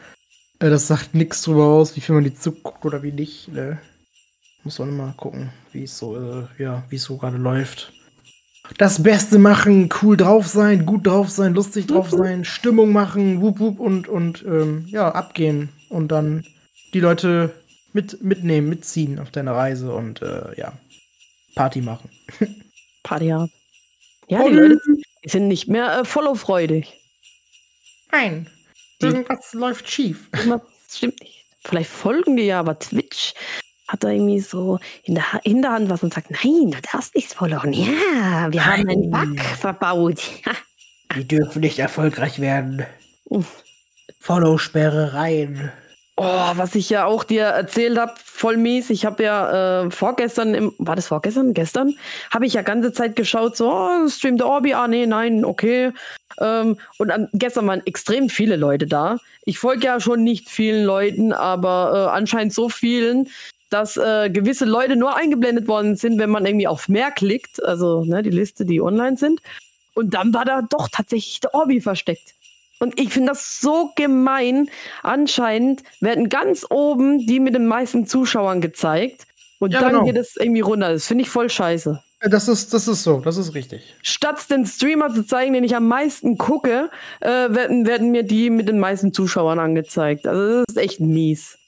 Äh, 0.59 0.71
das 0.71 0.89
sagt 0.89 1.15
nichts 1.15 1.43
drüber 1.43 1.67
aus, 1.67 1.95
wie 1.95 2.01
viel 2.01 2.17
man 2.17 2.25
die 2.25 2.35
zuguckt 2.35 2.85
oder 2.85 3.05
wie 3.05 3.13
nicht. 3.13 3.53
Ne? 3.53 3.79
Muss 4.65 4.81
man 4.81 4.89
immer 4.89 5.15
gucken, 5.17 5.51
wie 5.71 5.85
es 5.85 5.97
so, 5.97 6.17
äh, 6.17 6.47
ja, 6.59 6.83
wie 6.89 6.97
es 6.97 7.05
so 7.05 7.19
gerade 7.19 7.37
läuft 7.37 7.93
das 8.79 9.03
Beste 9.03 9.39
machen, 9.39 9.89
cool 10.03 10.17
drauf 10.17 10.47
sein, 10.47 10.87
gut 10.87 11.07
drauf 11.07 11.31
sein, 11.31 11.55
lustig 11.55 11.87
drauf 11.87 12.11
sein, 12.11 12.45
Stimmung 12.45 12.93
machen, 12.93 13.41
wup, 13.41 13.59
wup 13.59 13.81
und, 13.81 14.09
und 14.09 14.45
ähm, 14.45 14.87
ja, 14.89 15.11
abgehen 15.11 15.71
und 15.89 16.09
dann 16.09 16.45
die 16.93 17.01
Leute 17.01 17.55
mit, 17.93 18.23
mitnehmen, 18.23 18.69
mitziehen 18.69 19.19
auf 19.19 19.31
deine 19.31 19.55
Reise 19.55 19.95
und 19.95 20.23
äh, 20.23 20.59
ja, 20.59 20.73
Party 21.55 21.81
machen. 21.81 22.11
Party 23.03 23.33
ab. 23.33 23.49
Ja, 24.29 24.41
und 24.41 24.53
die 24.53 24.57
Leute 24.57 24.81
sind 25.25 25.49
nicht 25.49 25.69
mehr 25.69 26.01
äh, 26.01 26.05
follow-freudig. 26.05 26.93
Nein, 28.13 28.49
irgendwas 29.01 29.51
die, 29.53 29.57
läuft 29.59 29.91
schief. 29.91 30.29
Stimmt 30.89 31.21
nicht. 31.21 31.45
Vielleicht 31.65 31.91
folgen 31.91 32.37
die 32.37 32.45
ja, 32.45 32.61
aber 32.61 32.79
Twitch 32.79 33.35
hat 33.89 34.05
er 34.05 34.11
irgendwie 34.11 34.41
so 34.41 34.79
in 35.05 35.15
der 35.15 35.25
Hinterhand 35.45 35.89
was 35.91 36.03
und 36.03 36.13
sagt, 36.13 36.31
nein, 36.31 36.71
du 36.71 36.79
darfst 36.93 37.15
nichts 37.15 37.35
verloren. 37.35 37.73
Ja, 37.73 38.51
wir 38.51 38.61
nein. 38.61 38.63
haben 38.63 38.89
einen 38.89 39.11
Bug 39.11 39.41
verbaut. 39.41 40.23
Die 41.15 41.27
dürfen 41.27 41.61
nicht 41.61 41.79
erfolgreich 41.79 42.41
werden. 42.41 42.85
Follow-Sperre 44.21 45.15
rein. 45.15 45.73
Oh, 46.19 46.53
was 46.55 46.75
ich 46.75 46.89
ja 46.89 47.05
auch 47.05 47.25
dir 47.25 47.43
erzählt 47.43 47.99
habe, 47.99 48.15
voll 48.25 48.57
mies. 48.57 48.89
Ich 48.89 49.05
habe 49.05 49.23
ja 49.23 49.83
äh, 49.85 49.91
vorgestern, 49.91 50.55
im, 50.55 50.73
war 50.79 50.97
das 50.97 51.09
vorgestern? 51.09 51.53
Gestern? 51.53 51.95
Habe 52.31 52.47
ich 52.47 52.55
ja 52.55 52.63
ganze 52.63 52.93
Zeit 52.93 53.17
geschaut, 53.17 53.55
so, 53.57 53.71
oh, 53.71 54.09
streamt 54.09 54.41
der 54.41 54.47
Orbi, 54.47 54.73
ah 54.73 54.89
nee, 54.89 55.05
nein, 55.05 55.45
okay. 55.45 55.93
Ähm, 56.41 56.79
und 56.99 57.11
an, 57.11 57.29
gestern 57.35 57.67
waren 57.67 57.83
extrem 57.85 58.31
viele 58.31 58.57
Leute 58.57 58.87
da. 58.87 59.19
Ich 59.45 59.59
folge 59.59 59.87
ja 59.87 60.01
schon 60.01 60.25
nicht 60.25 60.49
vielen 60.49 60.85
Leuten, 60.85 61.35
aber 61.35 62.09
äh, 62.09 62.17
anscheinend 62.17 62.55
so 62.55 62.71
vielen, 62.71 63.29
dass 63.71 63.97
äh, 63.97 64.31
gewisse 64.31 64.65
Leute 64.65 64.97
nur 64.97 65.17
eingeblendet 65.17 65.69
worden 65.69 65.97
sind, 65.97 66.19
wenn 66.19 66.31
man 66.31 66.47
irgendwie 66.47 66.69
auf 66.69 66.89
mehr 66.89 67.11
klickt, 67.11 67.63
also 67.63 68.05
ne, 68.05 68.23
die 68.23 68.31
Liste, 68.31 68.65
die 68.65 68.81
online 68.81 69.17
sind. 69.17 69.41
Und 69.95 70.15
dann 70.15 70.33
war 70.35 70.45
da 70.45 70.63
doch 70.63 70.89
tatsächlich 70.89 71.41
der 71.41 71.55
Orbi 71.55 71.81
versteckt. 71.81 72.35
Und 72.79 73.01
ich 73.01 73.13
finde 73.13 73.31
das 73.31 73.59
so 73.61 73.93
gemein. 73.97 74.69
Anscheinend 75.03 75.83
werden 76.01 76.29
ganz 76.29 76.67
oben 76.69 77.27
die 77.27 77.41
mit 77.41 77.55
den 77.55 77.67
meisten 77.67 78.07
Zuschauern 78.07 78.61
gezeigt. 78.61 79.27
Und 79.59 79.73
ja, 79.73 79.81
dann 79.81 79.93
genau. 79.93 80.05
geht 80.05 80.17
es 80.17 80.37
irgendwie 80.37 80.61
runter. 80.61 80.93
Das 80.93 81.07
finde 81.07 81.23
ich 81.23 81.31
voll 81.31 81.49
scheiße. 81.49 82.03
Das 82.21 82.49
ist, 82.49 82.73
das 82.75 82.89
ist 82.89 83.03
so, 83.03 83.21
das 83.21 83.37
ist 83.37 83.55
richtig. 83.55 83.95
Statt 84.03 84.51
den 84.51 84.67
Streamer 84.67 85.13
zu 85.13 85.25
zeigen, 85.25 85.53
den 85.53 85.65
ich 85.65 85.77
am 85.77 85.87
meisten 85.87 86.39
gucke, 86.39 86.91
äh, 87.21 87.29
werden, 87.29 87.87
werden 87.87 88.11
mir 88.11 88.23
die 88.23 88.51
mit 88.51 88.69
den 88.69 88.79
meisten 88.79 89.13
Zuschauern 89.13 89.59
angezeigt. 89.59 90.27
Also 90.27 90.59
das 90.59 90.77
ist 90.77 90.83
echt 90.83 91.01
mies. 91.01 91.59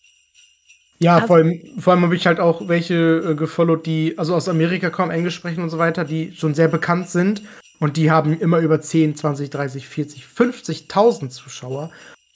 Ja, 1.01 1.17
also, 1.17 1.27
vor 1.29 1.37
allem, 1.37 1.61
vor 1.79 1.93
allem 1.93 2.03
habe 2.03 2.17
ich 2.17 2.27
halt 2.27 2.41
auch 2.41 2.69
welche 2.69 2.95
äh, 3.19 3.35
gefollowt, 3.35 3.87
die 3.87 4.19
also 4.19 4.35
aus 4.35 4.49
Amerika 4.49 4.91
kommen, 4.91 5.11
Englisch 5.11 5.37
sprechen 5.37 5.63
und 5.63 5.71
so 5.71 5.79
weiter, 5.79 6.05
die 6.05 6.33
schon 6.35 6.55
sehr 6.55 6.69
bekannt 6.69 7.09
sind 7.09 7.43
und 7.79 7.97
die 7.97 8.11
haben 8.11 8.39
immer 8.39 8.59
über 8.59 8.81
10, 8.81 9.15
20, 9.17 9.51
30, 9.51 9.87
40, 9.89 10.25
50.000 10.25 11.31
Zuschauer. 11.31 11.91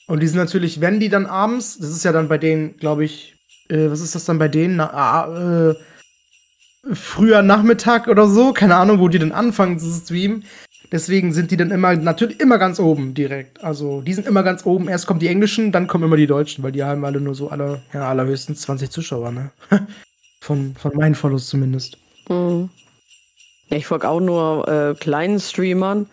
Und 0.07 0.21
die 0.21 0.27
sind 0.27 0.37
natürlich, 0.37 0.81
wenn 0.81 0.99
die 0.99 1.09
dann 1.09 1.25
abends, 1.25 1.77
das 1.77 1.89
ist 1.89 2.03
ja 2.03 2.11
dann 2.11 2.27
bei 2.27 2.37
denen, 2.37 2.77
glaube 2.77 3.03
ich, 3.03 3.35
äh, 3.69 3.89
was 3.89 4.01
ist 4.01 4.15
das 4.15 4.25
dann 4.25 4.39
bei 4.39 4.47
denen? 4.47 4.77
Na, 4.77 5.69
äh, 5.69 5.75
früher 6.93 7.41
Nachmittag 7.41 8.07
oder 8.07 8.27
so, 8.27 8.53
keine 8.53 8.75
Ahnung, 8.75 8.99
wo 8.99 9.07
die 9.07 9.19
dann 9.19 9.31
anfangen 9.31 9.79
zu 9.79 9.89
streamen. 9.91 10.45
Deswegen 10.93 11.33
sind 11.33 11.49
die 11.49 11.57
dann 11.57 11.71
immer, 11.71 11.95
natürlich 11.95 12.39
immer 12.39 12.59
ganz 12.59 12.79
oben 12.79 13.15
direkt. 13.15 13.63
Also, 13.63 14.01
die 14.01 14.13
sind 14.13 14.27
immer 14.27 14.43
ganz 14.43 14.63
oben. 14.63 14.87
Erst 14.87 15.07
kommen 15.07 15.19
die 15.19 15.27
Englischen, 15.27 15.71
dann 15.71 15.87
kommen 15.87 16.03
immer 16.03 16.17
die 16.17 16.27
Deutschen, 16.27 16.63
weil 16.63 16.71
die 16.71 16.83
haben 16.83 17.03
alle 17.03 17.19
nur 17.19 17.33
so 17.33 17.49
alle, 17.49 17.81
ja, 17.93 18.07
allerhöchstens 18.07 18.61
20 18.61 18.91
Zuschauer, 18.91 19.31
ne? 19.31 19.49
von, 20.39 20.75
von 20.75 20.95
meinen 20.95 21.15
Follows 21.15 21.47
zumindest. 21.47 21.97
Mhm. 22.29 22.69
Ja, 23.69 23.77
ich 23.77 23.87
folge 23.87 24.07
auch 24.07 24.19
nur 24.19 24.67
äh, 24.67 24.93
kleinen 24.93 25.39
Streamern 25.39 26.05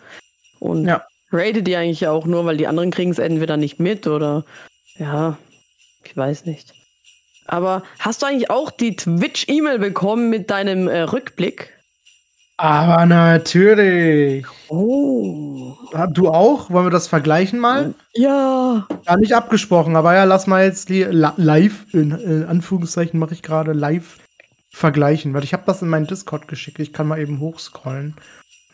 und 0.57 0.87
ja. 0.87 1.05
rate 1.31 1.61
die 1.61 1.75
eigentlich 1.75 2.07
auch 2.07 2.25
nur, 2.25 2.45
weil 2.45 2.57
die 2.57 2.65
anderen 2.65 2.89
kriegen 2.89 3.11
es 3.11 3.19
entweder 3.19 3.57
nicht 3.57 3.79
mit 3.79 4.07
oder 4.07 4.45
ja, 4.97 5.37
ich 6.03 6.17
weiß 6.17 6.45
nicht. 6.47 6.73
Aber 7.45 7.83
hast 7.99 8.23
du 8.23 8.25
eigentlich 8.25 8.49
auch 8.49 8.71
die 8.71 8.95
Twitch-E-Mail 8.95 9.77
bekommen 9.77 10.31
mit 10.31 10.49
deinem 10.49 10.87
äh, 10.87 11.01
Rückblick? 11.01 11.71
Aber 12.61 13.07
natürlich. 13.07 14.45
Oh. 14.69 15.75
Du 16.11 16.29
auch? 16.29 16.69
Wollen 16.69 16.85
wir 16.85 16.91
das 16.91 17.07
vergleichen 17.07 17.57
mal? 17.57 17.95
Ja. 18.13 18.85
Gar 19.03 19.17
nicht 19.17 19.33
abgesprochen, 19.33 19.95
aber 19.95 20.13
ja, 20.13 20.25
lass 20.25 20.45
mal 20.45 20.63
jetzt 20.63 20.87
live, 20.91 21.85
in, 21.91 22.11
in 22.11 22.45
Anführungszeichen 22.45 23.19
mache 23.19 23.33
ich 23.33 23.41
gerade 23.41 23.73
live 23.73 24.19
vergleichen, 24.69 25.33
weil 25.33 25.43
ich 25.43 25.53
habe 25.53 25.63
das 25.65 25.81
in 25.81 25.89
meinen 25.89 26.05
Discord 26.05 26.47
geschickt. 26.47 26.77
Ich 26.77 26.93
kann 26.93 27.07
mal 27.07 27.19
eben 27.19 27.39
hochscrollen 27.39 28.13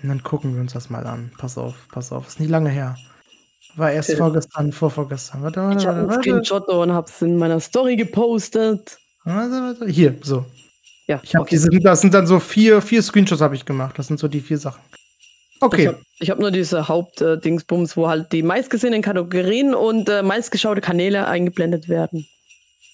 und 0.03 0.09
dann 0.09 0.21
gucken 0.21 0.53
wir 0.53 0.59
uns 0.59 0.73
das 0.73 0.89
mal 0.89 1.07
an. 1.07 1.31
Pass 1.37 1.57
auf, 1.57 1.87
pass 1.89 2.11
auf. 2.11 2.27
Ist 2.27 2.41
nicht 2.41 2.49
lange 2.49 2.69
her. 2.69 2.97
War 3.77 3.91
erst 3.91 4.09
okay. 4.09 4.17
vorgestern, 4.17 4.73
vorvorgestern. 4.73 5.43
Warte, 5.43 5.61
warte, 5.61 5.79
ich 5.79 5.87
habe 5.87 5.99
einen 5.99 6.11
Screenshot 6.11 6.67
und 6.67 6.91
hab's 6.91 7.21
in 7.21 7.37
meiner 7.37 7.61
Story 7.61 7.95
gepostet. 7.95 8.97
Warte, 9.23 9.51
warte. 9.79 9.87
Hier, 9.87 10.17
so. 10.23 10.45
Ja, 11.07 11.21
ich 11.23 11.35
habe 11.35 11.43
okay. 11.43 11.55
diese, 11.55 11.69
das 11.69 12.01
sind 12.01 12.13
dann 12.13 12.27
so 12.27 12.39
vier, 12.39 12.81
vier 12.81 13.01
Screenshots 13.01 13.41
habe 13.41 13.55
ich 13.55 13.65
gemacht. 13.65 13.97
Das 13.97 14.07
sind 14.07 14.19
so 14.19 14.27
die 14.27 14.41
vier 14.41 14.57
Sachen. 14.57 14.81
Okay. 15.61 15.93
Ich 16.19 16.29
habe 16.29 16.37
hab 16.37 16.39
nur 16.39 16.51
diese 16.51 16.87
Hauptdingsbums, 16.87 17.93
äh, 17.93 17.95
wo 17.95 18.09
halt 18.09 18.31
die 18.31 18.43
meistgesehenen 18.43 19.01
Kategorien 19.01 19.73
und 19.73 20.07
äh, 20.09 20.21
meistgeschaute 20.21 20.81
Kanäle 20.81 21.27
eingeblendet 21.27 21.89
werden. 21.89 22.27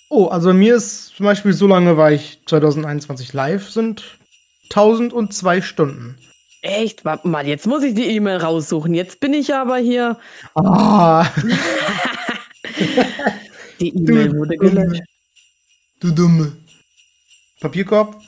Oh, 0.09 0.27
also 0.27 0.53
mir 0.53 0.75
ist 0.75 1.15
zum 1.15 1.25
Beispiel 1.25 1.53
so 1.53 1.67
lange 1.67 1.97
war 1.97 2.11
ich 2.11 2.39
2021 2.45 3.33
live, 3.33 3.69
sind 3.69 4.17
1002 4.65 5.61
Stunden. 5.61 6.17
Echt? 6.61 7.03
Warte 7.03 7.27
mal, 7.27 7.47
jetzt 7.47 7.67
muss 7.67 7.83
ich 7.83 7.95
die 7.95 8.15
E-Mail 8.15 8.37
raussuchen. 8.37 8.93
Jetzt 8.93 9.19
bin 9.19 9.33
ich 9.33 9.53
aber 9.53 9.77
hier. 9.77 10.17
Ah. 10.55 11.25
die 13.79 13.89
E-Mail 13.89 14.37
wurde 14.37 14.55
gelöscht. 14.55 15.03
Du 15.99 16.11
Dumme. 16.11 16.53
Papierkorb? 17.63 18.21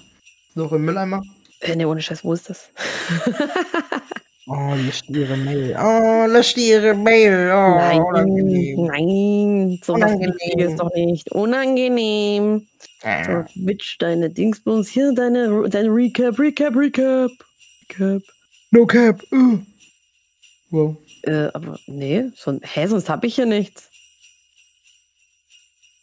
Noch 0.54 0.72
im 0.72 0.86
Mülleimer? 0.86 1.22
Äh, 1.60 1.76
ne, 1.76 1.90
ohne 1.90 2.02
Scheiß, 2.02 2.24
wo 2.24 2.32
ist 2.32 2.50
das? 2.50 2.70
oh, 4.48 4.74
löscht 4.76 5.10
ihre 5.10 5.36
Mail. 5.36 5.78
Oh, 5.78 6.26
löscht 6.26 6.58
ihre 6.58 6.94
Mail. 6.94 7.52
Oh, 7.54 7.76
nein, 7.76 8.02
unangenehm. 8.02 8.86
nein, 8.86 9.80
so 9.84 9.96
was 9.96 10.14
ist 10.72 10.80
doch 10.80 10.90
nicht. 10.94 11.30
Unangenehm. 11.34 12.66
Ja. 13.04 13.26
So, 13.26 13.66
Witch, 13.66 13.98
deine 13.98 14.30
Dingsbums, 14.30 14.88
hier 14.88 15.12
deine, 15.14 15.68
deine 15.68 15.90
Recap, 15.90 16.40
Recap, 16.40 16.74
Recap. 16.74 17.32
Recap. 17.90 18.22
No 18.72 18.86
Cap. 18.86 19.22
Uh. 19.34 19.60
Wow. 20.70 20.96
Äh, 21.24 21.50
aber 21.54 21.78
nee, 21.88 22.32
so, 22.38 22.58
hä, 22.62 22.88
sonst 22.88 23.10
habe 23.10 23.28
ich 23.28 23.36
hier 23.36 23.48
nichts. 23.48 23.90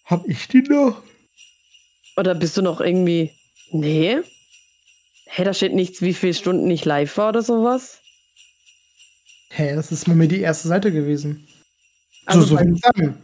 Hab 0.04 0.28
ich 0.28 0.48
die 0.48 0.60
noch? 0.60 1.02
Oder 2.16 2.34
bist 2.34 2.56
du 2.56 2.62
noch 2.62 2.80
irgendwie. 2.80 3.30
Nee? 3.70 4.18
Hä, 5.26 5.44
da 5.44 5.54
steht 5.54 5.74
nichts, 5.74 6.02
wie 6.02 6.12
viele 6.12 6.34
Stunden 6.34 6.70
ich 6.70 6.84
live 6.84 7.16
war 7.16 7.30
oder 7.30 7.42
sowas? 7.42 8.00
Hä, 9.50 9.74
das 9.74 9.92
ist 9.92 10.06
mir 10.08 10.28
die 10.28 10.40
erste 10.40 10.68
Seite 10.68 10.92
gewesen. 10.92 11.46
Also 12.26 12.42
so, 12.42 12.46
so 12.48 12.56
bei- 12.56 12.72
sagen. 12.82 13.18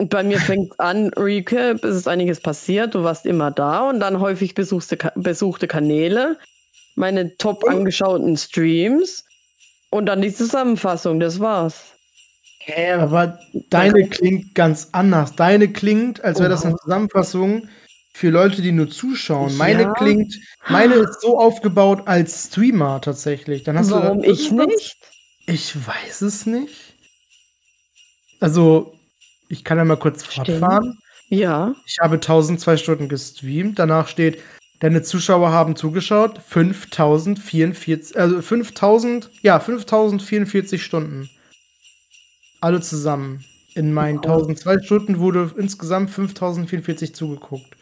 Und 0.00 0.10
bei 0.10 0.22
mir 0.22 0.38
fängt 0.38 0.78
an, 0.78 1.08
Recap, 1.16 1.82
es 1.84 1.96
ist 1.96 2.06
einiges 2.06 2.38
passiert, 2.40 2.94
du 2.94 3.02
warst 3.02 3.26
immer 3.26 3.50
da 3.50 3.88
und 3.88 3.98
dann 3.98 4.20
häufig 4.20 4.54
besuchte, 4.54 4.96
besuchte 5.16 5.66
Kanäle, 5.66 6.38
meine 6.94 7.36
top 7.36 7.64
angeschauten 7.68 8.36
Streams 8.36 9.24
und 9.90 10.06
dann 10.06 10.22
die 10.22 10.32
Zusammenfassung, 10.32 11.18
das 11.18 11.40
war's. 11.40 11.94
Hä, 12.60 12.92
aber 12.92 13.40
deine 13.70 14.08
klingt 14.08 14.54
ganz 14.54 14.88
anders. 14.92 15.34
Deine 15.34 15.72
klingt, 15.72 16.22
als 16.22 16.38
wäre 16.38 16.50
das 16.50 16.64
eine 16.64 16.74
Oha. 16.74 16.82
Zusammenfassung 16.84 17.68
für 18.18 18.30
Leute, 18.30 18.62
die 18.62 18.72
nur 18.72 18.90
zuschauen. 18.90 19.56
Meine 19.56 19.82
Ja. 19.82 19.92
klingt, 19.92 20.36
meine 20.68 20.94
ist 20.94 21.20
so 21.20 21.38
aufgebaut 21.38 22.02
als 22.06 22.48
Streamer 22.48 23.00
tatsächlich. 23.00 23.62
Dann 23.62 23.78
hast 23.78 23.92
Warum 23.92 24.22
du 24.22 24.28
ich 24.28 24.50
nicht? 24.50 24.96
Ich 25.46 25.86
weiß 25.86 26.22
es 26.22 26.44
nicht. 26.44 26.74
Also, 28.40 28.92
ich 29.48 29.62
kann 29.62 29.78
ja 29.78 29.84
mal 29.84 29.96
kurz 29.96 30.24
fortfahren. 30.24 30.98
Ja. 31.28 31.76
Ich 31.86 31.98
habe 32.00 32.16
1002 32.16 32.76
Stunden 32.76 33.08
gestreamt. 33.08 33.78
Danach 33.78 34.08
steht, 34.08 34.42
deine 34.80 35.02
Zuschauer 35.02 35.52
haben 35.52 35.76
zugeschaut. 35.76 36.40
5044, 36.44 38.18
also 38.18 38.42
5000, 38.42 39.30
ja, 39.42 39.60
5044 39.60 40.82
Stunden. 40.82 41.30
Alle 42.60 42.80
zusammen. 42.80 43.44
In 43.76 43.92
meinen 43.92 44.18
Wow. 44.18 44.42
1002 44.42 44.82
Stunden 44.82 45.18
wurde 45.20 45.52
insgesamt 45.56 46.10
5044 46.10 47.14
zugeguckt. 47.14 47.77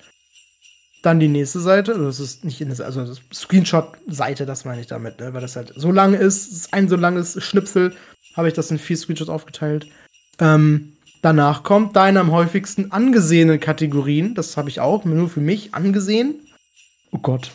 Dann 1.07 1.21
die 1.21 1.29
nächste 1.29 1.61
Seite, 1.61 1.93
also 1.93 2.07
das 2.07 2.19
ist 2.19 2.45
nicht 2.45 2.61
das, 2.69 2.81
also 2.81 3.05
das 3.05 3.21
Screenshot-Seite, 3.33 4.45
das 4.45 4.65
meine 4.65 4.81
ich 4.81 4.89
damit, 4.89 5.21
ne? 5.21 5.33
weil 5.33 5.41
das 5.41 5.55
halt 5.55 5.73
so 5.77 5.93
lang 5.93 6.15
ist 6.15 6.75
ein 6.75 6.89
so 6.89 6.97
langes 6.97 7.41
Schnipsel, 7.45 7.95
habe 8.37 8.49
ich 8.49 8.55
das 8.55 8.73
in 8.73 8.79
vier 8.81 8.97
Screenshots 8.97 9.31
aufgeteilt. 9.31 9.87
Ähm, 10.41 10.95
danach 11.23 11.63
kommt 11.63 11.95
deine 11.95 12.19
am 12.19 12.33
häufigsten 12.33 12.91
angesehenen 12.91 13.61
Kategorien, 13.61 14.35
das 14.35 14.57
habe 14.57 14.69
ich 14.69 14.81
auch, 14.81 15.05
nur 15.05 15.29
für 15.29 15.39
mich 15.39 15.77
angesehen. 15.77 16.41
Oh 17.13 17.19
Gott. 17.19 17.53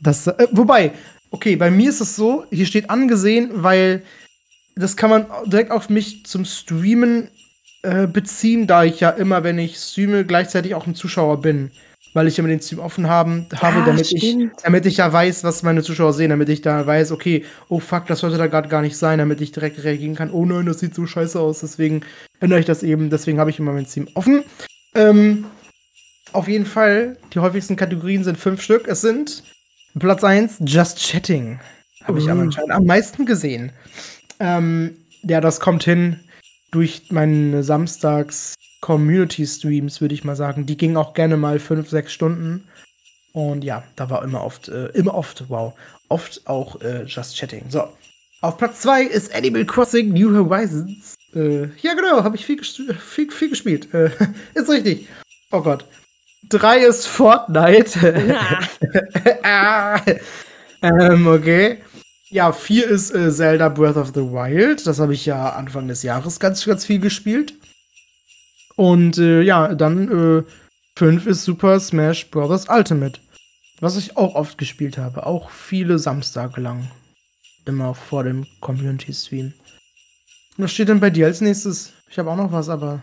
Das, 0.00 0.28
äh, 0.28 0.46
wobei, 0.52 0.92
okay, 1.32 1.56
bei 1.56 1.72
mir 1.72 1.90
ist 1.90 2.00
es 2.00 2.14
so, 2.14 2.44
hier 2.50 2.66
steht 2.66 2.90
angesehen, 2.90 3.50
weil 3.54 4.04
das 4.76 4.96
kann 4.96 5.10
man 5.10 5.26
direkt 5.46 5.72
auf 5.72 5.90
mich 5.90 6.26
zum 6.26 6.44
Streamen 6.44 7.26
äh, 7.82 8.06
beziehen, 8.06 8.68
da 8.68 8.84
ich 8.84 9.00
ja 9.00 9.10
immer, 9.10 9.42
wenn 9.42 9.58
ich 9.58 9.78
streame, 9.78 10.24
gleichzeitig 10.24 10.76
auch 10.76 10.86
ein 10.86 10.94
Zuschauer 10.94 11.42
bin. 11.42 11.72
Weil 12.18 12.26
ich 12.26 12.36
immer 12.36 12.48
den 12.48 12.60
Stream 12.60 12.80
offen 12.80 13.08
haben, 13.08 13.46
habe, 13.62 13.78
Ja, 13.78 13.86
damit 13.86 14.10
ich, 14.10 14.36
damit 14.64 14.86
ich 14.86 14.96
ja 14.96 15.12
weiß, 15.12 15.44
was 15.44 15.62
meine 15.62 15.84
Zuschauer 15.84 16.12
sehen, 16.12 16.30
damit 16.30 16.48
ich 16.48 16.62
da 16.62 16.84
weiß, 16.84 17.12
okay, 17.12 17.44
oh 17.68 17.78
fuck, 17.78 18.06
das 18.06 18.18
sollte 18.18 18.36
da 18.38 18.48
gerade 18.48 18.68
gar 18.68 18.82
nicht 18.82 18.96
sein, 18.96 19.20
damit 19.20 19.40
ich 19.40 19.52
direkt 19.52 19.84
reagieren 19.84 20.16
kann. 20.16 20.32
Oh 20.32 20.44
nein, 20.44 20.66
das 20.66 20.80
sieht 20.80 20.96
so 20.96 21.06
scheiße 21.06 21.38
aus. 21.38 21.60
Deswegen 21.60 22.00
ändere 22.40 22.58
ich 22.58 22.66
das 22.66 22.82
eben. 22.82 23.08
Deswegen 23.08 23.38
habe 23.38 23.50
ich 23.50 23.60
immer 23.60 23.72
mein 23.72 23.86
Stream 23.86 24.08
offen. 24.14 24.42
Ähm, 24.96 25.44
auf 26.32 26.48
jeden 26.48 26.66
Fall, 26.66 27.18
die 27.32 27.38
häufigsten 27.38 27.76
Kategorien 27.76 28.24
sind 28.24 28.36
fünf 28.36 28.62
Stück. 28.62 28.88
Es 28.88 29.00
sind 29.00 29.44
Platz 29.96 30.24
1, 30.24 30.56
Just 30.66 30.98
Chatting. 30.98 31.60
Habe 32.02 32.18
ich 32.18 32.26
Uh. 32.26 32.30
anscheinend 32.30 32.72
am 32.72 32.84
meisten 32.84 33.26
gesehen. 33.26 33.70
Ähm, 34.40 34.96
ja, 35.22 35.40
das 35.40 35.60
kommt 35.60 35.84
hin 35.84 36.18
durch 36.72 37.12
meine 37.12 37.62
Samstags 37.62 38.54
Community 38.80 39.46
Streams, 39.46 40.00
würde 40.00 40.14
ich 40.14 40.24
mal 40.24 40.36
sagen. 40.36 40.66
Die 40.66 40.76
gingen 40.76 40.96
auch 40.96 41.14
gerne 41.14 41.36
mal 41.36 41.58
fünf, 41.58 41.88
sechs 41.90 42.12
Stunden. 42.12 42.64
Und 43.32 43.64
ja, 43.64 43.84
da 43.96 44.10
war 44.10 44.22
immer 44.24 44.42
oft, 44.42 44.68
äh, 44.68 44.86
immer 44.88 45.14
oft, 45.14 45.44
wow, 45.48 45.74
oft 46.08 46.46
auch 46.46 46.80
äh, 46.80 47.04
Just 47.04 47.36
Chatting. 47.36 47.64
So. 47.68 47.84
Auf 48.40 48.56
Platz 48.56 48.82
2 48.82 49.02
ist 49.02 49.34
Animal 49.34 49.64
Crossing 49.64 50.12
New 50.12 50.32
Horizons. 50.32 51.16
Äh, 51.34 51.66
ja, 51.82 51.94
genau, 51.94 52.22
habe 52.22 52.36
ich 52.36 52.46
viel, 52.46 52.62
viel, 52.62 53.30
viel 53.30 53.48
gespielt. 53.50 53.92
Äh, 53.92 54.10
ist 54.54 54.68
richtig. 54.68 55.08
Oh 55.50 55.60
Gott. 55.60 55.84
3 56.48 56.78
ist 56.84 57.06
Fortnite. 57.06 58.36
ah. 59.42 60.00
ähm, 60.82 61.26
okay. 61.26 61.78
Ja, 62.30 62.52
4 62.52 62.88
ist 62.88 63.14
äh, 63.14 63.30
Zelda 63.32 63.68
Breath 63.68 63.96
of 63.96 64.08
the 64.08 64.20
Wild. 64.20 64.86
Das 64.86 65.00
habe 65.00 65.14
ich 65.14 65.26
ja 65.26 65.50
Anfang 65.50 65.88
des 65.88 66.02
Jahres 66.02 66.38
ganz, 66.38 66.64
ganz 66.64 66.84
viel 66.84 67.00
gespielt. 67.00 67.54
Und 68.78 69.18
äh, 69.18 69.42
ja, 69.42 69.74
dann 69.74 70.44
5 70.96 71.26
ist 71.26 71.44
Super 71.44 71.80
Smash 71.80 72.30
Bros. 72.30 72.66
Ultimate. 72.68 73.18
Was 73.80 73.96
ich 73.96 74.16
auch 74.16 74.36
oft 74.36 74.56
gespielt 74.56 74.96
habe. 74.98 75.26
Auch 75.26 75.50
viele 75.50 75.98
Samstage 75.98 76.60
lang. 76.60 76.88
Immer 77.66 77.96
vor 77.96 78.22
dem 78.22 78.46
Community-Stream. 78.60 79.52
Was 80.58 80.72
steht 80.72 80.88
denn 80.88 81.00
bei 81.00 81.10
dir 81.10 81.26
als 81.26 81.40
nächstes? 81.40 81.92
Ich 82.08 82.20
habe 82.20 82.30
auch 82.30 82.36
noch 82.36 82.52
was, 82.52 82.68
aber. 82.68 83.02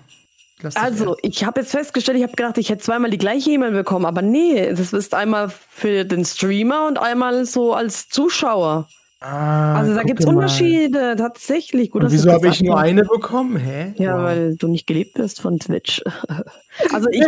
Also, 0.75 1.17
ich 1.21 1.43
habe 1.43 1.59
jetzt 1.59 1.71
festgestellt, 1.71 2.17
ich 2.17 2.23
habe 2.23 2.35
gedacht, 2.35 2.57
ich 2.57 2.69
hätte 2.69 2.81
zweimal 2.81 3.11
die 3.11 3.17
gleiche 3.17 3.51
E-Mail 3.51 3.71
bekommen, 3.71 4.05
aber 4.05 4.21
nee, 4.21 4.73
das 4.73 4.93
ist 4.93 5.13
einmal 5.13 5.49
für 5.49 6.05
den 6.05 6.23
Streamer 6.23 6.87
und 6.87 6.97
einmal 6.97 7.45
so 7.45 7.73
als 7.73 8.07
Zuschauer. 8.07 8.87
Ah, 9.21 9.75
Also 9.77 9.95
da 9.95 10.03
gibt 10.03 10.19
es. 10.19 10.25
Unterschiede, 10.25 11.15
tatsächlich. 11.17 11.89
Gut, 11.91 12.03
wieso 12.07 12.31
habe 12.31 12.47
ich 12.49 12.61
nur 12.61 12.75
hast. 12.75 12.83
eine 12.83 13.03
bekommen? 13.03 13.57
Hä? 13.57 13.93
Ja, 13.97 14.17
Wow. 14.17 14.23
weil 14.23 14.55
du 14.57 14.67
nicht 14.67 14.85
geliebt 14.87 15.17
wirst 15.17 15.41
von 15.41 15.57
Twitch. 15.59 16.01
also 16.93 17.09
ich 17.09 17.23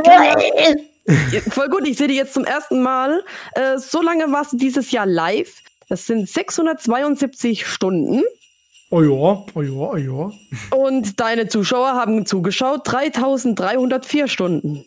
voll 1.50 1.70
gut, 1.70 1.88
ich 1.88 1.98
sehe 1.98 2.08
die 2.08 2.16
jetzt 2.16 2.34
zum 2.34 2.44
ersten 2.44 2.82
Mal. 2.82 3.24
Äh, 3.56 3.78
so 3.78 4.02
lange 4.02 4.32
warst 4.32 4.54
du 4.54 4.58
dieses 4.58 4.92
Jahr 4.92 5.06
live. 5.06 5.54
Das 5.90 6.06
sind 6.06 6.28
672 6.30 7.66
Stunden. 7.66 8.24
Oh 8.90 9.02
ja, 9.02 9.10
oh 9.54 9.62
ja, 9.62 9.72
oh 9.72 9.96
ja. 9.98 10.32
Und 10.78 11.20
deine 11.20 11.48
Zuschauer 11.48 11.94
haben 11.94 12.26
zugeschaut 12.26 12.82
3304 12.86 14.28
Stunden. 14.28 14.86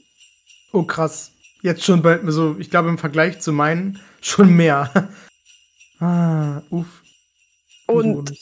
Oh 0.73 0.83
krass. 0.83 1.33
Jetzt 1.63 1.85
schon 1.85 2.01
bei, 2.03 2.19
so, 2.27 2.57
ich 2.59 2.71
glaube 2.71 2.89
im 2.89 2.99
Vergleich 2.99 3.41
zu 3.41 3.53
meinen 3.53 3.99
schon 4.21 4.55
mehr. 4.57 4.91
Ah, 6.01 6.63
uff. 6.71 7.03
Und 7.87 8.33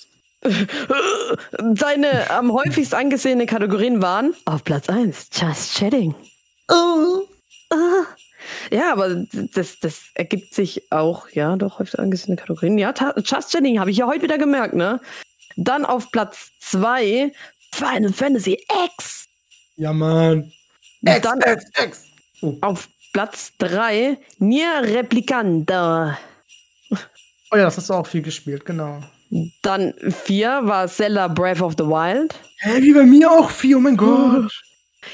deine 1.61 2.31
am 2.31 2.53
häufigst 2.53 2.95
angesehene 2.95 3.47
Kategorien 3.47 4.01
waren 4.03 4.35
auf 4.45 4.65
Platz 4.65 4.89
1 4.89 5.29
Just 5.33 5.77
Chatting. 5.77 6.15
Oh. 6.69 7.23
Ah. 7.71 8.07
Ja, 8.71 8.93
aber 8.93 9.25
das, 9.55 9.79
das 9.81 10.03
ergibt 10.15 10.55
sich 10.55 10.91
auch, 10.93 11.29
ja, 11.31 11.57
doch 11.57 11.79
häufig 11.79 11.99
angesehene 11.99 12.37
Kategorien. 12.37 12.79
Ja, 12.79 12.95
Just 13.25 13.53
Chatting 13.53 13.79
habe 13.79 13.91
ich 13.91 13.99
ja 13.99 14.07
heute 14.07 14.23
wieder 14.23 14.39
gemerkt, 14.39 14.75
ne? 14.75 15.01
Dann 15.57 15.85
auf 15.85 16.11
Platz 16.13 16.51
2 16.61 17.33
Final 17.73 18.13
Fantasy 18.13 18.59
X. 18.87 19.27
Ja, 19.77 19.93
Mann. 19.93 20.53
Dann 21.03 21.41
X, 21.41 21.65
X. 21.83 22.05
Oh. 22.41 22.57
auf 22.61 22.89
Platz 23.13 23.53
3 23.59 24.19
Nier 24.39 24.83
Replicante. 24.83 26.17
Oh 27.51 27.57
ja, 27.57 27.65
das 27.65 27.77
hast 27.77 27.91
du 27.91 27.95
auch 27.95 28.07
viel 28.07 28.23
gespielt, 28.23 28.65
genau. 28.65 29.03
Dann 29.63 29.95
4 30.25 30.61
war 30.65 30.89
Zelda 30.89 31.29
Breath 31.29 31.61
of 31.61 31.75
the 31.77 31.85
Wild. 31.85 32.35
Hä, 32.59 32.83
wie 32.83 32.95
bei 32.95 33.05
mir 33.05 33.31
auch 33.31 33.51
viel, 33.51 33.77
oh 33.77 33.81
mein 33.81 33.97
Gott. 33.97 34.51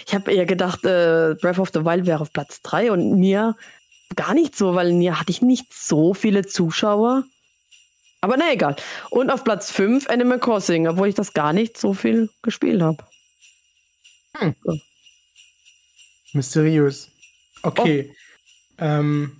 Ich 0.07 0.14
habe 0.14 0.32
eher 0.32 0.47
gedacht, 0.47 0.85
äh, 0.85 1.35
Breath 1.41 1.59
of 1.59 1.70
the 1.74 1.85
Wild 1.85 2.07
wäre 2.07 2.20
auf 2.20 2.32
Platz 2.32 2.62
3 2.62 2.93
und 2.93 3.18
Nier 3.18 3.57
gar 4.16 4.35
nicht 4.35 4.57
so, 4.57 4.74
weil 4.74 4.93
Nier 4.93 5.18
hatte 5.18 5.30
ich 5.30 5.43
nicht 5.43 5.72
so 5.72 6.14
viele 6.14 6.47
Zuschauer. 6.47 7.24
Aber 8.20 8.37
na 8.37 8.53
egal. 8.53 8.76
Und 9.11 9.30
auf 9.30 9.45
Platz 9.45 9.70
5 9.70 10.09
Animal 10.09 10.39
Crossing, 10.39 10.89
obwohl 10.89 11.09
ich 11.09 11.14
das 11.14 11.35
gar 11.35 11.53
nicht 11.53 11.76
so 11.76 11.93
viel 11.93 12.30
gespielt 12.43 12.80
habe. 12.80 13.05
Mysteriös. 16.32 17.11
Okay. 17.62 18.14
Ähm, 18.78 19.37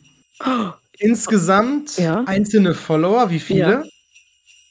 insgesamt 0.99 1.97
Ja. 1.99 2.24
einzelne 2.26 2.74
Follower, 2.74 3.30
wie 3.30 3.40
viele? 3.40 3.59
Ja. 3.59 3.82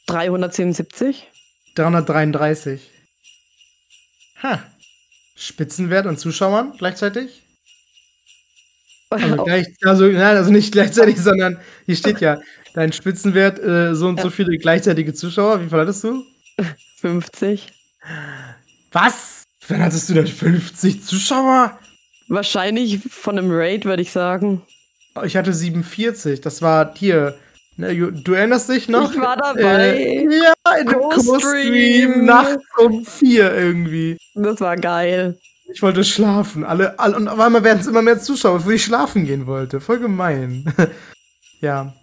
377. 0.08 1.28
333. 1.76 2.82
Ha. 4.42 4.64
Spitzenwert 5.36 6.06
an 6.06 6.18
Zuschauern 6.18 6.74
gleichzeitig? 6.78 7.42
Also, 9.10 9.36
gleich, 9.46 9.68
also, 9.84 10.06
nein, 10.06 10.38
also 10.38 10.52
nicht 10.52 10.72
gleichzeitig, 10.72 11.18
sondern 11.18 11.60
hier 11.86 11.96
steht 11.96 12.20
ja, 12.22 12.40
dein 12.74 12.94
Spitzenwert, 12.94 13.60
äh, 13.60 13.96
so 13.96 14.08
und 14.08 14.20
so 14.20 14.30
viele 14.30 14.58
gleichzeitige 14.58 15.14
Zuschauer. 15.14 15.64
Wie 15.64 15.70
viel 15.70 15.80
hattest 15.80 16.04
du? 16.04 16.24
50. 17.00 17.68
Was? 18.92 19.44
Wann 19.68 19.82
hattest 19.82 20.10
du 20.10 20.14
denn 20.14 20.28
50 20.28 21.04
Zuschauer? 21.04 21.80
Wahrscheinlich 22.28 23.00
von 23.10 23.38
einem 23.38 23.52
Raid, 23.52 23.86
würde 23.86 24.02
ich 24.02 24.12
sagen. 24.12 24.62
Ich 25.26 25.38
hatte 25.38 25.54
47. 25.54 26.42
Das 26.42 26.62
war 26.62 26.94
hier. 26.96 27.36
Ne, 27.76 27.96
du 28.12 28.34
erinnerst 28.34 28.70
dich 28.70 28.88
noch? 28.88 29.12
Ich 29.12 29.20
war 29.20 29.36
dabei. 29.36 29.98
Äh, 29.98 30.24
ja, 30.26 30.54
Ja, 30.66 30.74
in 30.76 30.88
dem 30.88 31.00
Co-Stream. 31.00 32.26
Nachts 32.26 32.64
um 32.78 33.06
vier 33.06 33.54
irgendwie. 33.54 34.18
Das 34.36 34.60
war 34.62 34.76
geil. 34.78 35.38
Ich 35.74 35.82
wollte 35.82 36.04
schlafen. 36.04 36.64
Alle, 36.64 37.00
alle 37.00 37.16
und 37.16 37.28
auf 37.28 37.40
einmal 37.40 37.64
werden 37.64 37.80
es 37.80 37.88
immer 37.88 38.02
mehr 38.02 38.20
Zuschauer, 38.20 38.66
wo 38.66 38.70
ich 38.72 38.84
schlafen 38.84 39.26
gehen 39.26 39.48
wollte. 39.48 39.82
Voll 39.82 40.00
gemein. 40.00 40.72
ja. 41.62 41.94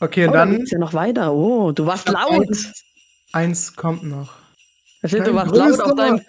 Okay, 0.00 0.24
und 0.24 0.30
Oh, 0.30 0.34
dann 0.34 0.56
geht's 0.56 0.70
ja 0.72 0.78
noch 0.78 0.94
weiter. 0.94 1.32
Oh, 1.32 1.70
du 1.70 1.86
warst 1.86 2.08
laut. 2.08 2.48
Eins, 2.48 2.72
eins 3.32 3.76
kommt 3.76 4.02
noch. 4.02 4.32
Da 5.02 5.08
steht, 5.08 5.26
du 5.26 5.34
warst 5.34 5.54
laut 5.54 5.80
auf 5.80 5.94
deinem. 5.94 6.20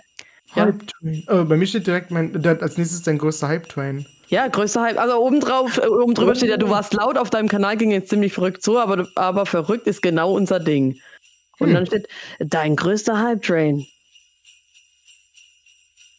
Ja. 0.55 0.65
Hype 0.65 0.85
Train. 0.87 1.23
Oh, 1.29 1.43
bei 1.45 1.57
mir 1.57 1.65
steht 1.65 1.87
direkt 1.87 2.11
mein, 2.11 2.45
als 2.45 2.77
nächstes 2.77 3.01
dein 3.01 3.17
größter 3.17 3.47
Hype 3.47 3.67
Train. 3.69 4.05
Ja, 4.33 4.47
größter 4.47 4.81
Hype. 4.81 4.97
Also 4.97 5.19
oben 5.19 5.39
drauf, 5.41 5.77
äh, 5.77 5.85
oben 5.85 6.15
drüber 6.15 6.33
steht 6.33 6.49
ja, 6.49 6.57
du 6.57 6.67
warst 6.67 6.95
laut 6.95 7.19
auf 7.19 7.29
deinem 7.29 7.47
Kanal, 7.47 7.77
ging 7.77 7.91
jetzt 7.91 8.09
ziemlich 8.09 8.33
verrückt 8.33 8.63
so, 8.63 8.79
aber, 8.79 9.07
aber 9.13 9.45
verrückt 9.45 9.85
ist 9.85 10.01
genau 10.01 10.33
unser 10.33 10.59
Ding. 10.59 10.97
Und 11.59 11.67
Hm. 11.67 11.73
dann 11.75 11.85
steht 11.85 12.07
dein 12.39 12.75
größter 12.75 13.21
Hype 13.21 13.43
Train. 13.43 13.85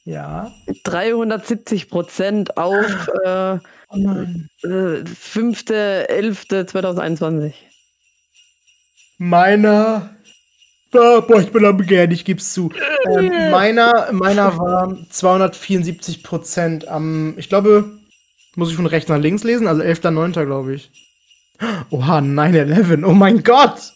Ja. 0.04 0.52
370 0.84 1.90
Prozent 1.90 2.56
auf 2.56 3.08
äh, 3.24 3.58
Oh 3.88 3.96
nein. 3.96 4.48
äh, 4.62 5.02
5.11.2021. 5.02 7.52
Meiner. 9.18 10.14
Ah, 10.92 11.18
boah, 11.18 11.40
ich 11.40 11.50
bin 11.50 11.64
am 11.64 11.78
Gern, 11.78 12.12
ich 12.12 12.24
geb's 12.24 12.54
zu. 12.54 12.70
Ähm, 13.06 13.26
meiner, 13.50 14.12
meiner 14.12 14.56
war 14.56 14.96
274 15.10 16.22
Prozent 16.22 16.86
am, 16.86 17.34
ich 17.36 17.48
glaube, 17.48 18.03
muss 18.56 18.70
ich 18.70 18.76
von 18.76 18.86
rechts 18.86 19.08
nach 19.08 19.18
links 19.18 19.44
lesen, 19.44 19.66
also 19.66 19.82
11.9. 19.82 20.44
glaube 20.44 20.74
ich. 20.74 20.90
Oha, 21.90 22.18
9-11, 22.18 23.04
oh 23.04 23.12
mein 23.12 23.42
Gott! 23.42 23.92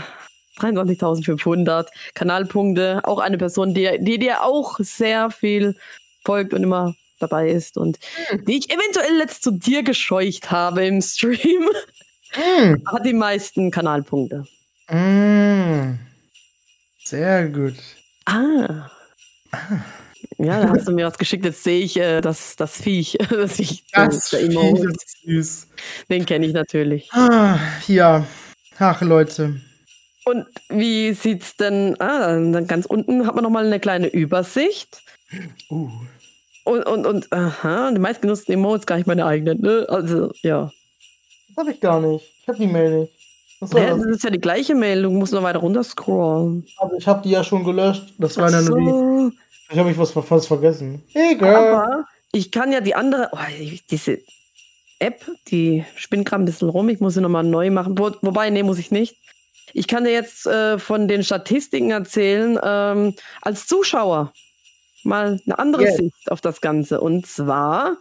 23.500 0.59 1.87
Kanalpunkte. 2.13 3.01
Auch 3.03 3.19
eine 3.19 3.37
Person, 3.37 3.73
die, 3.73 3.97
die 3.99 4.19
dir 4.19 4.43
auch 4.43 4.77
sehr 4.79 5.31
viel 5.31 5.75
folgt 6.23 6.53
und 6.53 6.63
immer 6.63 6.95
dabei 7.19 7.49
ist 7.49 7.77
und 7.77 7.99
die 8.47 8.57
ich 8.59 8.69
eventuell 8.69 9.17
letzt 9.17 9.43
zu 9.43 9.51
dir 9.51 9.83
gescheucht 9.83 10.51
habe 10.51 10.85
im 10.85 11.01
Stream, 11.01 11.67
Mm. 12.37 12.75
hat 12.85 13.05
die 13.07 13.13
meisten 13.13 13.71
Kanalpunkte. 13.71 14.45
Mm. 14.87 15.97
Sehr 17.03 17.47
gut. 17.49 17.73
Ah. 18.25 18.87
Ja, 20.37 20.61
da 20.61 20.69
hast 20.69 20.87
du 20.87 20.91
mir 20.91 21.07
was 21.07 21.17
geschickt. 21.17 21.43
Jetzt 21.43 21.63
sehe 21.63 21.81
ich 21.81 21.97
äh, 21.97 22.21
das, 22.21 22.55
das 22.55 22.79
Viech. 22.79 23.17
Das 23.31 23.55
Viech 23.55 23.83
Das 23.93 24.29
Vieh 24.29 24.45
Emote. 24.45 24.89
ist 24.89 25.17
süß. 25.25 25.67
Den 26.09 26.23
kenne 26.25 26.45
ich 26.45 26.53
natürlich. 26.53 27.11
Ah, 27.13 27.57
ja. 27.87 28.27
Ach, 28.77 29.01
Leute. 29.01 29.59
Und 30.25 30.45
wie 30.69 31.13
sieht's 31.13 31.55
denn? 31.55 31.95
Ah, 31.99 32.27
dann 32.33 32.67
ganz 32.67 32.85
unten 32.85 33.25
hat 33.25 33.35
man 33.35 33.43
noch 33.43 33.49
mal 33.49 33.65
eine 33.65 33.79
kleine 33.79 34.07
Übersicht. 34.07 35.01
Uh. 35.69 35.89
Und, 36.65 36.83
und, 36.83 37.07
und, 37.07 37.33
aha, 37.33 37.91
die 37.91 37.99
meistgenutzten 37.99 38.53
Emotes 38.53 38.85
gar 38.85 38.97
nicht 38.97 39.07
meine 39.07 39.25
eigenen, 39.25 39.61
ne? 39.61 39.85
Also, 39.89 40.31
ja. 40.41 40.71
Das 41.49 41.57
hab 41.57 41.73
ich 41.73 41.79
gar 41.79 41.99
nicht. 41.99 42.25
Ich 42.41 42.47
hab 42.47 42.57
die 42.57 42.67
Mail 42.67 42.99
nicht. 42.99 43.13
Was 43.59 43.73
ja. 43.73 43.95
Das 43.95 44.05
ist 44.05 44.23
ja 44.23 44.29
die 44.29 44.39
gleiche 44.39 44.75
Mail, 44.75 45.03
du 45.03 45.09
musst 45.09 45.33
noch 45.33 45.43
weiter 45.43 45.59
runter 45.59 45.83
scrollen. 45.83 46.65
Aber 46.77 46.93
ich 46.95 47.07
hab 47.07 47.23
die 47.23 47.31
ja 47.31 47.43
schon 47.43 47.63
gelöscht. 47.63 48.13
Das 48.17 48.37
war 48.37 48.51
ja 48.51 48.61
nur 48.61 48.79
die. 48.79 48.85
so, 48.85 49.31
Ich 49.71 49.77
habe 49.77 49.91
ich 49.91 49.97
was 49.97 50.11
fast 50.11 50.47
vergessen. 50.47 51.01
Egal. 51.13 51.55
aber 51.55 52.05
ich 52.31 52.51
kann 52.51 52.71
ja 52.71 52.81
die 52.81 52.95
andere, 52.95 53.29
oh, 53.31 53.37
diese 53.89 54.19
App, 54.99 55.25
die 55.47 55.85
spinnt 55.95 56.25
gerade 56.25 56.43
ein 56.43 56.45
bisschen 56.45 56.69
rum, 56.69 56.89
ich 56.89 56.99
muss 56.99 57.15
sie 57.15 57.21
nochmal 57.21 57.43
neu 57.43 57.71
machen. 57.71 57.97
Wo, 57.97 58.11
wobei, 58.21 58.49
nee, 58.49 58.63
muss 58.63 58.77
ich 58.77 58.91
nicht. 58.91 59.17
Ich 59.73 59.87
kann 59.87 60.03
dir 60.03 60.11
jetzt 60.11 60.45
äh, 60.45 60.79
von 60.79 61.07
den 61.07 61.23
Statistiken 61.23 61.91
erzählen, 61.91 62.59
ähm, 62.63 63.15
als 63.41 63.67
Zuschauer 63.67 64.33
mal 65.03 65.39
eine 65.45 65.59
andere 65.59 65.83
Yes. 65.83 65.97
Sicht 65.97 66.31
auf 66.31 66.41
das 66.41 66.61
Ganze. 66.61 66.99
Und 67.01 67.25
zwar 67.25 67.97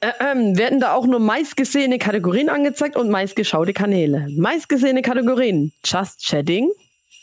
äh, 0.00 0.10
ähm, 0.20 0.56
werden 0.58 0.80
da 0.80 0.94
auch 0.94 1.06
nur 1.06 1.20
meistgesehene 1.20 1.98
Kategorien 1.98 2.48
angezeigt 2.48 2.96
und 2.96 3.10
meistgeschaute 3.10 3.72
Kanäle. 3.72 4.26
Meistgesehene 4.36 5.02
Kategorien: 5.02 5.72
Just 5.84 6.24
Chatting, 6.24 6.70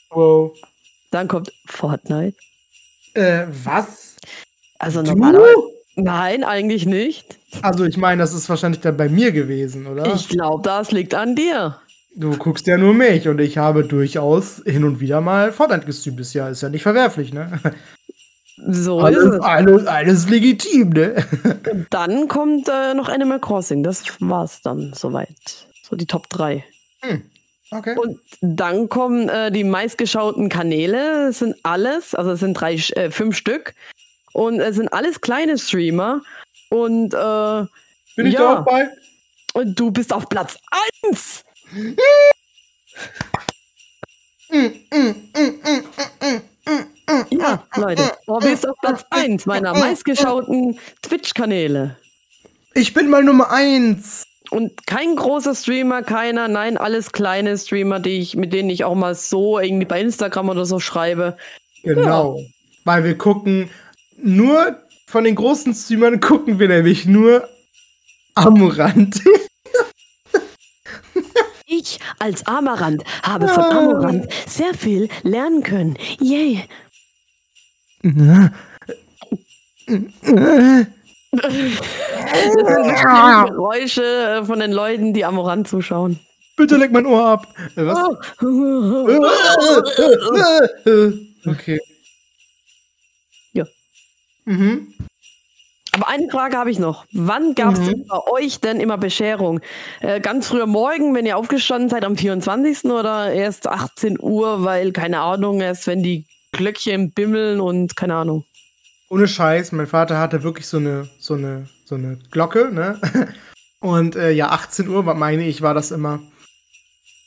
Wow. 0.09 0.57
dann 1.11 1.28
kommt 1.28 1.51
Fortnite. 1.67 2.38
Äh, 3.13 3.45
was? 3.63 4.15
Also 4.80 5.01
normalerweise. 5.01 5.55
Nein, 5.95 6.43
eigentlich 6.43 6.88
nicht. 6.88 7.38
Also, 7.61 7.86
ich 7.86 7.97
meine, 7.97 8.24
das 8.24 8.34
ist 8.34 8.49
wahrscheinlich 8.49 8.82
dann 8.82 8.97
bei 8.97 9.07
mir 9.09 9.32
gewesen, 9.32 9.86
oder? 9.86 10.11
Ich 10.15 10.28
glaube, 10.28 10.63
das 10.63 10.91
liegt 10.91 11.13
an 11.13 11.36
dir. 11.36 11.80
Du 12.16 12.38
guckst 12.38 12.68
ja 12.68 12.78
nur 12.78 12.93
mich 12.93 13.28
und 13.28 13.39
ich 13.39 13.57
habe 13.57 13.84
durchaus 13.84 14.61
hin 14.66 14.84
und 14.84 14.99
wieder 14.99 15.20
mal 15.22 15.51
Fortnite 15.51 15.86
gestreamt. 15.86 16.20
Ist 16.20 16.34
ja, 16.34 16.49
ist 16.49 16.61
ja 16.61 16.70
nicht 16.70 16.84
verwerflich, 16.84 17.34
ne? 17.34 17.59
So 18.55 18.99
ist 18.99 19.05
Alles, 19.05 19.36
es. 19.36 19.41
alles, 19.41 19.88
alles 19.88 20.30
legitim, 20.30 20.89
ne? 20.89 21.26
Dann 21.89 22.28
kommt 22.28 22.70
äh, 22.70 22.93
noch 22.93 23.09
Animal 23.09 23.39
Crossing. 23.39 23.82
Das 23.82 24.03
war's 24.20 24.61
dann 24.61 24.93
soweit. 24.93 25.68
So 25.82 25.95
die 25.95 26.05
Top 26.05 26.30
3. 26.30 26.64
Hm. 27.01 27.24
Okay. 27.72 27.97
Und 27.97 28.20
dann 28.41 28.89
kommen 28.89 29.28
äh, 29.28 29.51
die 29.51 29.64
meistgeschauten 29.64 30.49
Kanäle. 30.49 31.30
Es 31.30 31.39
sind 31.39 31.55
alles, 31.64 32.14
also 32.14 32.32
es 32.32 32.39
sind 32.41 32.53
drei, 32.53 32.76
äh, 32.76 33.09
fünf 33.09 33.36
Stück. 33.36 33.74
Und 34.34 34.59
es 34.59 34.76
sind 34.76 34.93
alles 34.93 35.22
kleine 35.22 35.57
Streamer. 35.57 36.22
Und, 36.70 37.14
äh, 37.16 37.66
Bin 38.16 38.28
ich 38.28 38.34
ja. 38.34 38.39
da 38.39 38.59
auch 38.59 38.66
bei? 38.66 38.88
und 39.53 39.80
du 39.80 39.91
bist 39.91 40.14
auf 40.14 40.30
Platz 40.30 40.57
1. 41.03 41.43
Ja, 47.30 47.63
Leute. 47.76 48.11
Du 48.26 48.39
bist 48.39 48.67
auf 48.67 48.78
Platz 48.80 49.05
1 49.09 49.45
meiner 49.45 49.74
meistgeschauten 49.74 50.80
Twitch-Kanäle. 51.01 51.97
Ich 52.76 52.93
bin 52.93 53.09
mal 53.09 53.24
Nummer 53.24 53.51
eins. 53.51 54.24
und 54.49 54.86
kein 54.88 55.15
großer 55.15 55.55
Streamer, 55.55 56.03
keiner, 56.03 56.47
nein, 56.47 56.78
alles 56.78 57.11
kleine 57.11 57.57
Streamer, 57.57 57.99
die 57.99 58.19
ich, 58.19 58.36
mit 58.36 58.53
denen 58.53 58.69
ich 58.69 58.84
auch 58.84 58.95
mal 58.95 59.15
so 59.15 59.59
irgendwie 59.59 59.86
bei 59.86 60.01
Instagram 60.01 60.49
oder 60.49 60.65
so 60.65 60.80
schreibe. 60.80 61.38
Genau. 61.84 62.38
Ja. 62.38 62.45
Weil 62.86 63.03
wir 63.03 63.17
gucken 63.17 63.69
nur 64.17 64.78
von 65.07 65.24
den 65.24 65.36
großen 65.36 65.74
Streamern 65.74 66.19
gucken 66.19 66.59
wir 66.59 66.67
nämlich 66.67 67.05
nur 67.05 67.47
Amorant. 68.36 69.21
Ich 71.84 72.00
als 72.18 72.48
Amarant 72.48 73.04
habe 73.24 73.50
von 73.50 73.64
Amorant 73.66 74.32
sehr 74.48 74.74
viel 74.74 75.10
lernen 75.24 75.64
können. 75.64 75.98
Yay. 76.22 76.64
Das 81.34 81.54
sind 81.54 81.80
Geräusche 83.50 84.04
äh, 84.04 84.46
von 84.46 84.60
den 84.60 84.72
Leuten, 84.72 85.14
die 85.14 85.26
Amorant 85.26 85.68
zuschauen. 85.68 86.20
Bitte 86.56 86.78
leg 86.78 86.94
mein 86.94 87.06
Ohr 87.06 87.26
ab. 87.26 87.48
Äh, 87.76 87.86
was? 87.86 87.98
okay. 91.46 91.80
Ja. 93.52 93.66
Mhm. 94.46 94.94
Aber 95.94 96.08
eine 96.08 96.28
Frage 96.30 96.58
habe 96.58 96.72
ich 96.72 96.80
noch. 96.80 97.06
Wann 97.14 97.54
gab 97.54 97.74
es 97.74 97.80
mhm. 97.80 98.08
bei 98.08 98.18
euch 98.32 98.60
denn 98.60 98.80
immer 98.80 98.98
Bescherung? 98.98 99.62
Äh, 100.02 100.20
ganz 100.22 100.48
früher 100.48 100.66
morgen, 100.66 101.14
wenn 101.14 101.28
ihr 101.28 101.38
aufgestanden 101.38 101.88
seid 101.88 102.04
am 102.04 102.18
24. 102.18 102.86
oder 102.86 103.32
erst 103.32 103.68
18 103.68 104.20
Uhr, 104.20 104.64
weil, 104.64 104.91
keine 104.91 105.20
Ahnung, 105.20 105.62
erst 105.62 105.86
wenn 105.86 106.02
die 106.02 106.26
Glöckchen 106.52 107.12
bimmeln 107.12 107.60
und 107.60 107.96
keine 107.96 108.16
Ahnung. 108.16 108.44
Ohne 109.10 109.28
Scheiß, 109.28 109.72
mein 109.74 109.86
Vater 109.86 110.18
hatte 110.18 110.41
wirklich 110.41 110.66
so 110.66 110.78
eine, 110.78 111.08
so 111.20 111.36
eine, 111.36 111.68
so 111.86 111.94
eine 111.94 112.18
Glocke, 112.32 112.72
ne? 112.72 113.00
Und 113.80 114.16
äh, 114.16 114.32
ja, 114.32 114.48
18 114.48 114.88
Uhr, 114.88 115.04
meine 115.14 115.46
ich, 115.46 115.62
war 115.62 115.74
das 115.74 115.91
immer. 115.91 116.22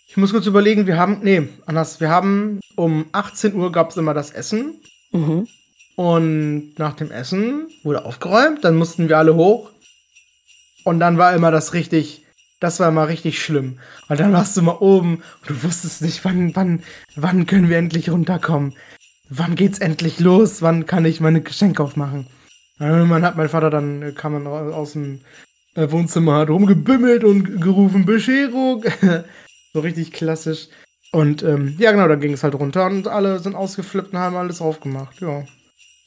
Ich 0.08 0.16
muss 0.16 0.32
kurz 0.32 0.46
überlegen, 0.46 0.86
wir 0.86 0.96
haben, 0.96 1.18
nee, 1.22 1.48
anders, 1.66 2.00
wir 2.00 2.08
haben 2.08 2.60
um 2.76 3.04
18 3.12 3.54
Uhr 3.54 3.70
gab 3.70 3.90
es 3.90 3.98
immer 3.98 4.14
das 4.14 4.30
Essen. 4.30 4.80
Mhm. 5.12 5.46
Und 5.96 6.74
nach 6.78 6.94
dem 6.94 7.10
Essen 7.10 7.68
wurde 7.82 8.04
aufgeräumt, 8.04 8.64
dann 8.64 8.76
mussten 8.76 9.08
wir 9.08 9.18
alle 9.18 9.34
hoch. 9.34 9.70
Und 10.84 11.00
dann 11.00 11.18
war 11.18 11.34
immer 11.34 11.50
das 11.50 11.72
richtig, 11.72 12.22
das 12.60 12.78
war 12.78 12.90
immer 12.90 13.08
richtig 13.08 13.42
schlimm. 13.42 13.78
Und 14.08 14.20
dann 14.20 14.32
warst 14.32 14.56
du 14.56 14.62
mal 14.62 14.76
oben 14.76 15.22
und 15.40 15.50
du 15.50 15.62
wusstest 15.64 16.02
nicht, 16.02 16.24
wann, 16.24 16.54
wann, 16.54 16.82
wann 17.16 17.46
können 17.46 17.70
wir 17.70 17.78
endlich 17.78 18.10
runterkommen? 18.10 18.74
Wann 19.30 19.56
geht's 19.56 19.78
endlich 19.78 20.20
los? 20.20 20.62
Wann 20.62 20.86
kann 20.86 21.04
ich 21.06 21.20
meine 21.20 21.40
Geschenke 21.40 21.82
aufmachen? 21.82 22.26
Man 22.78 23.24
hat 23.24 23.36
mein 23.36 23.48
Vater 23.48 23.70
dann, 23.70 24.14
kam 24.14 24.34
man 24.34 24.46
aus 24.46 24.92
dem 24.92 25.22
äh, 25.74 25.90
Wohnzimmer, 25.90 26.36
hat 26.36 26.50
rumgebimmelt 26.50 27.24
und 27.24 27.60
gerufen, 27.60 28.04
Bescherung. 28.04 28.84
so 29.72 29.80
richtig 29.80 30.12
klassisch. 30.12 30.68
Und 31.10 31.42
ähm, 31.42 31.74
ja, 31.78 31.92
genau, 31.92 32.06
dann 32.06 32.20
ging 32.20 32.34
es 32.34 32.42
halt 32.42 32.54
runter 32.54 32.86
und 32.86 33.08
alle 33.08 33.38
sind 33.38 33.54
ausgeflippt 33.54 34.12
und 34.12 34.18
haben 34.18 34.36
alles 34.36 34.60
aufgemacht, 34.60 35.20
ja. 35.20 35.44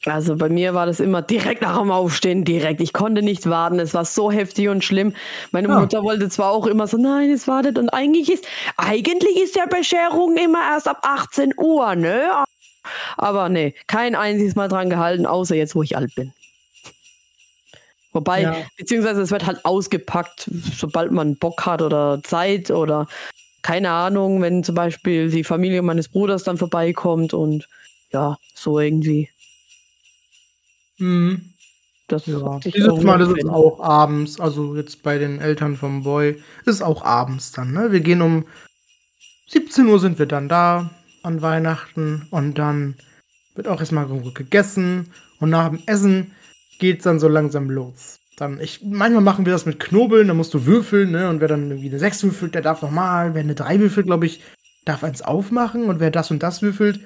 Also 0.06 0.36
bei 0.36 0.48
mir 0.48 0.72
war 0.72 0.86
das 0.86 0.98
immer 0.98 1.20
direkt 1.20 1.60
nach 1.60 1.78
dem 1.78 1.90
Aufstehen, 1.90 2.44
direkt. 2.44 2.80
Ich 2.80 2.94
konnte 2.94 3.22
nicht 3.22 3.48
warten. 3.48 3.78
Es 3.78 3.92
war 3.92 4.06
so 4.06 4.32
heftig 4.32 4.68
und 4.68 4.82
schlimm. 4.82 5.14
Meine 5.52 5.68
ja. 5.68 5.78
Mutter 5.78 6.02
wollte 6.02 6.30
zwar 6.30 6.52
auch 6.52 6.66
immer 6.66 6.86
so, 6.86 6.96
nein, 6.96 7.30
es 7.30 7.46
wartet. 7.46 7.76
Und 7.76 7.90
eigentlich 7.90 8.32
ist, 8.32 8.46
eigentlich 8.78 9.36
ist 9.36 9.56
der 9.56 9.66
Bescherung 9.66 10.38
immer 10.38 10.62
erst 10.72 10.88
ab 10.88 11.00
18 11.02 11.52
Uhr, 11.58 11.94
ne? 11.96 12.30
Aber 13.18 13.50
nee, 13.50 13.74
kein 13.86 14.14
einziges 14.14 14.54
Mal 14.54 14.68
dran 14.68 14.88
gehalten, 14.88 15.26
außer 15.26 15.54
jetzt, 15.54 15.74
wo 15.74 15.82
ich 15.82 15.96
alt 15.96 16.14
bin. 16.14 16.32
Wobei, 18.12 18.42
ja. 18.42 18.56
beziehungsweise 18.76 19.20
es 19.20 19.30
wird 19.30 19.46
halt 19.46 19.64
ausgepackt, 19.64 20.50
sobald 20.76 21.12
man 21.12 21.36
Bock 21.36 21.64
hat 21.66 21.82
oder 21.82 22.20
Zeit 22.24 22.70
oder 22.70 23.06
keine 23.62 23.90
Ahnung, 23.90 24.40
wenn 24.40 24.64
zum 24.64 24.74
Beispiel 24.74 25.30
die 25.30 25.44
Familie 25.44 25.82
meines 25.82 26.08
Bruders 26.08 26.42
dann 26.42 26.56
vorbeikommt 26.56 27.34
und 27.34 27.68
ja, 28.12 28.36
so 28.54 28.80
irgendwie. 28.80 29.28
Mhm. 31.00 31.54
Das 32.08 32.26
ja. 32.26 32.58
Dieses 32.58 33.02
Mal 33.02 33.20
ist 33.20 33.36
es 33.36 33.48
auch 33.48 33.80
abends, 33.80 34.40
also 34.40 34.74
jetzt 34.76 35.02
bei 35.02 35.18
den 35.18 35.40
Eltern 35.40 35.76
vom 35.76 36.02
Boy, 36.02 36.42
ist 36.64 36.74
es 36.74 36.82
auch 36.82 37.04
abends 37.04 37.52
dann, 37.52 37.72
ne? 37.72 37.92
Wir 37.92 38.00
gehen 38.00 38.20
um 38.20 38.46
17 39.48 39.86
Uhr 39.86 40.00
sind 40.00 40.18
wir 40.18 40.26
dann 40.26 40.48
da 40.48 40.90
an 41.22 41.42
Weihnachten 41.42 42.26
und 42.30 42.58
dann 42.58 42.96
wird 43.54 43.68
auch 43.68 43.80
erstmal 43.80 44.06
gegessen 44.34 45.12
und 45.38 45.50
nach 45.50 45.68
dem 45.68 45.82
Essen 45.86 46.32
geht's 46.78 47.04
dann 47.04 47.20
so 47.20 47.28
langsam 47.28 47.70
los. 47.70 48.18
Dann, 48.36 48.58
ich, 48.58 48.80
manchmal 48.82 49.22
machen 49.22 49.44
wir 49.44 49.52
das 49.52 49.66
mit 49.66 49.78
Knobeln, 49.78 50.28
da 50.28 50.34
musst 50.34 50.54
du 50.54 50.64
würfeln, 50.66 51.10
ne? 51.10 51.28
Und 51.28 51.40
wer 51.40 51.48
dann 51.48 51.70
irgendwie 51.70 51.90
eine 51.90 51.98
6 51.98 52.22
würfelt, 52.24 52.54
der 52.54 52.62
darf 52.62 52.80
nochmal. 52.80 53.34
Wer 53.34 53.42
eine 53.42 53.54
3 53.54 53.80
würfelt, 53.80 54.06
glaube 54.06 54.26
ich, 54.26 54.40
darf 54.86 55.04
eins 55.04 55.20
aufmachen. 55.20 55.84
Und 55.84 56.00
wer 56.00 56.10
das 56.10 56.30
und 56.30 56.42
das 56.42 56.62
würfelt, 56.62 57.00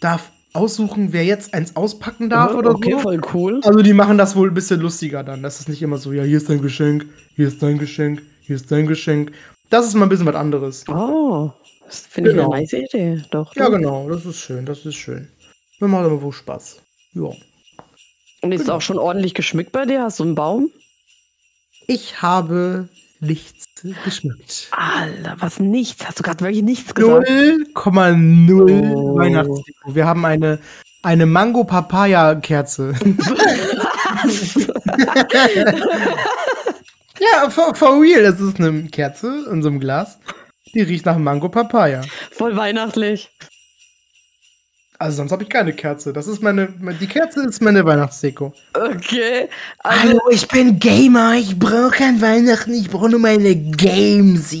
darf 0.00 0.32
aussuchen, 0.52 1.12
wer 1.12 1.24
jetzt 1.24 1.54
eins 1.54 1.76
auspacken 1.76 2.28
darf 2.28 2.52
oh, 2.54 2.58
oder 2.58 2.70
okay, 2.70 2.92
so. 2.92 2.98
Voll 3.00 3.20
cool. 3.34 3.60
Also 3.62 3.82
die 3.82 3.92
machen 3.92 4.18
das 4.18 4.34
wohl 4.36 4.48
ein 4.48 4.54
bisschen 4.54 4.80
lustiger 4.80 5.22
dann. 5.22 5.42
Das 5.42 5.60
ist 5.60 5.68
nicht 5.68 5.82
immer 5.82 5.98
so, 5.98 6.12
ja, 6.12 6.22
hier 6.22 6.38
ist 6.38 6.48
dein 6.48 6.62
Geschenk, 6.62 7.06
hier 7.36 7.48
ist 7.48 7.62
dein 7.62 7.78
Geschenk, 7.78 8.22
hier 8.40 8.56
ist 8.56 8.70
dein 8.70 8.86
Geschenk. 8.86 9.32
Das 9.70 9.86
ist 9.86 9.94
mal 9.94 10.06
ein 10.06 10.08
bisschen 10.08 10.26
was 10.26 10.34
anderes. 10.34 10.84
Oh, 10.88 11.52
das 11.86 12.00
finde 12.00 12.30
genau. 12.30 12.54
ich 12.54 12.54
eine 12.54 12.62
nice 12.62 12.72
Idee. 12.72 13.22
Doch. 13.30 13.54
Ja, 13.54 13.68
genau, 13.68 14.08
das 14.08 14.26
ist 14.26 14.40
schön, 14.40 14.66
das 14.66 14.84
ist 14.84 14.96
schön. 14.96 15.28
Wir 15.78 15.88
machen 15.88 16.06
aber 16.06 16.20
wohl 16.22 16.32
Spaß. 16.32 16.80
Ja. 17.14 17.30
Und 18.42 18.52
ist 18.52 18.62
genau. 18.62 18.76
auch 18.76 18.82
schon 18.82 18.98
ordentlich 18.98 19.34
geschmückt 19.34 19.72
bei 19.72 19.84
dir? 19.86 20.02
Hast 20.02 20.18
du 20.18 20.24
einen 20.24 20.34
Baum? 20.34 20.70
Ich 21.86 22.22
habe 22.22 22.88
nichts 23.20 23.64
geschmückt. 24.04 24.68
Alter, 24.72 25.36
was 25.38 25.58
nichts? 25.60 26.06
Hast 26.06 26.18
du 26.18 26.22
gerade 26.22 26.40
wirklich 26.40 26.62
nichts 26.62 26.94
gesagt? 26.94 27.28
0,0 27.28 28.94
oh. 28.94 29.16
Weihnachtsdeko. 29.16 29.94
Wir 29.94 30.06
haben 30.06 30.24
eine, 30.24 30.58
eine 31.02 31.26
Mango-Papaya-Kerze. 31.26 32.94
ja, 37.20 37.50
for, 37.50 37.74
for 37.74 38.00
real. 38.00 38.22
Das 38.22 38.40
ist 38.40 38.58
eine 38.58 38.84
Kerze 38.84 39.46
in 39.50 39.62
so 39.62 39.68
einem 39.68 39.80
Glas. 39.80 40.18
Die 40.74 40.82
riecht 40.82 41.06
nach 41.06 41.18
Mango-Papaya. 41.18 42.02
Voll 42.30 42.56
weihnachtlich. 42.56 43.30
Also 45.00 45.16
sonst 45.16 45.32
habe 45.32 45.44
ich 45.44 45.48
keine 45.48 45.72
Kerze. 45.72 46.12
Das 46.12 46.26
ist 46.26 46.42
meine, 46.42 46.68
die 47.00 47.06
Kerze 47.06 47.42
ist 47.46 47.62
meine 47.62 47.82
Weihnachtsdeko. 47.86 48.52
Okay. 48.74 49.48
Also 49.78 50.08
Hallo, 50.08 50.20
ich 50.30 50.46
bin 50.46 50.78
Gamer. 50.78 51.36
Ich 51.36 51.58
brauche 51.58 51.92
kein 51.92 52.20
Weihnachten. 52.20 52.74
Ich 52.74 52.90
brauche 52.90 53.08
nur 53.08 53.18
meine 53.18 53.56
Games. 53.56 54.54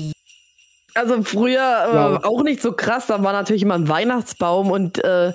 Also 0.94 1.22
früher 1.24 1.58
ja. 1.58 2.14
äh, 2.14 2.24
auch 2.24 2.42
nicht 2.42 2.62
so 2.62 2.72
krass. 2.72 3.06
Da 3.08 3.22
war 3.22 3.34
natürlich 3.34 3.60
immer 3.60 3.74
ein 3.74 3.88
Weihnachtsbaum 3.88 4.70
und 4.70 5.04
äh, 5.04 5.34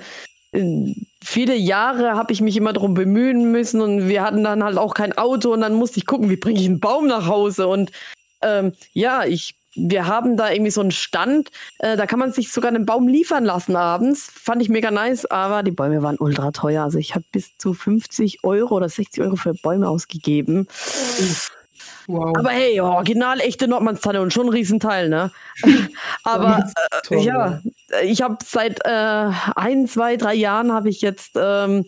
viele 1.23 1.55
Jahre 1.55 2.15
habe 2.15 2.33
ich 2.33 2.41
mich 2.41 2.57
immer 2.57 2.73
darum 2.73 2.95
bemühen 2.95 3.51
müssen 3.51 3.81
und 3.81 4.07
wir 4.07 4.23
hatten 4.23 4.43
dann 4.43 4.63
halt 4.63 4.79
auch 4.79 4.95
kein 4.95 5.15
Auto 5.15 5.53
und 5.53 5.61
dann 5.61 5.75
musste 5.75 5.99
ich 5.99 6.07
gucken, 6.07 6.31
wie 6.31 6.37
bringe 6.37 6.59
ich 6.59 6.65
einen 6.65 6.79
Baum 6.79 7.05
nach 7.05 7.27
Hause 7.27 7.67
und 7.67 7.91
ähm, 8.41 8.73
ja, 8.93 9.23
ich 9.23 9.53
wir 9.75 10.07
haben 10.07 10.37
da 10.37 10.51
irgendwie 10.51 10.71
so 10.71 10.81
einen 10.81 10.91
Stand, 10.91 11.51
äh, 11.79 11.97
da 11.97 12.05
kann 12.05 12.19
man 12.19 12.31
sich 12.31 12.51
sogar 12.51 12.69
einen 12.69 12.85
Baum 12.85 13.07
liefern 13.07 13.45
lassen 13.45 13.75
abends. 13.75 14.29
Fand 14.33 14.61
ich 14.61 14.69
mega 14.69 14.91
nice, 14.91 15.25
aber 15.25 15.63
die 15.63 15.71
Bäume 15.71 16.01
waren 16.01 16.17
ultra 16.17 16.51
teuer. 16.51 16.83
Also 16.83 16.97
ich 16.97 17.13
habe 17.13 17.25
bis 17.31 17.57
zu 17.57 17.73
50 17.73 18.43
Euro 18.43 18.75
oder 18.75 18.89
60 18.89 19.23
Euro 19.23 19.35
für 19.35 19.53
Bäume 19.53 19.89
ausgegeben. 19.89 20.67
Wow. 22.07 22.33
Aber 22.37 22.49
hey, 22.49 22.79
original 22.79 23.41
echte 23.41 23.67
Nordmannstanne 23.67 24.21
und 24.21 24.31
schon 24.31 24.47
ein 24.47 24.53
Riesenteil, 24.53 25.09
ne? 25.09 25.31
aber 26.23 26.69
äh, 27.09 27.19
ja, 27.19 27.61
ich 28.03 28.21
habe 28.21 28.37
seit 28.45 28.79
äh, 28.85 29.31
ein, 29.55 29.87
zwei, 29.87 30.15
drei 30.15 30.35
Jahren 30.35 30.71
habe 30.71 30.89
ich 30.89 31.01
jetzt 31.01 31.31
ähm, 31.35 31.85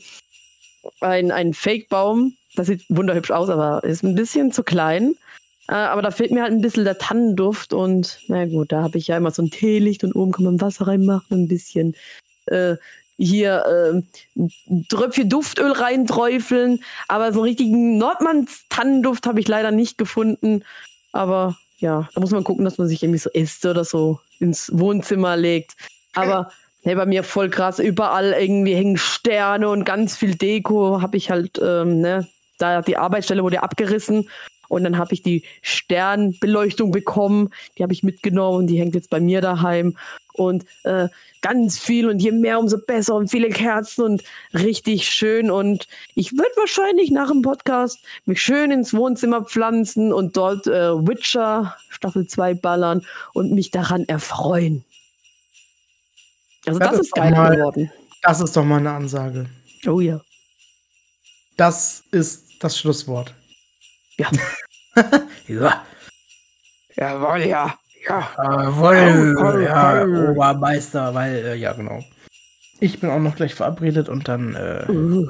einen 1.02 1.54
Fake-Baum. 1.54 2.34
Das 2.56 2.68
sieht 2.68 2.84
wunderhübsch 2.90 3.32
aus, 3.32 3.50
aber 3.50 3.84
ist 3.84 4.04
ein 4.04 4.16
bisschen 4.16 4.52
zu 4.52 4.64
klein. 4.64 5.16
Äh, 5.68 5.76
aber 5.76 6.02
da 6.02 6.12
fehlt 6.12 6.32
mir 6.32 6.44
halt 6.44 6.54
ein 6.54 6.62
bisschen 6.62 6.86
der 6.86 6.98
Tannenduft 6.98 7.74
und 7.74 8.20
na 8.28 8.46
gut, 8.46 8.72
da 8.72 8.84
habe 8.84 8.98
ich 8.98 9.08
ja 9.08 9.18
immer 9.18 9.32
so 9.32 9.42
ein 9.42 9.52
Teelicht 9.52 10.04
und 10.04 10.14
oben 10.14 10.32
kann 10.32 10.46
man 10.46 10.62
Wasser 10.62 10.88
reinmachen, 10.88 11.44
ein 11.44 11.48
bisschen 11.48 11.96
äh, 12.46 12.76
hier 13.18 13.66
äh, 13.66 14.42
Tröpfchen 14.90 15.30
Duftöl 15.30 15.72
reinträufeln. 15.72 16.80
Aber 17.08 17.34
so 17.34 17.40
einen 17.40 17.50
richtigen 17.50 17.98
Nordmanns 17.98 18.66
Tannenduft 18.70 19.28
habe 19.28 19.40
ich 19.40 19.48
leider 19.48 19.72
nicht 19.72 19.98
gefunden. 19.98 20.64
Aber 21.12 21.58
ja, 21.80 22.08
da 22.14 22.22
muss 22.22 22.32
man 22.32 22.44
gucken, 22.44 22.64
dass 22.64 22.78
man 22.78 22.88
sich 22.88 23.04
irgendwie 23.04 23.20
so 23.20 23.30
Äste 23.32 23.72
oder 23.72 23.84
so 23.84 24.20
ins 24.40 24.72
Wohnzimmer 24.74 25.36
legt. 25.36 25.76
Aber 26.14 26.52
ne, 26.84 26.96
bei 26.96 27.06
mir 27.06 27.24
voll 27.24 27.50
krass, 27.50 27.80
überall 27.80 28.34
irgendwie 28.34 28.76
hängen 28.76 28.98
Sterne 28.98 29.70
und 29.70 29.84
ganz 29.84 30.16
viel 30.16 30.36
Deko 30.36 31.02
habe 31.02 31.18
ich 31.18 31.30
halt, 31.30 31.60
ähm, 31.62 32.02
ne, 32.02 32.28
da 32.60 32.82
die 32.82 32.98
Arbeitsstelle 32.98 33.44
wurde 33.44 33.62
abgerissen 33.64 34.30
und 34.68 34.84
dann 34.84 34.98
habe 34.98 35.14
ich 35.14 35.22
die 35.22 35.44
Sternbeleuchtung 35.62 36.92
bekommen. 36.92 37.50
Die 37.78 37.84
habe 37.84 37.94
ich 37.94 38.04
mitgenommen 38.04 38.60
und 38.60 38.68
die 38.68 38.80
hängt 38.80 38.96
jetzt 38.96 39.10
bei 39.10 39.20
mir 39.20 39.42
daheim. 39.42 39.98
und 40.34 40.66
äh, 40.84 41.08
ganz 41.42 41.80
viel 41.80 42.10
und 42.10 42.20
je 42.20 42.32
mehr, 42.32 42.60
umso 42.60 42.78
besser 42.78 43.16
und 43.16 43.30
viele 43.30 43.50
Kerzen 43.50 44.04
und 44.04 44.24
richtig 44.54 45.10
schön. 45.10 45.50
Und 45.50 45.88
ich 46.16 46.34
würde 46.34 46.52
wahrscheinlich 46.56 47.12
nach 47.12 47.30
dem 47.30 47.42
Podcast 47.42 48.00
mich 48.26 48.42
schön 48.42 48.72
ins 48.72 48.94
Wohnzimmer 48.94 49.44
pflanzen 49.46 50.14
und 50.14 50.38
dort 50.38 50.68
äh, 50.68 50.94
Witcher 51.08 51.76
Staffel 51.90 52.28
2 52.28 52.56
ballern 52.56 53.06
und 53.34 53.52
mich 53.52 53.72
daran 53.72 54.04
erfreuen. 54.08 54.84
Also 56.66 56.80
das, 56.80 56.92
das 56.92 57.00
ist 57.00 57.14
geil 57.14 57.32
mal, 57.32 57.56
geworden. 57.56 57.92
Das 58.22 58.42
ist 58.42 58.56
doch 58.56 58.66
mal 58.66 58.78
eine 58.78 58.92
Ansage. 58.92 59.48
Oh 59.88 60.00
ja. 60.00 60.20
Das 61.56 62.04
ist 62.12 62.44
das 62.60 62.78
Schlusswort. 62.78 63.34
Ja. 64.20 64.32
ja. 65.48 65.86
Jawohl, 66.96 67.42
ja. 67.42 67.76
Ja. 68.08 68.30
Jawohl, 68.38 69.64
ja, 69.64 70.04
Obermeister, 70.04 71.14
weil, 71.14 71.36
äh, 71.46 71.56
ja, 71.56 71.74
genau. 71.74 72.04
Ich 72.80 73.00
bin 73.00 73.10
auch 73.10 73.20
noch 73.20 73.36
gleich 73.36 73.54
verabredet 73.54 74.10
und 74.10 74.28
dann 74.28 74.56
äh, 74.56 74.90
uh. 74.90 75.28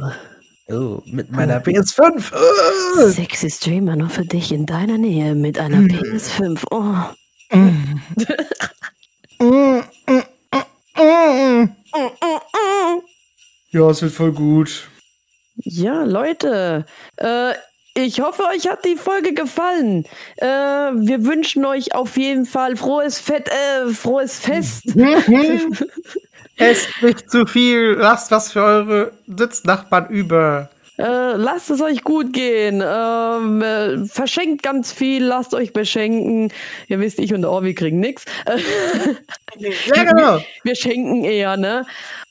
oh, 0.70 1.02
mit 1.06 1.32
meiner 1.32 1.60
PS5. 1.60 2.32
Uh. 2.34 3.10
Sexy 3.10 3.50
Streamer 3.50 3.96
nur 3.96 4.10
für 4.10 4.26
dich 4.26 4.52
in 4.52 4.66
deiner 4.66 4.98
Nähe 4.98 5.36
mit 5.36 5.60
einer 5.60 5.82
mm. 5.82 5.88
PS5. 5.88 6.64
Oh. 6.72 6.94
Mm. 9.40 9.84
mm, 10.00 11.70
ja, 13.70 13.90
es 13.90 14.02
wird 14.02 14.14
voll 14.14 14.32
gut. 14.32 14.88
Ja, 15.58 16.04
Leute, 16.04 16.86
äh, 17.18 17.54
ich 17.98 18.22
hoffe, 18.22 18.44
euch 18.44 18.68
hat 18.68 18.86
die 18.86 18.96
Folge 18.96 19.34
gefallen. 19.34 20.06
Äh, 20.38 20.46
wir 20.48 21.26
wünschen 21.26 21.66
euch 21.66 21.96
auf 21.96 22.16
jeden 22.18 22.46
Fall 22.46 22.76
frohes 22.76 23.20
Fett, 23.20 23.50
äh, 23.50 23.90
frohes 23.92 24.40
Fest. 24.40 24.84
Esst 26.58 26.90
nicht 27.02 27.30
zu 27.30 27.46
viel, 27.46 27.96
lasst 28.00 28.32
was 28.32 28.52
für 28.52 28.64
eure 28.64 29.12
Sitznachbarn 29.28 30.10
über. 30.10 30.70
Äh, 30.98 31.34
lasst 31.36 31.70
es 31.70 31.82
euch 31.82 32.04
gut 32.04 32.34
gehen. 32.34 32.84
Ähm, 32.86 33.62
äh, 33.62 34.06
verschenkt 34.06 34.64
ganz 34.64 34.92
viel, 34.92 35.24
lasst 35.24 35.54
euch 35.54 35.72
beschenken. 35.74 36.52
Ihr 36.88 37.00
wisst, 37.00 37.20
ich 37.20 37.34
und 37.34 37.46
Orvi 37.46 37.76
kriegen 37.76 38.00
nichts. 38.00 38.26
ja, 39.58 40.04
genau. 40.04 40.38
Wir, 40.38 40.46
wir 40.64 40.76
schenken 40.76 41.24
eher, 41.24 41.58
ne? 41.58 41.86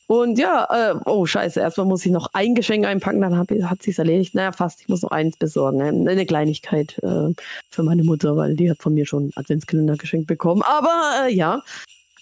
Und 0.08 0.38
ja, 0.38 0.66
äh, 0.70 0.98
oh 1.04 1.26
scheiße, 1.26 1.58
erstmal 1.58 1.86
muss 1.86 2.06
ich 2.06 2.12
noch 2.12 2.28
ein 2.32 2.54
Geschenk 2.54 2.86
einpacken, 2.86 3.20
dann 3.20 3.36
hab, 3.36 3.50
hat 3.50 3.82
sich's 3.82 3.98
erledigt. 3.98 4.34
Naja, 4.34 4.52
fast, 4.52 4.80
ich 4.80 4.88
muss 4.88 5.02
noch 5.02 5.10
eins 5.10 5.36
besorgen. 5.36 5.78
Ne? 5.78 6.10
Eine 6.10 6.26
Kleinigkeit 6.26 6.98
äh, 7.02 7.32
für 7.70 7.82
meine 7.82 8.04
Mutter, 8.04 8.36
weil 8.36 8.54
die 8.54 8.70
hat 8.70 8.78
von 8.78 8.94
mir 8.94 9.06
schon 9.06 9.32
Adventskalender 9.34 9.96
geschenkt 9.96 10.28
bekommen. 10.28 10.62
Aber 10.62 11.26
äh, 11.26 11.34
ja, 11.34 11.62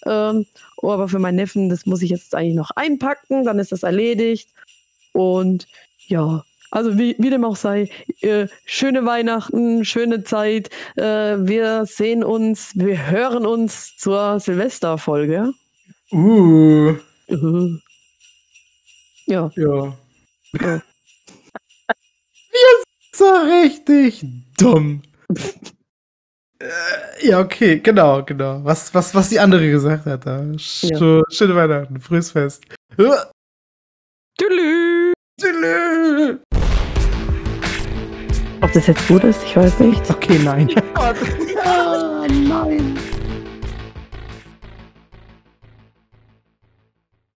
ähm, 0.05 0.45
oh, 0.77 0.91
aber 0.91 1.07
für 1.07 1.19
meinen 1.19 1.35
Neffen, 1.35 1.69
das 1.69 1.85
muss 1.85 2.01
ich 2.01 2.09
jetzt 2.09 2.33
eigentlich 2.33 2.55
noch 2.55 2.71
einpacken, 2.71 3.43
dann 3.43 3.59
ist 3.59 3.71
das 3.71 3.83
erledigt. 3.83 4.49
Und 5.13 5.67
ja, 6.07 6.43
also 6.71 6.97
wie, 6.97 7.15
wie 7.19 7.29
dem 7.29 7.45
auch 7.45 7.55
sei, 7.55 7.89
äh, 8.21 8.47
schöne 8.65 9.05
Weihnachten, 9.05 9.85
schöne 9.85 10.23
Zeit. 10.23 10.69
Äh, 10.95 11.37
wir 11.39 11.85
sehen 11.85 12.23
uns, 12.23 12.71
wir 12.75 13.09
hören 13.09 13.45
uns 13.45 13.95
zur 13.97 14.39
Silvesterfolge. 14.39 15.53
Uh. 16.11 16.95
Uh. 17.29 17.77
Ja. 19.27 19.51
Ja. 19.55 19.97
ja. 20.53 20.81
Wir 22.51 22.71
sind 22.77 23.13
so 23.13 23.25
richtig 23.25 24.25
dumm. 24.57 25.01
äh, 26.59 27.27
ja, 27.27 27.39
okay, 27.39 27.79
genau, 27.79 28.23
genau. 28.23 28.63
Was, 28.63 28.93
was, 28.93 29.15
was 29.15 29.29
die 29.29 29.39
andere 29.39 29.69
gesagt 29.69 30.05
hat. 30.05 30.25
Sch 30.59 30.83
ja. 30.83 31.23
Schöne 31.29 31.55
Weihnachten, 31.55 31.99
frühes 31.99 32.31
Fest. 32.31 32.63
Tülü. 34.37 35.13
Tülü. 35.39 36.39
Ob 38.61 38.71
das 38.73 38.87
jetzt 38.87 39.07
gut 39.07 39.23
ist, 39.23 39.43
ich 39.43 39.55
weiß 39.55 39.79
nicht. 39.79 40.09
Okay, 40.09 40.39
nein. 40.43 40.69
oh 40.97 41.13
nein. 41.13 41.44